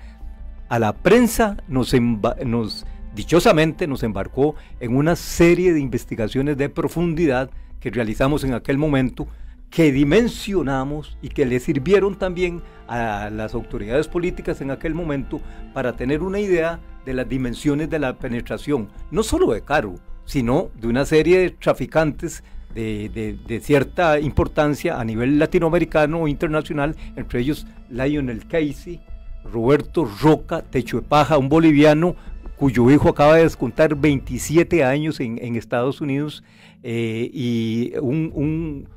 A 0.69 0.79
la 0.79 0.93
prensa 0.93 1.57
nos 1.67 1.93
dichosamente 3.13 3.85
nos 3.85 4.01
embarcó 4.01 4.55
en 4.79 4.95
una 4.95 5.17
serie 5.17 5.73
de 5.73 5.81
investigaciones 5.81 6.57
de 6.57 6.69
profundidad 6.69 7.51
que 7.79 7.91
realizamos 7.91 8.45
en 8.45 8.53
aquel 8.53 8.77
momento, 8.77 9.27
que 9.73 9.91
dimensionamos 9.91 11.17
y 11.23 11.29
que 11.29 11.47
le 11.47 11.59
sirvieron 11.59 12.15
también 12.15 12.61
a 12.87 13.31
las 13.31 13.55
autoridades 13.55 14.07
políticas 14.07 14.61
en 14.61 14.69
aquel 14.69 14.93
momento 14.93 15.41
para 15.73 15.95
tener 15.95 16.21
una 16.21 16.39
idea 16.39 16.79
de 17.07 17.15
las 17.15 17.27
dimensiones 17.27 17.89
de 17.89 17.97
la 17.97 18.19
penetración, 18.19 18.89
no 19.09 19.23
solo 19.23 19.51
de 19.51 19.61
Caro, 19.61 19.95
sino 20.25 20.69
de 20.79 20.87
una 20.87 21.05
serie 21.05 21.39
de 21.39 21.49
traficantes 21.49 22.43
de, 22.75 23.61
cierta 23.63 24.19
importancia 24.19 24.99
a 24.99 25.03
nivel 25.03 25.39
latinoamericano 25.39 26.21
o 26.21 26.27
internacional, 26.27 26.95
entre 27.15 27.39
ellos 27.39 27.65
Lionel 27.89 28.47
Casey, 28.47 29.01
Roberto 29.43 30.07
Roca, 30.21 30.61
Techo 30.61 31.01
de 31.01 31.07
Paja, 31.07 31.39
un 31.39 31.49
boliviano 31.49 32.15
cuyo 32.57 32.91
hijo 32.91 33.09
acaba 33.09 33.37
de 33.37 33.43
descontar 33.43 33.95
27 33.95 34.83
años 34.83 35.19
en, 35.19 35.55
Estados 35.55 35.99
Unidos, 35.99 36.43
eh, 36.83 37.29
y 37.33 37.93
un, 37.99 38.87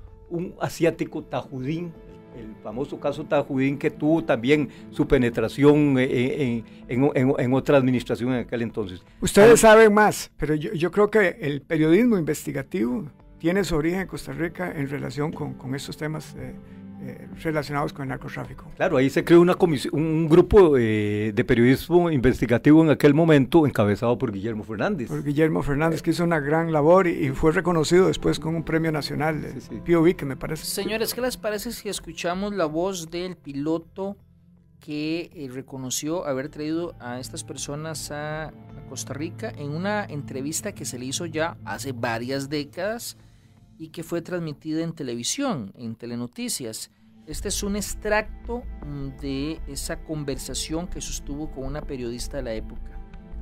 asiático 0.61 1.22
Tajudín, 1.22 1.93
el 2.37 2.55
famoso 2.62 3.01
caso 3.01 3.24
Tajudín 3.24 3.79
que 3.79 3.91
tuvo 3.91 4.24
también 4.24 4.68
su 4.91 5.07
penetración 5.07 5.97
eh, 5.99 6.62
en, 6.89 7.55
otra 7.55 7.79
administración 7.79 8.33
en 8.33 8.41
aquel 8.41 8.62
entonces. 8.62 9.03
Ustedes 9.20 9.61
saben 9.61 9.93
más, 9.95 10.31
pero 10.37 10.55
yo, 10.55 10.72
yo 10.72 10.91
creo 10.91 11.11
que 11.11 11.37
el 11.41 11.62
periodismo 11.62 12.18
investigativo 12.18 13.05
tiene 13.39 13.64
su 13.64 13.77
origen 13.77 14.01
en 14.01 14.07
Costa 14.07 14.33
Rica 14.33 14.72
en 14.74 14.89
relación 14.89 15.33
con, 15.33 15.55
con 15.55 15.74
estos 15.74 15.97
temas 15.97 16.35
eh, 16.37 16.55
eh, 17.07 17.29
relacionados 17.43 17.93
con 17.93 18.03
el 18.03 18.09
narcotráfico. 18.09 18.71
Claro, 18.75 18.97
ahí 18.97 19.09
se 19.11 19.25
creó 19.25 19.41
una 19.41 19.57
un 19.93 20.29
grupo 20.29 20.77
eh, 20.77 21.33
de 21.35 21.45
periodismo 21.45 22.11
investigativo 22.11 22.83
en 22.83 22.91
aquel 22.91 23.15
momento 23.15 23.67
encabezado 23.67 24.19
por 24.19 24.33
Guillermo 24.33 24.65
Fernández. 24.65 25.09
Por 25.09 25.23
Guillermo 25.23 25.63
Fernández, 25.63 26.03
que 26.03 26.11
hizo 26.11 26.25
una 26.25 26.41
gran 26.41 26.73
labor 26.73 27.07
y, 27.07 27.31
fue 27.31 27.53
reconocido 27.53 28.09
después 28.09 28.41
con 28.41 28.57
un 28.57 28.65
premio 28.65 28.91
nacional, 28.91 29.41
de 29.41 29.53
POV, 29.79 30.17
que 30.17 30.25
me 30.25 30.37
parece. 30.37 30.65
Señores, 30.65 31.15
¿qué 31.15 31.21
les 31.21 31.37
parece 31.37 31.71
si 31.71 31.89
escuchamos 31.89 32.53
la 32.55 32.67
voz 32.67 33.11
del 33.11 33.37
piloto 33.37 34.17
que 34.81 35.49
reconoció 35.53 36.27
haber 36.27 36.49
traído 36.49 36.95
a 36.99 37.21
estas 37.21 37.45
personas 37.45 38.11
a 38.11 38.53
Costa 38.89 39.15
Rica 39.15 39.53
en 39.57 39.71
una 39.71 40.05
entrevista 40.05 40.73
que 40.73 40.85
se 40.85 40.99
le 40.99 41.07
hizo 41.07 41.27
ya 41.27 41.57
hace 41.65 41.93
varias 41.93 42.49
décadas? 42.49 43.17
y 43.79 43.89
que 43.89 44.03
fue 44.03 44.23
transmitida 44.23 44.83
en 44.83 44.93
televisión, 44.93 45.73
en 45.77 45.97
Telenoticias. 45.97 46.91
Este 47.27 47.49
es 47.49 47.61
un 47.64 47.74
extracto 47.74 48.62
mm, 48.87 49.20
de 49.20 49.61
esa 49.66 49.97
conversación 49.97 50.87
que 50.87 51.01
sostuvo 51.01 51.51
con 51.51 51.64
una 51.64 51.83
periodista 51.83 52.37
de 52.37 52.43
la 52.45 52.53
época. 52.53 52.93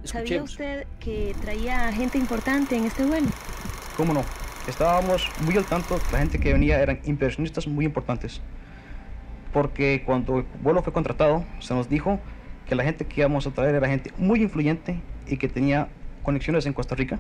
¿Sabía 0.05 0.43
usted 0.43 0.87
que 0.99 1.35
traía 1.43 1.93
gente 1.93 2.17
importante 2.17 2.77
en 2.77 2.85
este 2.85 3.05
vuelo? 3.05 3.27
¿Cómo 3.97 4.15
no? 4.15 4.25
Estábamos 4.67 5.31
muy 5.45 5.57
al 5.59 5.67
tanto, 5.67 5.99
la 6.13 6.19
gente 6.19 6.41
que 6.41 6.55
venía 6.55 6.81
eran 6.81 7.01
inversionistas 7.05 7.67
muy 7.67 7.85
importantes. 7.85 8.41
Porque 9.53 10.03
cuando 10.07 10.39
el 10.39 10.47
vuelo 10.63 10.83
fue 10.83 10.95
contratado, 10.95 11.45
se 11.61 11.75
nos 11.75 11.87
dijo 11.87 12.19
que 12.67 12.75
la 12.75 12.85
gente 12.85 13.05
que 13.05 13.21
íbamos 13.21 13.47
a 13.47 13.51
traer 13.51 13.75
era 13.75 13.87
gente 13.87 14.13
muy 14.17 14.43
influyente 14.43 15.03
y 15.27 15.37
que 15.37 15.49
tenía 15.49 15.89
conexiones 16.23 16.65
en 16.65 16.73
Costa 16.73 16.95
Rica 16.95 17.19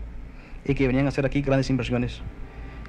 y 0.64 0.74
que 0.74 0.86
venían 0.86 1.04
a 1.04 1.10
hacer 1.10 1.26
aquí 1.26 1.42
grandes 1.42 1.68
inversiones 1.68 2.22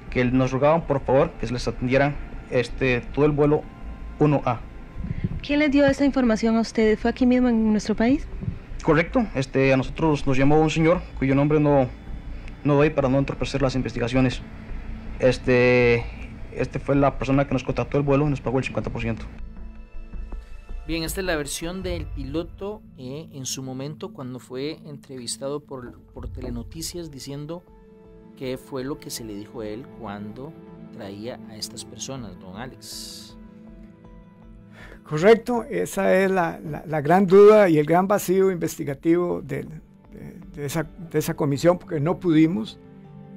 que 0.08 0.24
nos 0.24 0.50
rogaban 0.50 0.86
por 0.86 1.00
favor 1.00 1.30
que 1.32 1.46
se 1.46 1.52
les 1.52 1.68
atendiera 1.68 2.14
este, 2.50 3.00
todo 3.12 3.26
el 3.26 3.32
vuelo 3.32 3.62
1A. 4.18 4.58
¿Quién 5.42 5.60
le 5.60 5.68
dio 5.68 5.86
esa 5.86 6.04
información 6.04 6.56
a 6.56 6.60
ustedes? 6.60 6.98
¿Fue 6.98 7.10
aquí 7.10 7.26
mismo 7.26 7.48
en 7.48 7.70
nuestro 7.70 7.94
país? 7.94 8.26
Correcto, 8.82 9.26
este, 9.34 9.72
a 9.72 9.76
nosotros 9.76 10.26
nos 10.26 10.36
llamó 10.36 10.60
un 10.60 10.70
señor 10.70 11.02
cuyo 11.18 11.34
nombre 11.34 11.58
no, 11.58 11.88
no 12.64 12.74
doy 12.74 12.90
para 12.90 13.08
no 13.08 13.18
entorpecer 13.18 13.62
las 13.62 13.74
investigaciones. 13.74 14.42
Este, 15.18 16.04
este 16.52 16.78
fue 16.78 16.94
la 16.94 17.18
persona 17.18 17.46
que 17.46 17.52
nos 17.52 17.64
contrató 17.64 17.96
el 17.98 18.04
vuelo 18.04 18.26
y 18.26 18.30
nos 18.30 18.40
pagó 18.40 18.58
el 18.58 18.64
50%. 18.64 19.18
Bien, 20.86 21.02
esta 21.02 21.20
es 21.20 21.26
la 21.26 21.34
versión 21.34 21.82
del 21.82 22.06
piloto 22.06 22.80
eh, 22.96 23.28
en 23.32 23.44
su 23.44 23.64
momento 23.64 24.12
cuando 24.12 24.38
fue 24.38 24.78
entrevistado 24.84 25.58
por, 25.58 26.00
por 26.14 26.28
Telenoticias 26.28 27.10
diciendo 27.10 27.64
qué 28.36 28.56
fue 28.56 28.84
lo 28.84 28.98
que 29.00 29.10
se 29.10 29.24
le 29.24 29.34
dijo 29.34 29.62
a 29.62 29.66
él 29.66 29.84
cuando 29.98 30.52
traía 30.96 31.38
a 31.48 31.56
estas 31.56 31.84
personas, 31.84 32.38
don 32.40 32.56
Alex. 32.56 33.36
Correcto, 35.04 35.64
esa 35.70 36.14
es 36.14 36.30
la, 36.30 36.58
la, 36.86 37.00
gran 37.00 37.26
duda 37.26 37.68
y 37.68 37.78
el 37.78 37.86
gran 37.86 38.08
vacío 38.08 38.50
investigativo 38.50 39.40
de, 39.40 39.64
de, 40.54 40.66
esa, 40.66 40.82
de 40.82 41.18
esa, 41.18 41.34
comisión, 41.34 41.78
porque 41.78 42.00
no 42.00 42.18
pudimos. 42.18 42.78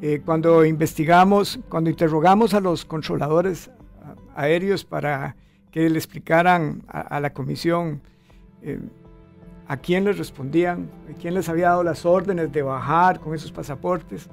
Eh, 0.01 0.21
cuando 0.25 0.65
investigamos, 0.65 1.59
cuando 1.69 1.89
interrogamos 1.91 2.55
a 2.55 2.59
los 2.59 2.85
controladores 2.85 3.69
aéreos 4.35 4.83
para 4.83 5.35
que 5.71 5.89
le 5.89 5.97
explicaran 5.97 6.81
a, 6.87 7.19
la 7.19 7.31
comisión 7.33 8.01
eh, 8.63 8.79
a 9.67 9.77
quién 9.77 10.05
les 10.05 10.17
respondían, 10.17 10.89
a 11.07 11.19
quién 11.19 11.35
les 11.35 11.49
había 11.49 11.67
dado 11.69 11.83
las 11.83 12.05
órdenes 12.05 12.51
de 12.51 12.63
bajar 12.63 13.19
con 13.19 13.35
esos 13.35 13.51
pasaportes. 13.51 14.27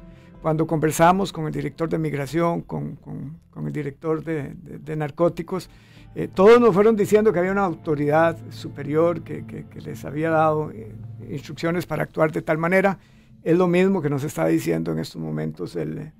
Cuando 0.47 0.64
conversamos 0.64 1.32
con 1.32 1.47
el 1.47 1.53
director 1.53 1.88
de 1.88 1.99
migración, 1.99 2.61
con, 2.61 2.94
con, 2.94 3.66
el 3.66 3.72
director 3.72 4.22
de, 4.22 4.94
narcóticos, 4.97 5.68
eh, 6.14 6.28
todos 6.32 6.61
nos 6.61 6.72
fueron 6.72 6.94
diciendo 6.94 7.32
que 7.32 7.40
había 7.40 7.51
una 7.51 7.64
autoridad 7.64 8.38
superior 8.51 9.24
que, 9.24 9.64
les 9.74 10.05
había 10.05 10.30
dado 10.30 10.70
eh, 10.70 10.94
instrucciones 11.28 11.84
para 11.84 12.05
actuar 12.05 12.30
de 12.30 12.42
tal 12.42 12.59
manera. 12.59 12.97
Es 13.42 13.59
lo 13.59 13.66
mismo 13.66 14.01
que 14.01 14.09
nos 14.09 14.22
está 14.22 14.47
diciendo 14.47 14.92
en 14.92 15.01
estos 15.01 15.20
momentos 15.20 15.74
el, 15.74 16.12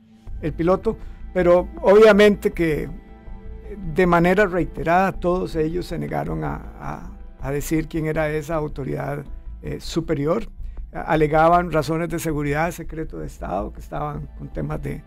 el 0.43 0.53
piloto, 0.53 0.99
pero 1.33 1.69
obviamente 1.83 2.51
que 2.51 2.91
de 3.95 4.07
manera 4.09 4.47
reiterada 4.47 5.13
todos 5.13 5.55
ellos 5.55 5.87
se 5.87 6.01
negaron 6.01 6.43
a, 6.43 7.13
decir 7.53 7.87
quién 7.87 8.07
era 8.07 8.29
esa 8.29 8.57
autoridad 8.57 9.25
eh, 9.63 9.79
superior. 9.79 10.49
Alegaban 10.93 11.73
razones 11.73 12.09
de 12.09 12.19
seguridad, 12.19 12.71
secreto 12.71 13.19
de 13.19 13.27
Estado, 13.27 13.73
que 13.73 13.81
estaban 13.81 14.29
con 14.39 14.53
temas 14.53 14.81
de, 14.83 15.03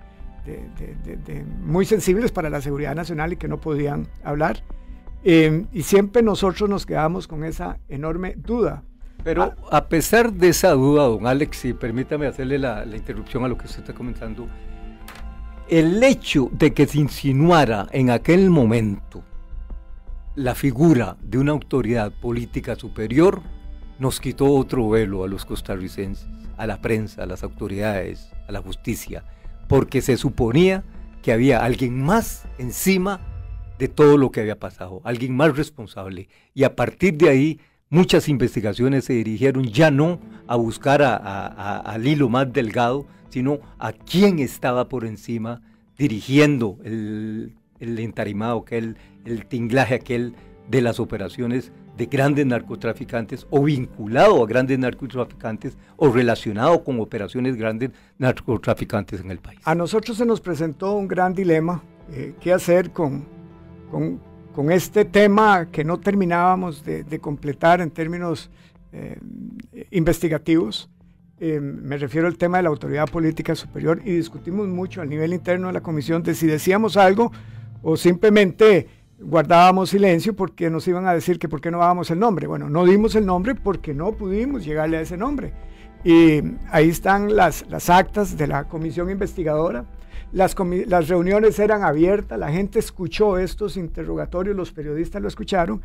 muy 1.61 1.85
sensibles 1.85 2.31
para 2.31 2.49
la 2.49 2.61
seguridad 2.61 2.95
nacional 2.95 3.33
y 3.33 3.37
que 3.37 3.47
no 3.47 3.59
podían 3.59 4.07
hablar. 4.23 4.63
Em, 5.23 5.67
y 5.73 5.83
siempre 5.83 6.21
nosotros 6.21 6.69
nos 6.69 6.85
quedamos 6.85 7.27
con 7.27 7.43
esa 7.43 7.79
enorme 7.89 8.35
duda. 8.37 8.83
Pero 9.23 9.53
a 9.69 9.87
pesar 9.87 10.31
de 10.31 10.49
esa 10.49 10.71
duda, 10.71 11.03
don 11.03 11.27
Alex, 11.27 11.65
y 11.65 11.73
permítame 11.73 12.25
hacerle 12.25 12.57
la, 12.57 12.85
la 12.85 12.95
interrupción 12.95 13.43
a 13.43 13.47
lo 13.47 13.57
que 13.57 13.65
usted 13.65 13.81
está 13.81 13.93
comentando, 13.93 14.47
el 15.67 16.01
hecho 16.03 16.49
de 16.53 16.73
que 16.73 16.87
se 16.87 16.99
insinuara 16.99 17.87
en 17.91 18.09
aquel 18.09 18.49
momento 18.49 19.23
la 20.35 20.55
figura 20.55 21.17
de 21.21 21.37
una 21.37 21.51
autoridad 21.51 22.11
política 22.11 22.75
superior 22.75 23.41
nos 23.99 24.19
quitó 24.19 24.53
otro 24.53 24.89
velo 24.89 25.23
a 25.23 25.27
los 25.27 25.45
costarricenses, 25.45 26.27
a 26.57 26.65
la 26.65 26.81
prensa, 26.81 27.23
a 27.23 27.25
las 27.25 27.43
autoridades, 27.43 28.31
a 28.47 28.51
la 28.51 28.61
justicia, 28.61 29.23
porque 29.67 30.01
se 30.01 30.17
suponía 30.17 30.83
que 31.21 31.33
había 31.33 31.63
alguien 31.63 32.01
más 32.01 32.47
encima 32.57 33.19
de 33.77 33.87
todo 33.87 34.17
lo 34.17 34.31
que 34.31 34.41
había 34.41 34.57
pasado, 34.59 35.01
alguien 35.03 35.35
más 35.35 35.55
responsable. 35.55 36.29
Y 36.53 36.63
a 36.63 36.75
partir 36.75 37.15
de 37.17 37.29
ahí 37.29 37.59
muchas 37.89 38.29
investigaciones 38.29 39.05
se 39.05 39.13
dirigieron 39.13 39.65
ya 39.65 39.91
no 39.91 40.19
a 40.47 40.55
buscar 40.55 41.01
al 41.01 42.07
hilo 42.07 42.29
más 42.29 42.51
delgado, 42.51 43.05
sino 43.29 43.59
a 43.77 43.91
quién 43.91 44.39
estaba 44.39 44.89
por 44.89 45.05
encima 45.05 45.61
dirigiendo 45.97 46.77
el, 46.83 47.53
el 47.79 47.99
entarimado, 47.99 48.59
aquel, 48.59 48.97
el 49.25 49.45
tinglaje 49.45 49.95
aquel 49.95 50.33
de 50.69 50.81
las 50.81 50.99
operaciones 50.99 51.71
de 51.99 52.05
grandes 52.05 52.45
narcotraficantes 52.45 53.45
o 53.49 53.61
vinculado 53.61 54.41
a 54.41 54.47
grandes 54.47 54.79
narcotraficantes 54.79 55.77
o 55.97 56.09
relacionado 56.09 56.81
con 56.81 56.97
operaciones 57.01 57.57
grandes 57.57 57.91
narcotraficantes 58.17 59.19
en 59.19 59.31
el 59.31 59.39
país. 59.39 59.59
A 59.65 59.75
nosotros 59.75 60.15
se 60.15 60.25
nos 60.25 60.39
presentó 60.39 60.93
un 60.93 61.09
gran 61.09 61.33
dilema, 61.33 61.83
eh, 62.13 62.35
qué 62.39 62.53
hacer 62.53 62.91
con, 62.91 63.25
con, 63.91 64.71
este 64.71 65.05
tema 65.05 65.69
que 65.71 65.85
no 65.85 66.01
terminábamos 66.01 66.83
de, 66.83 67.05
de 67.05 67.19
completar 67.19 67.79
en 67.79 67.91
términos 67.91 68.49
eh, 68.91 69.17
investigativos. 69.91 70.89
Eh, 71.39 71.61
me 71.61 71.97
refiero 71.97 72.27
al 72.27 72.37
tema 72.37 72.57
de 72.57 72.63
la 72.63 72.69
autoridad 72.69 73.07
política 73.07 73.55
superior 73.55 74.01
y 74.03 74.11
discutimos 74.11 74.67
mucho 74.67 75.01
a 75.01 75.05
nivel 75.05 75.33
interno 75.33 75.67
de 75.67 75.73
la 75.73 75.81
comisión 75.81 76.23
de 76.23 76.35
si 76.35 76.45
decíamos 76.45 76.97
algo 76.97 77.31
o 77.81 77.95
simplemente 77.95 78.87
guardábamos 79.19 79.89
silencio 79.89 80.35
porque 80.35 80.69
nos 80.69 80.87
iban 80.87 81.07
a 81.07 81.13
decir 81.13 81.39
que 81.39 81.49
por 81.49 81.61
qué 81.61 81.71
no 81.71 81.79
dábamos 81.79 82.09
el 82.11 82.19
nombre. 82.19 82.47
Bueno, 82.47 82.69
no 82.69 82.85
dimos 82.85 83.15
el 83.15 83.25
nombre 83.25 83.55
porque 83.55 83.93
no 83.93 84.13
pudimos 84.13 84.65
llegarle 84.65 84.97
a 84.97 85.01
ese 85.01 85.17
nombre. 85.17 85.53
Y 86.03 86.41
ahí 86.71 86.89
están 86.89 87.35
las, 87.35 87.67
las 87.69 87.89
actas 87.89 88.37
de 88.37 88.47
la 88.47 88.65
comisión 88.65 89.09
investigadora. 89.09 89.85
Las, 90.31 90.55
las 90.85 91.07
reuniones 91.07 91.57
eran 91.57 91.83
abiertas, 91.83 92.37
la 92.37 92.51
gente 92.51 92.77
escuchó 92.77 93.39
estos 93.39 93.77
interrogatorios, 93.77 94.55
los 94.55 94.71
periodistas 94.71 95.21
lo 95.23 95.27
escucharon 95.27 95.81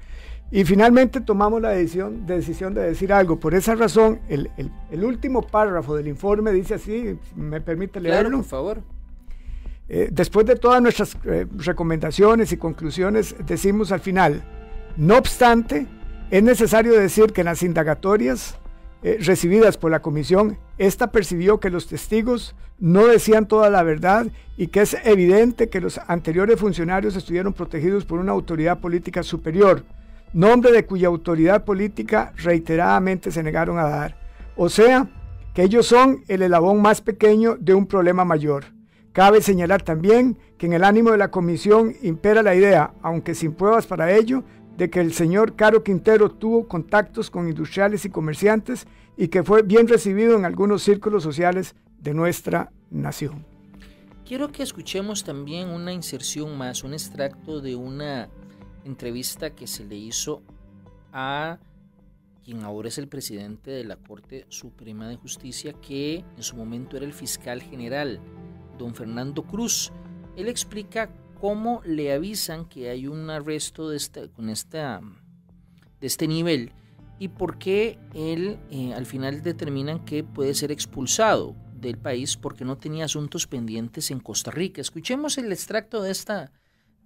y 0.51 0.65
finalmente 0.65 1.23
tomamos 1.23 1.63
la 1.63 1.71
decisión, 1.71 2.27
decisión 2.27 2.75
de 2.75 2.83
decir 2.83 3.13
algo. 3.13 3.41
Por 3.41 3.55
esa 3.55 3.75
razón, 3.75 4.21
el, 4.29 4.51
el, 4.91 5.05
último 5.05 5.43
párrafo 5.43 5.97
del 5.97 6.09
informe 6.09 6.53
dice 6.53 6.75
así, 6.75 7.19
me 7.35 7.63
permite 7.63 8.01
leerlo. 8.01 8.29
Claro, 8.29 8.37
por 8.37 8.47
favor. 8.47 8.94
Eh, 9.89 10.09
después 10.11 10.47
de 10.47 10.57
todas 10.57 10.81
nuestras 10.81 11.17
eh, 11.25 11.47
recomendaciones 11.57 12.53
y 12.53 12.57
conclusiones, 12.57 13.37
decimos 13.47 13.93
al 13.93 14.01
final, 14.01 14.43
no 14.97 15.19
obstante, 15.19 15.87
es 16.31 16.43
necesario 16.43 16.99
decir 16.99 17.33
que 17.33 17.43
en 17.43 17.47
las 17.47 17.63
indagatorias 17.63 18.59
eh, 19.03 19.19
recibidas 19.21 19.77
por 19.77 19.91
la 19.91 20.01
comisión, 20.01 20.59
esta 20.79 21.13
percibió 21.13 21.61
que 21.61 21.71
los 21.71 21.87
testigos 21.87 22.57
no 22.79 23.07
decían 23.07 23.47
toda 23.47 23.71
la 23.71 23.83
verdad 23.83 24.27
y 24.57 24.69
que 24.69 24.81
es 24.81 24.97
evidente 25.05 25.69
que 25.69 25.81
los 25.81 26.01
anteriores 26.07 26.59
funcionarios 26.59 27.15
estuvieron 27.15 27.53
protegidos 27.53 28.05
por 28.05 28.19
una 28.19 28.33
autoridad 28.33 28.81
política 28.81 29.23
superior 29.23 29.85
nombre 30.35 30.73
de 30.73 30.85
cuya 30.85 31.09
autoridad 31.09 31.65
política 31.65 32.33
reiteradamente 32.37 33.31
se 33.31 33.43
negaron 33.43 33.79
a 33.79 33.85
dar. 33.85 34.17
O 34.57 34.69
sea, 34.69 35.09
que 35.55 35.63
ellos 35.63 35.87
son 35.87 36.25
el 36.29 36.43
elabón 36.43 36.83
más 36.83 37.01
pequeño 37.01 37.57
de 37.59 37.73
un 37.73 37.87
problema 37.87 38.25
mayor. 38.25 38.65
Cabe 39.15 39.41
señalar 39.43 39.81
también 39.81 40.37
que 40.59 40.67
en 40.67 40.73
el 40.73 40.83
ánimo 40.83 41.13
de 41.13 41.19
la 41.19 41.31
comisión 41.31 41.95
impera 42.03 42.43
la 42.43 42.57
idea, 42.57 42.95
aunque 43.01 43.37
sin 43.37 43.55
pruebas 43.55 43.87
para 43.87 44.13
ello, 44.13 44.43
de 44.77 44.91
que 44.91 45.01
el 45.01 45.13
señor 45.13 45.55
Caro 45.55 45.85
Quintero 45.85 46.33
tuvo 46.33 46.67
contactos 46.67 47.31
con 47.31 47.49
industriales 47.49 48.05
y 48.05 48.11
comerciantes 48.11 48.89
y 49.17 49.29
que 49.29 49.45
fue 49.45 49.63
bien 49.63 49.87
recibido 49.87 50.37
en 50.37 50.45
algunos 50.45 50.83
círculos 50.83 51.23
sociales 51.23 51.77
de 52.01 52.13
nuestra 52.13 52.73
nación. 52.91 53.47
Quiero 54.27 54.51
que 54.51 54.65
escuchemos 54.65 55.23
también 55.23 55.69
una 55.69 55.93
inserción 55.93 56.59
más, 56.59 56.83
un 56.83 56.93
extracto 56.93 57.61
de 57.61 57.77
una 57.77 58.29
entrevista 58.85 59.51
que 59.51 59.69
se 59.69 59.85
le 59.85 59.95
hizo 59.95 60.43
a 61.13 61.61
quien 62.45 62.65
ahora 62.65 62.89
es 62.89 62.99
el 62.99 63.07
presidente 63.07 63.71
de 63.71 63.85
la 63.85 63.95
Corte 63.95 64.45
Suprema 64.49 65.09
de 65.09 65.17
Justicia, 65.17 65.73
que 65.73 66.25
en 66.37 66.43
su 66.43 66.57
momento 66.57 66.97
era 66.97 67.07
el 67.07 67.13
fiscal 67.13 67.63
general, 67.63 68.21
don 68.79 68.95
Fernando 68.95 69.43
Cruz. 69.43 69.93
Él 70.37 70.49
explica 70.49 71.11
cómo 71.41 71.81
le 71.85 72.13
avisan 72.13 72.67
que 72.67 72.91
hay 72.91 73.07
un 73.07 73.31
arresto 73.31 73.91
de, 73.91 74.01
con 74.35 74.47
de 74.47 76.07
este 76.07 76.29
nivel 76.29 76.73
y 77.19 77.29
por 77.29 77.59
qué 77.59 77.99
él 78.15 78.59
eh, 78.71 78.93
al 78.95 79.07
final 79.07 79.43
determinan 79.43 80.05
que 80.05 80.25
puede 80.25 80.55
ser 80.55 80.73
expulsado 80.73 81.55
del 81.75 81.99
país 81.99 82.37
porque 82.37 82.65
no 82.65 82.79
tenía 82.79 83.05
asuntos 83.05 83.47
pendientes 83.47 84.11
en 84.11 84.21
Costa 84.21 84.51
Rica. 84.51 84.81
Escuchemos 84.81 85.39
el 85.39 85.53
extracto 85.53 86.03
de 86.03 86.11
esta 86.11 86.51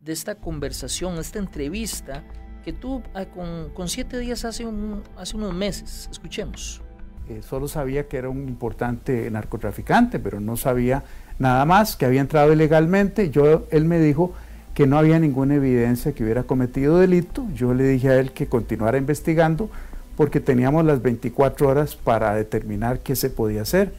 de 0.00 0.12
esta 0.12 0.36
conversación, 0.36 1.18
esta 1.18 1.38
entrevista 1.38 2.24
que 2.64 2.72
tuvo 2.72 3.02
ah, 3.14 3.26
con, 3.26 3.88
siete 3.88 4.18
días 4.18 4.44
hace, 4.44 4.66
un, 4.66 5.02
unos 5.34 5.54
meses. 5.54 6.08
Escuchemos. 6.10 6.82
Eh, 7.28 7.42
solo 7.42 7.68
sabía 7.68 8.08
que 8.08 8.16
era 8.16 8.28
un 8.28 8.48
importante 8.48 9.30
narcotraficante, 9.30 10.18
pero 10.18 10.40
no 10.40 10.56
sabía 10.56 11.04
nada 11.38 11.64
más, 11.64 11.96
que 11.96 12.06
había 12.06 12.20
entrado 12.20 12.52
ilegalmente. 12.52 13.30
Yo, 13.30 13.66
él 13.70 13.84
me 13.84 13.98
dijo 13.98 14.32
que 14.74 14.86
no 14.86 14.98
había 14.98 15.18
ninguna 15.18 15.54
evidencia 15.56 16.12
que 16.12 16.24
hubiera 16.24 16.44
cometido 16.44 16.98
delito. 16.98 17.46
Yo 17.54 17.74
le 17.74 17.84
dije 17.84 18.08
a 18.10 18.18
él 18.18 18.32
que 18.32 18.46
continuara 18.46 18.98
investigando 18.98 19.70
porque 20.16 20.40
teníamos 20.40 20.84
las 20.84 21.02
24 21.02 21.68
horas 21.68 21.96
para 21.96 22.34
determinar 22.34 23.00
qué 23.00 23.16
se 23.16 23.30
podía 23.30 23.62
hacer. 23.62 23.92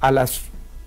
A 0.00 0.10
las 0.10 0.42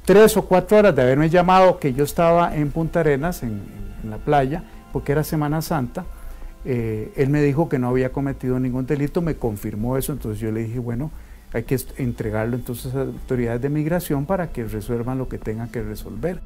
tres 0.05 0.37
o 0.37 0.45
cuatro 0.45 0.77
horas 0.77 0.95
de 0.95 1.01
haberme 1.01 1.29
llamado 1.29 1.79
que 1.79 1.93
yo 1.93 2.03
estaba 2.03 2.55
en 2.55 2.71
Punta 2.71 2.99
Arenas, 3.01 3.43
en, 3.43 3.61
en 4.03 4.09
la 4.09 4.17
playa, 4.17 4.63
porque 4.91 5.11
era 5.11 5.23
Semana 5.23 5.61
Santa, 5.61 6.05
eh, 6.65 7.13
él 7.15 7.29
me 7.29 7.41
dijo 7.41 7.69
que 7.69 7.79
no 7.79 7.87
había 7.87 8.11
cometido 8.11 8.59
ningún 8.59 8.85
delito, 8.85 9.21
me 9.21 9.35
confirmó 9.35 9.97
eso, 9.97 10.11
entonces 10.11 10.39
yo 10.39 10.51
le 10.51 10.65
dije, 10.65 10.79
bueno, 10.79 11.11
hay 11.53 11.63
que 11.63 11.77
entregarlo 11.97 12.55
entonces 12.55 12.93
a 12.93 12.99
las 12.99 13.07
autoridades 13.07 13.61
de 13.61 13.69
migración 13.69 14.25
para 14.25 14.51
que 14.51 14.63
resuelvan 14.65 15.17
lo 15.17 15.27
que 15.27 15.37
tengan 15.37 15.69
que 15.69 15.81
resolver. 15.81 16.41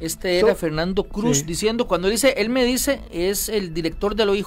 Este 0.00 0.38
era 0.38 0.54
Fernando 0.54 1.04
Cruz 1.04 1.46
diciendo, 1.46 1.86
cuando 1.88 2.08
dice, 2.08 2.34
él 2.36 2.50
me 2.50 2.64
dice, 2.64 3.00
es 3.10 3.48
el 3.48 3.72
director 3.72 4.14
del 4.14 4.28
OIJ, 4.28 4.46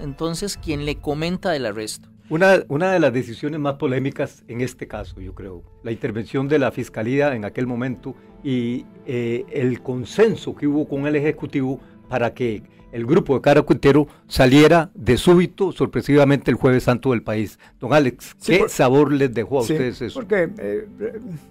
entonces 0.00 0.58
quien 0.58 0.84
le 0.84 0.96
comenta 0.96 1.50
del 1.50 1.64
arresto. 1.64 2.08
Una, 2.28 2.62
una 2.68 2.92
de 2.92 3.00
las 3.00 3.12
decisiones 3.12 3.58
más 3.58 3.74
polémicas 3.74 4.44
en 4.48 4.60
este 4.60 4.86
caso, 4.86 5.20
yo 5.20 5.34
creo, 5.34 5.62
la 5.82 5.92
intervención 5.92 6.46
de 6.48 6.58
la 6.58 6.72
Fiscalía 6.72 7.34
en 7.34 7.44
aquel 7.44 7.66
momento 7.66 8.14
y 8.44 8.84
eh, 9.06 9.44
el 9.50 9.82
consenso 9.82 10.54
que 10.54 10.66
hubo 10.66 10.86
con 10.86 11.06
el 11.06 11.16
Ejecutivo 11.16 11.80
para 12.08 12.34
que 12.34 12.62
el 12.92 13.06
grupo 13.06 13.34
de 13.34 13.40
Cara 13.40 13.62
Quintero 13.62 14.06
saliera 14.28 14.90
de 14.94 15.16
súbito, 15.16 15.72
sorpresivamente, 15.72 16.50
el 16.50 16.58
jueves 16.58 16.84
santo 16.84 17.10
del 17.10 17.22
país. 17.22 17.58
Don 17.80 17.92
Alex, 17.92 18.36
¿qué 18.44 18.68
sabor 18.68 19.12
les 19.12 19.32
dejó 19.32 19.58
a 19.58 19.62
ustedes 19.62 20.02
eso? 20.02 20.20
Porque 20.20 20.50
eh, 20.58 20.86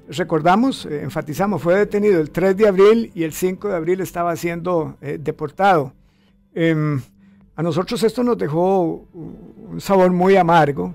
recordamos, 0.09 0.85
eh, 0.85 1.01
enfatizamos, 1.01 1.61
fue 1.61 1.75
detenido 1.75 2.21
el 2.21 2.29
3 2.29 2.55
de 2.55 2.67
abril 2.67 3.11
y 3.15 3.23
el 3.23 3.33
5 3.33 3.69
de 3.69 3.75
abril 3.75 4.01
estaba 4.01 4.35
siendo 4.35 4.97
eh, 5.01 5.17
deportado. 5.19 5.93
Em, 6.53 7.01
a 7.55 7.63
nosotros 7.63 8.03
esto 8.03 8.23
nos 8.23 8.37
dejó 8.37 9.07
un 9.13 9.81
sabor 9.81 10.11
muy 10.11 10.35
amargo, 10.35 10.93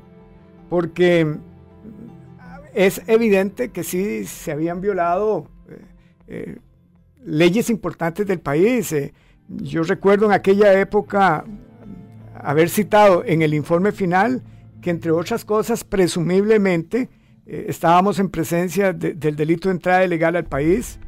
porque 0.71 1.27
es 2.73 3.03
evidente 3.09 3.71
que 3.71 3.83
sí 3.83 4.25
se 4.27 4.53
habían 4.53 4.81
violado 4.81 5.49
leyes 7.25 7.71
importantes 7.71 8.27
del 8.27 8.41
país 8.41 8.93
yo 9.49 9.83
recuerdo 9.83 10.27
en 10.27 10.33
aquella 10.33 10.79
época 10.79 11.45
haber 12.35 12.69
citado 12.69 13.25
en 13.25 13.43
el 13.43 13.55
informe 13.55 13.93
final 13.93 14.43
que 14.81 14.91
entre 14.91 15.11
otras 15.11 15.45
cosas, 15.45 15.85
presumiblemente, 15.85 17.09
eh, 17.47 17.67
estábamos 17.69 18.19
en 18.19 18.29
presencia 18.29 18.93
del 18.93 19.37
delito 19.37 19.69
de 19.69 19.75
entrada 19.75 20.05
ilegal 20.05 20.37
al 20.37 20.45
país, 20.45 20.99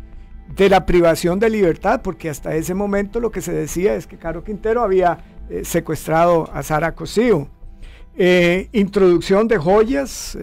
de 0.57 0.68
la 0.68 0.86
privación 0.86 1.39
de 1.39 1.51
libertad, 1.51 2.01
porque 2.03 2.30
hasta 2.30 2.55
ese 2.55 2.74
momento 2.74 3.20
lo 3.20 3.30
que 3.30 3.41
se 3.41 3.53
decía 3.53 3.95
es 3.95 4.07
que 4.07 4.16
Caro 4.16 4.43
Quintero 4.43 4.82
había 4.82 5.18
eh, 5.51 5.64
secuestrado 5.64 6.51
a 6.53 6.62
Sara 6.62 6.95
Cosío. 6.95 7.49
Eh, 8.16 8.68
introducción 8.72 9.47
de 9.47 9.59
joyas 9.59 10.36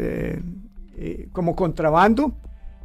como 1.34 1.58
contrabando, 1.58 2.34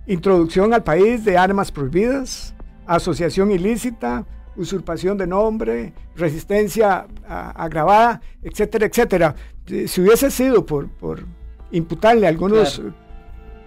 introducción 0.09 0.75
al 0.75 0.83
país 0.83 1.25
de 1.25 1.39
armas 1.39 1.71
prohibidas, 1.71 2.57
asociación 2.87 3.53
ilícita, 3.53 4.27
usurpación 4.57 5.17
de 5.17 5.27
nombre, 5.27 5.93
resistencia 6.17 7.07
agravada, 7.29 8.21
etcétera, 8.43 8.87
etcétera. 8.87 9.35
Si 9.67 10.01
hubiese 10.01 10.31
sido 10.31 10.67
por, 10.67 10.89
por 10.89 11.25
imputarle 11.71 12.27
algunos 12.27 12.83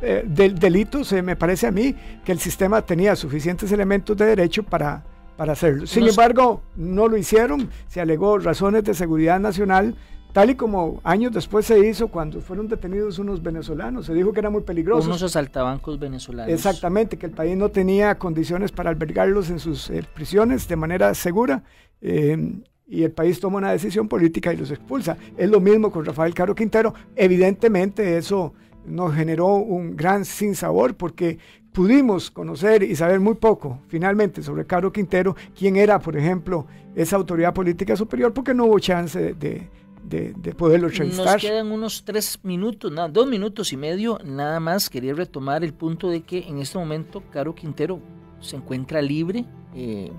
eh, 0.02 0.24
delitos, 0.26 1.14
eh, 1.14 1.22
me 1.22 1.36
parece 1.36 1.68
a 1.68 1.72
mí 1.72 1.96
que 2.26 2.34
el 2.34 2.40
sistema 2.40 2.82
tenía 2.82 3.16
suficientes 3.16 3.72
elementos 3.72 4.18
de 4.18 4.26
derecho 4.26 4.64
para, 4.64 5.04
para 5.38 5.54
hacerlo. 5.54 5.88
Sin 5.88 6.08
embargo, 6.08 6.64
no 6.76 7.08
lo 7.08 7.16
hicieron, 7.16 7.70
se 7.88 8.02
alegó 8.02 8.38
razones 8.38 8.84
de 8.84 8.94
seguridad 8.94 9.40
nacional, 9.40 9.96
tal 10.34 10.50
y 10.50 10.56
como 10.56 11.00
años 11.04 11.32
después 11.32 11.66
se 11.66 11.88
hizo 11.88 12.10
cuando 12.10 12.42
fueron 12.42 12.68
detenidos 12.68 13.20
unos 13.20 13.42
venezolanos. 13.42 14.08
Se 14.08 14.14
dijo 14.14 14.34
que 14.34 14.40
era 14.40 14.50
muy 14.50 14.64
peligroso. 14.64 15.08
Unos 15.08 15.24
asaltabancos 15.24 16.00
venezolanos. 16.00 16.52
Exactamente, 16.52 17.18
que 17.18 17.28
el 17.28 17.32
país 17.32 17.56
no 17.56 17.70
tenía 17.70 18.16
condiciones 18.16 18.72
para 18.72 18.90
albergarlos 18.90 19.50
en 19.50 19.60
sus 19.60 19.90
eh, 19.90 20.04
prisiones 20.14 20.68
de 20.68 20.76
manera 20.76 21.14
segura. 21.14 21.64
Eh, 22.02 22.62
y 22.86 23.04
el 23.04 23.12
país 23.12 23.40
toma 23.40 23.58
una 23.58 23.72
decisión 23.72 24.08
política 24.08 24.54
y 24.54 24.58
los 24.58 24.72
expulsa. 24.72 25.18
Es 25.38 25.50
lo 25.50 25.60
mismo 25.60 25.92
con 25.92 26.04
Rafael 26.04 26.34
Caro 26.34 26.54
Quintero. 26.54 26.94
Evidentemente 27.16 28.18
eso 28.18 28.54
nos 28.86 29.16
generó 29.16 29.56
un 29.56 29.96
gran 29.96 30.26
sinsabor 30.26 30.96
porque 30.96 31.38
pudimos 31.72 32.30
conocer 32.30 32.84
y 32.84 32.96
saber 32.96 33.20
muy 33.20 33.36
poco 33.36 33.80
finalmente 33.88 34.44
sobre 34.44 34.66
Caro 34.66 34.92
Quintero, 34.92 35.36
quién 35.58 35.76
era, 35.76 36.00
por 36.00 36.18
ejemplo, 36.18 36.68
esa 36.96 37.16
autoridad 37.16 37.54
política 37.54 37.96
superior, 37.96 38.34
porque 38.34 38.54
no 38.54 38.66
hubo 38.66 38.80
chance 38.80 39.20
de 39.20 39.34
de, 39.34 39.70
de 40.04 40.54
poderlo 40.56 40.88
entrevistar. 40.88 41.34
Nos 41.34 41.41
quedan 41.41 41.72
unos 41.72 42.04
tres 42.04 42.39
minutos, 42.43 42.91
nada, 42.91 43.08
dos 43.08 43.28
minutos 43.28 43.74
y 43.74 43.78
medio, 43.78 44.20
nada 44.24 44.60
más. 44.60 44.89
Quería 44.89 45.14
retomar 45.14 45.64
el 45.64 45.74
punto 45.74 46.10
de 46.10 46.22
que 46.22 46.39
en 46.39 46.60
este 46.60 46.78
momento 46.78 47.24
Caro 47.32 47.56
Quintero 47.56 47.99
se 48.39 48.58
encuentra 48.58 49.01
libre. 49.01 49.45
Eh, 49.76 50.12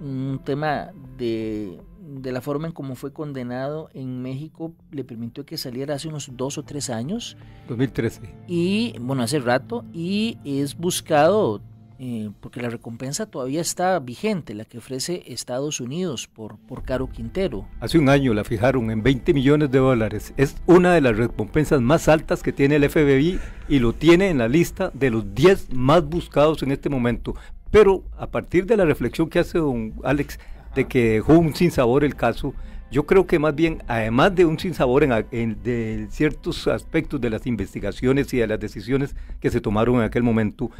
un 0.00 0.40
tema 0.44 0.90
de, 1.18 1.78
de, 2.00 2.32
la 2.32 2.40
forma 2.40 2.68
en 2.68 2.72
cómo 2.72 2.94
fue 2.94 3.12
condenado 3.12 3.90
en 3.92 4.22
México 4.22 4.72
le 4.90 5.04
permitió 5.04 5.44
que 5.44 5.58
saliera 5.58 5.96
hace 5.96 6.08
unos 6.08 6.30
dos 6.36 6.56
o 6.56 6.62
tres 6.62 6.88
años. 6.88 7.36
2013. 7.68 8.22
Y 8.48 8.94
bueno, 9.00 9.22
hace 9.22 9.40
rato. 9.40 9.84
Y 9.92 10.38
es 10.44 10.76
buscado 10.76 11.60
eh, 12.02 12.30
porque 12.40 12.62
la 12.62 12.70
recompensa 12.70 13.26
todavía 13.26 13.60
está 13.60 13.98
vigente, 13.98 14.54
la 14.54 14.64
que 14.64 14.78
ofrece 14.78 15.22
Estados 15.26 15.80
Unidos 15.80 16.28
por, 16.28 16.56
por 16.56 16.82
Caro 16.82 17.10
Quintero. 17.10 17.68
Hace 17.78 17.98
un 17.98 18.08
año 18.08 18.32
la 18.32 18.42
fijaron 18.42 18.90
en 18.90 19.02
20 19.02 19.34
millones 19.34 19.70
de 19.70 19.80
dólares. 19.80 20.32
Es 20.38 20.56
una 20.64 20.94
de 20.94 21.02
las 21.02 21.18
recompensas 21.18 21.82
más 21.82 22.08
altas 22.08 22.42
que 22.42 22.54
tiene 22.54 22.76
el 22.76 22.88
FBI 22.88 23.38
y 23.68 23.80
lo 23.80 23.92
tiene 23.92 24.30
en 24.30 24.38
la 24.38 24.48
lista 24.48 24.90
de 24.94 25.10
los 25.10 25.34
10 25.34 25.74
más 25.74 26.02
buscados 26.02 26.62
en 26.62 26.72
este 26.72 26.88
momento. 26.88 27.34
Pero 27.70 28.02
a 28.16 28.28
partir 28.28 28.64
de 28.64 28.78
la 28.78 28.86
reflexión 28.86 29.28
que 29.28 29.40
hace 29.40 29.58
don 29.58 29.92
Alex 30.02 30.38
de 30.74 30.86
que 30.86 31.10
dejó 31.10 31.34
un 31.34 31.54
sinsabor 31.54 32.02
el 32.02 32.16
caso, 32.16 32.54
yo 32.90 33.04
creo 33.04 33.26
que 33.26 33.38
más 33.38 33.54
bien, 33.54 33.82
además 33.86 34.34
de 34.34 34.46
un 34.46 34.58
sinsabor 34.58 35.04
en, 35.04 35.12
en 35.32 35.62
de 35.62 36.08
ciertos 36.10 36.66
aspectos 36.66 37.20
de 37.20 37.28
las 37.28 37.46
investigaciones 37.46 38.32
y 38.32 38.38
de 38.38 38.46
las 38.46 38.58
decisiones 38.58 39.14
que 39.38 39.50
se 39.50 39.60
tomaron 39.60 39.96
en 39.96 40.02
aquel 40.02 40.22
momento, 40.22 40.70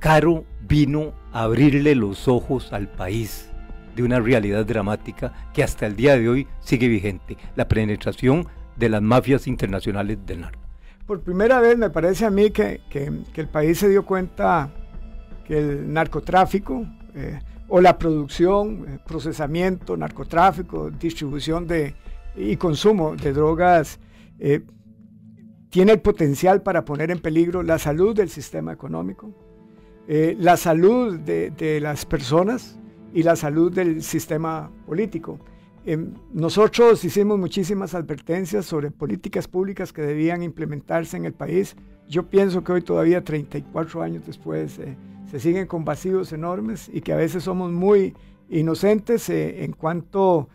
Caro 0.00 0.46
vino 0.66 1.12
a 1.30 1.42
abrirle 1.42 1.94
los 1.94 2.26
ojos 2.26 2.72
al 2.72 2.88
país 2.88 3.50
de 3.94 4.02
una 4.02 4.18
realidad 4.18 4.64
dramática 4.64 5.50
que 5.52 5.62
hasta 5.62 5.86
el 5.86 5.94
día 5.94 6.16
de 6.16 6.26
hoy 6.26 6.48
sigue 6.60 6.88
vigente, 6.88 7.36
la 7.54 7.68
penetración 7.68 8.46
de 8.76 8.88
las 8.88 9.02
mafias 9.02 9.46
internacionales 9.46 10.18
del 10.24 10.40
narco. 10.40 10.58
Por 11.06 11.20
primera 11.20 11.60
vez 11.60 11.76
me 11.76 11.90
parece 11.90 12.24
a 12.24 12.30
mí 12.30 12.50
que, 12.50 12.80
el 13.34 13.48
país 13.48 13.78
se 13.78 13.90
dio 13.90 14.06
cuenta 14.06 14.72
que 15.44 15.58
el 15.58 15.92
narcotráfico 15.92 16.86
eh, 17.14 17.38
o 17.68 17.82
la 17.82 17.98
producción, 17.98 18.86
eh, 18.88 18.98
procesamiento, 19.06 19.98
narcotráfico, 19.98 20.90
distribución 20.90 21.66
de, 21.66 21.94
y 22.36 22.56
consumo 22.56 23.16
de 23.16 23.34
drogas 23.34 24.00
eh, 24.38 24.62
tiene 25.68 25.92
el 25.92 26.00
potencial 26.00 26.62
para 26.62 26.86
poner 26.86 27.10
en 27.10 27.20
peligro 27.20 27.62
la 27.62 27.78
salud 27.78 28.16
del 28.16 28.30
sistema 28.30 28.72
económico, 28.72 29.49
eh, 30.12 30.36
la 30.40 30.56
salud 30.56 31.20
de, 31.20 31.78
las 31.80 32.04
personas 32.04 32.76
y 33.14 33.22
la 33.22 33.36
salud 33.36 33.72
del 33.72 34.02
sistema 34.02 34.68
político. 34.84 35.38
Em, 35.86 36.14
nosotros 36.32 37.04
hicimos 37.04 37.38
muchísimas 37.38 37.94
advertencias 37.94 38.66
sobre 38.66 38.90
políticas 38.90 39.46
públicas 39.46 39.92
que 39.92 40.02
debían 40.02 40.42
implementarse 40.42 41.16
en 41.16 41.26
el 41.26 41.32
país. 41.32 41.76
Yo 42.08 42.24
pienso 42.24 42.64
que 42.64 42.72
hoy 42.72 42.82
todavía, 42.82 43.22
34 43.22 44.02
años 44.02 44.26
después, 44.26 44.80
eh, 44.80 44.96
se 45.30 45.38
siguen 45.38 45.68
con 45.68 45.84
vacíos 45.84 46.32
enormes 46.32 46.90
y 46.92 47.02
que 47.02 47.12
a 47.12 47.16
veces 47.16 47.44
somos 47.44 47.70
muy 47.70 48.12
inocentes 48.48 49.28
eh, 49.28 49.62
en 49.62 49.70
cuanto 49.74 50.48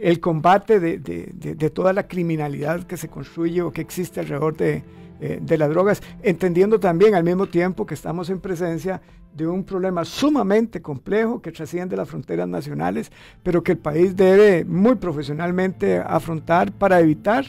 el 0.00 0.18
combate 0.18 0.80
de, 0.80 0.98
de, 0.98 1.70
toda 1.70 1.92
la 1.92 2.08
criminalidad 2.08 2.82
que 2.82 2.96
se 2.96 3.06
construye 3.06 3.62
o 3.62 3.70
que 3.70 3.80
existe 3.80 4.18
alrededor 4.18 4.56
de, 4.56 4.82
eh, 5.20 5.38
de 5.40 5.58
las 5.58 5.70
drogas, 5.70 6.02
entendiendo 6.22 6.80
también 6.80 7.14
al 7.14 7.24
mismo 7.24 7.46
tiempo 7.46 7.86
que 7.86 7.94
estamos 7.94 8.30
en 8.30 8.40
presencia 8.40 9.00
de 9.34 9.46
un 9.46 9.64
problema 9.64 10.04
sumamente 10.04 10.80
complejo 10.80 11.42
que 11.42 11.52
trasciende 11.52 11.96
las 11.96 12.08
fronteras 12.08 12.48
nacionales, 12.48 13.12
pero 13.42 13.62
que 13.62 13.72
el 13.72 13.78
país 13.78 14.16
debe 14.16 14.64
muy 14.64 14.94
profesionalmente 14.94 15.98
afrontar 15.98 16.72
para 16.72 17.00
evitar 17.00 17.44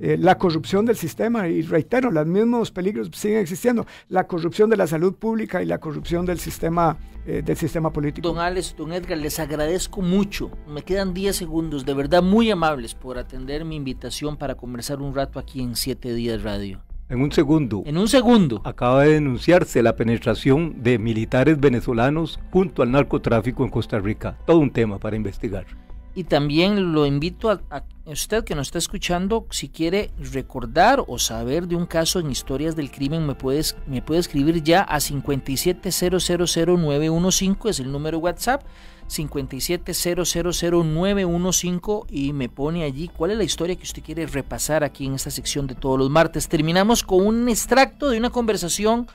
eh, 0.00 0.16
la 0.18 0.38
corrupción 0.38 0.86
del 0.86 0.96
sistema. 0.96 1.46
Y 1.46 1.62
reitero, 1.62 2.10
los 2.10 2.26
mismos 2.26 2.70
peligros 2.70 3.10
siguen 3.14 3.38
existiendo, 3.38 3.86
la 4.08 4.26
corrupción 4.26 4.70
de 4.70 4.76
la 4.76 4.86
salud 4.86 5.14
pública 5.14 5.62
y 5.62 5.66
la 5.66 5.78
corrupción 5.78 6.24
del 6.24 6.40
sistema, 6.40 6.96
eh, 7.26 7.42
del 7.44 7.56
sistema 7.56 7.92
político. 7.92 8.26
Don 8.26 8.38
Alex, 8.38 8.74
don 8.76 8.92
Edgar, 8.92 9.18
les 9.18 9.38
agradezco 9.38 10.00
mucho. 10.00 10.50
Me 10.66 10.82
quedan 10.82 11.12
10 11.12 11.36
segundos, 11.36 11.84
de 11.84 11.94
verdad 11.94 12.22
muy 12.22 12.50
amables 12.50 12.94
por 12.94 13.18
atender 13.18 13.64
mi 13.64 13.76
invitación 13.76 14.36
para 14.36 14.56
conversar 14.56 15.00
un 15.00 15.14
rato 15.14 15.38
aquí 15.38 15.60
en 15.60 15.76
7 15.76 16.14
Días 16.14 16.42
Radio. 16.42 16.80
En 17.10 17.20
un 17.22 17.32
segundo. 17.32 17.82
En 17.86 17.98
un 17.98 18.06
segundo. 18.06 18.62
Acaba 18.64 19.02
de 19.02 19.14
denunciarse 19.14 19.82
la 19.82 19.96
penetración 19.96 20.80
de 20.80 21.00
militares 21.00 21.58
venezolanos 21.58 22.38
junto 22.52 22.84
al 22.84 22.92
narcotráfico 22.92 23.64
en 23.64 23.70
Costa 23.70 23.98
Rica. 23.98 24.38
Todo 24.46 24.58
un 24.58 24.70
tema 24.70 25.00
para 25.00 25.16
investigar. 25.16 25.66
Y 26.14 26.22
también 26.24 26.92
lo 26.92 27.06
invito 27.06 27.50
a, 27.50 27.60
usted 28.06 28.44
que 28.44 28.54
nos 28.54 28.68
está 28.68 28.78
escuchando, 28.78 29.44
si 29.50 29.68
quiere 29.68 30.12
recordar 30.32 31.02
o 31.08 31.18
saber 31.18 31.66
de 31.66 31.74
un 31.74 31.86
caso 31.86 32.20
en 32.20 32.30
Historias 32.30 32.76
del 32.76 32.92
Crimen, 32.92 33.26
me, 33.26 33.34
puedes, 33.34 33.76
me 33.88 34.02
puede 34.02 34.20
escribir 34.20 34.62
ya 34.62 34.82
a 34.82 34.98
57000915, 34.98 37.70
es 37.70 37.80
el 37.80 37.90
número 37.90 38.18
WhatsApp. 38.18 38.62
5700915 39.10 42.06
y 42.08 42.32
me 42.32 42.48
pone 42.48 42.84
allí 42.84 43.08
cuál 43.08 43.32
es 43.32 43.38
la 43.38 43.44
historia 43.44 43.76
que 43.76 43.82
usted 43.82 44.02
quiere 44.02 44.26
repasar 44.26 44.82
aquí 44.84 45.04
en 45.06 45.14
esta 45.14 45.30
sección 45.30 45.66
de 45.66 45.74
todos 45.74 45.98
los 45.98 46.10
martes. 46.10 46.48
Terminamos 46.48 47.02
con 47.02 47.26
un 47.26 47.48
extracto 47.48 48.10
de 48.10 48.18
una 48.18 48.28
conversación 48.30 49.08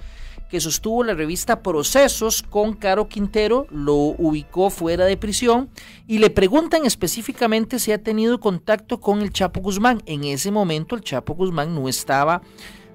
que 0.49 0.59
sostuvo 0.61 1.03
la 1.03 1.15
revista 1.15 1.61
Procesos 1.61 2.43
con 2.43 2.73
Caro 2.73 3.07
Quintero, 3.07 3.65
lo 3.71 3.95
ubicó 3.95 4.69
fuera 4.69 5.05
de 5.05 5.17
prisión 5.17 5.69
y 6.07 6.19
le 6.19 6.29
preguntan 6.29 6.85
específicamente 6.85 7.79
si 7.79 7.91
ha 7.91 8.03
tenido 8.03 8.39
contacto 8.39 8.99
con 8.99 9.21
el 9.21 9.31
Chapo 9.31 9.61
Guzmán. 9.61 10.03
En 10.05 10.23
ese 10.23 10.51
momento 10.51 10.95
el 10.95 11.01
Chapo 11.01 11.33
Guzmán 11.33 11.73
no 11.73 11.89
estaba 11.89 12.43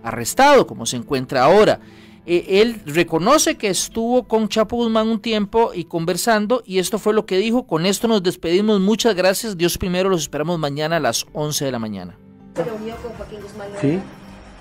arrestado 0.03 0.66
como 0.66 0.86
se 0.86 0.96
encuentra 0.96 1.44
ahora. 1.44 1.80
Eh, 2.27 2.61
él 2.61 2.83
reconoce 2.85 3.57
que 3.57 3.68
estuvo 3.68 4.25
con 4.25 4.49
Chapo 4.49 4.77
Guzmán 4.77 5.09
un 5.09 5.21
tiempo 5.21 5.73
y 5.75 5.85
conversando 5.85 6.62
y 6.66 6.79
esto 6.79 6.99
fue 6.99 7.14
lo 7.14 7.25
que 7.25 7.39
dijo. 7.39 7.66
Con 7.66 7.87
esto 7.87 8.09
nos 8.09 8.23
despedimos. 8.23 8.81
Muchas 8.81 9.14
gracias. 9.14 9.57
Dios 9.57 9.79
primero. 9.79 10.11
Los 10.11 10.23
esperamos 10.23 10.59
mañana 10.59 10.97
a 10.97 11.01
las 11.01 11.27
11 11.33 11.64
de 11.64 11.73
la 11.73 11.79
mañana. 11.79 12.16
¿Se 12.55 12.64
reunió 12.64 12.95
con 12.97 13.12
Joaquín 13.12 13.41
Guzmán? 13.41 13.68
Sí. 13.81 13.99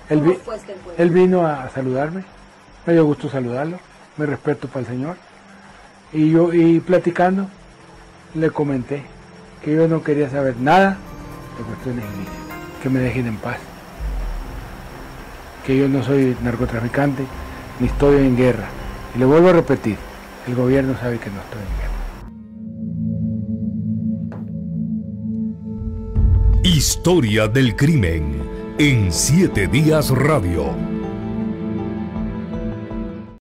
Él, 0.08 0.20
vi, 0.22 0.32
él 0.96 1.10
vino 1.10 1.46
a 1.46 1.68
saludarme. 1.70 2.24
Me 2.86 2.94
dio 2.94 3.04
gusto 3.04 3.28
saludarlo. 3.28 3.78
Me 4.16 4.26
respeto 4.26 4.66
para 4.68 4.80
el 4.80 4.86
Señor. 4.86 5.16
Y 6.12 6.30
yo, 6.30 6.52
y 6.52 6.80
platicando, 6.80 7.46
le 8.34 8.50
comenté 8.50 9.02
que 9.62 9.74
yo 9.74 9.86
no 9.86 10.02
quería 10.02 10.30
saber 10.30 10.56
nada 10.56 10.96
de 11.58 11.64
cuestiones 11.64 12.04
ilícitas. 12.06 12.82
Que 12.82 12.88
me 12.88 13.00
dejen 13.00 13.26
en 13.26 13.36
paz. 13.36 13.58
Que 15.66 15.76
yo 15.76 15.88
no 15.88 16.02
soy 16.02 16.36
narcotraficante 16.42 17.24
ni 17.80 17.86
estoy 17.86 18.18
en 18.18 18.36
guerra. 18.36 18.68
Y 19.14 19.18
le 19.18 19.24
vuelvo 19.24 19.48
a 19.48 19.52
repetir, 19.54 19.96
el 20.46 20.54
gobierno 20.54 20.94
sabe 20.98 21.18
que 21.18 21.30
no 21.30 21.40
estoy 21.40 21.60
en 21.60 21.68
guerra. 21.78 21.90
Historia 26.62 27.48
del 27.48 27.74
crimen 27.74 28.48
en 28.78 29.12
siete 29.12 29.66
días 29.66 30.10
radio. 30.10 30.99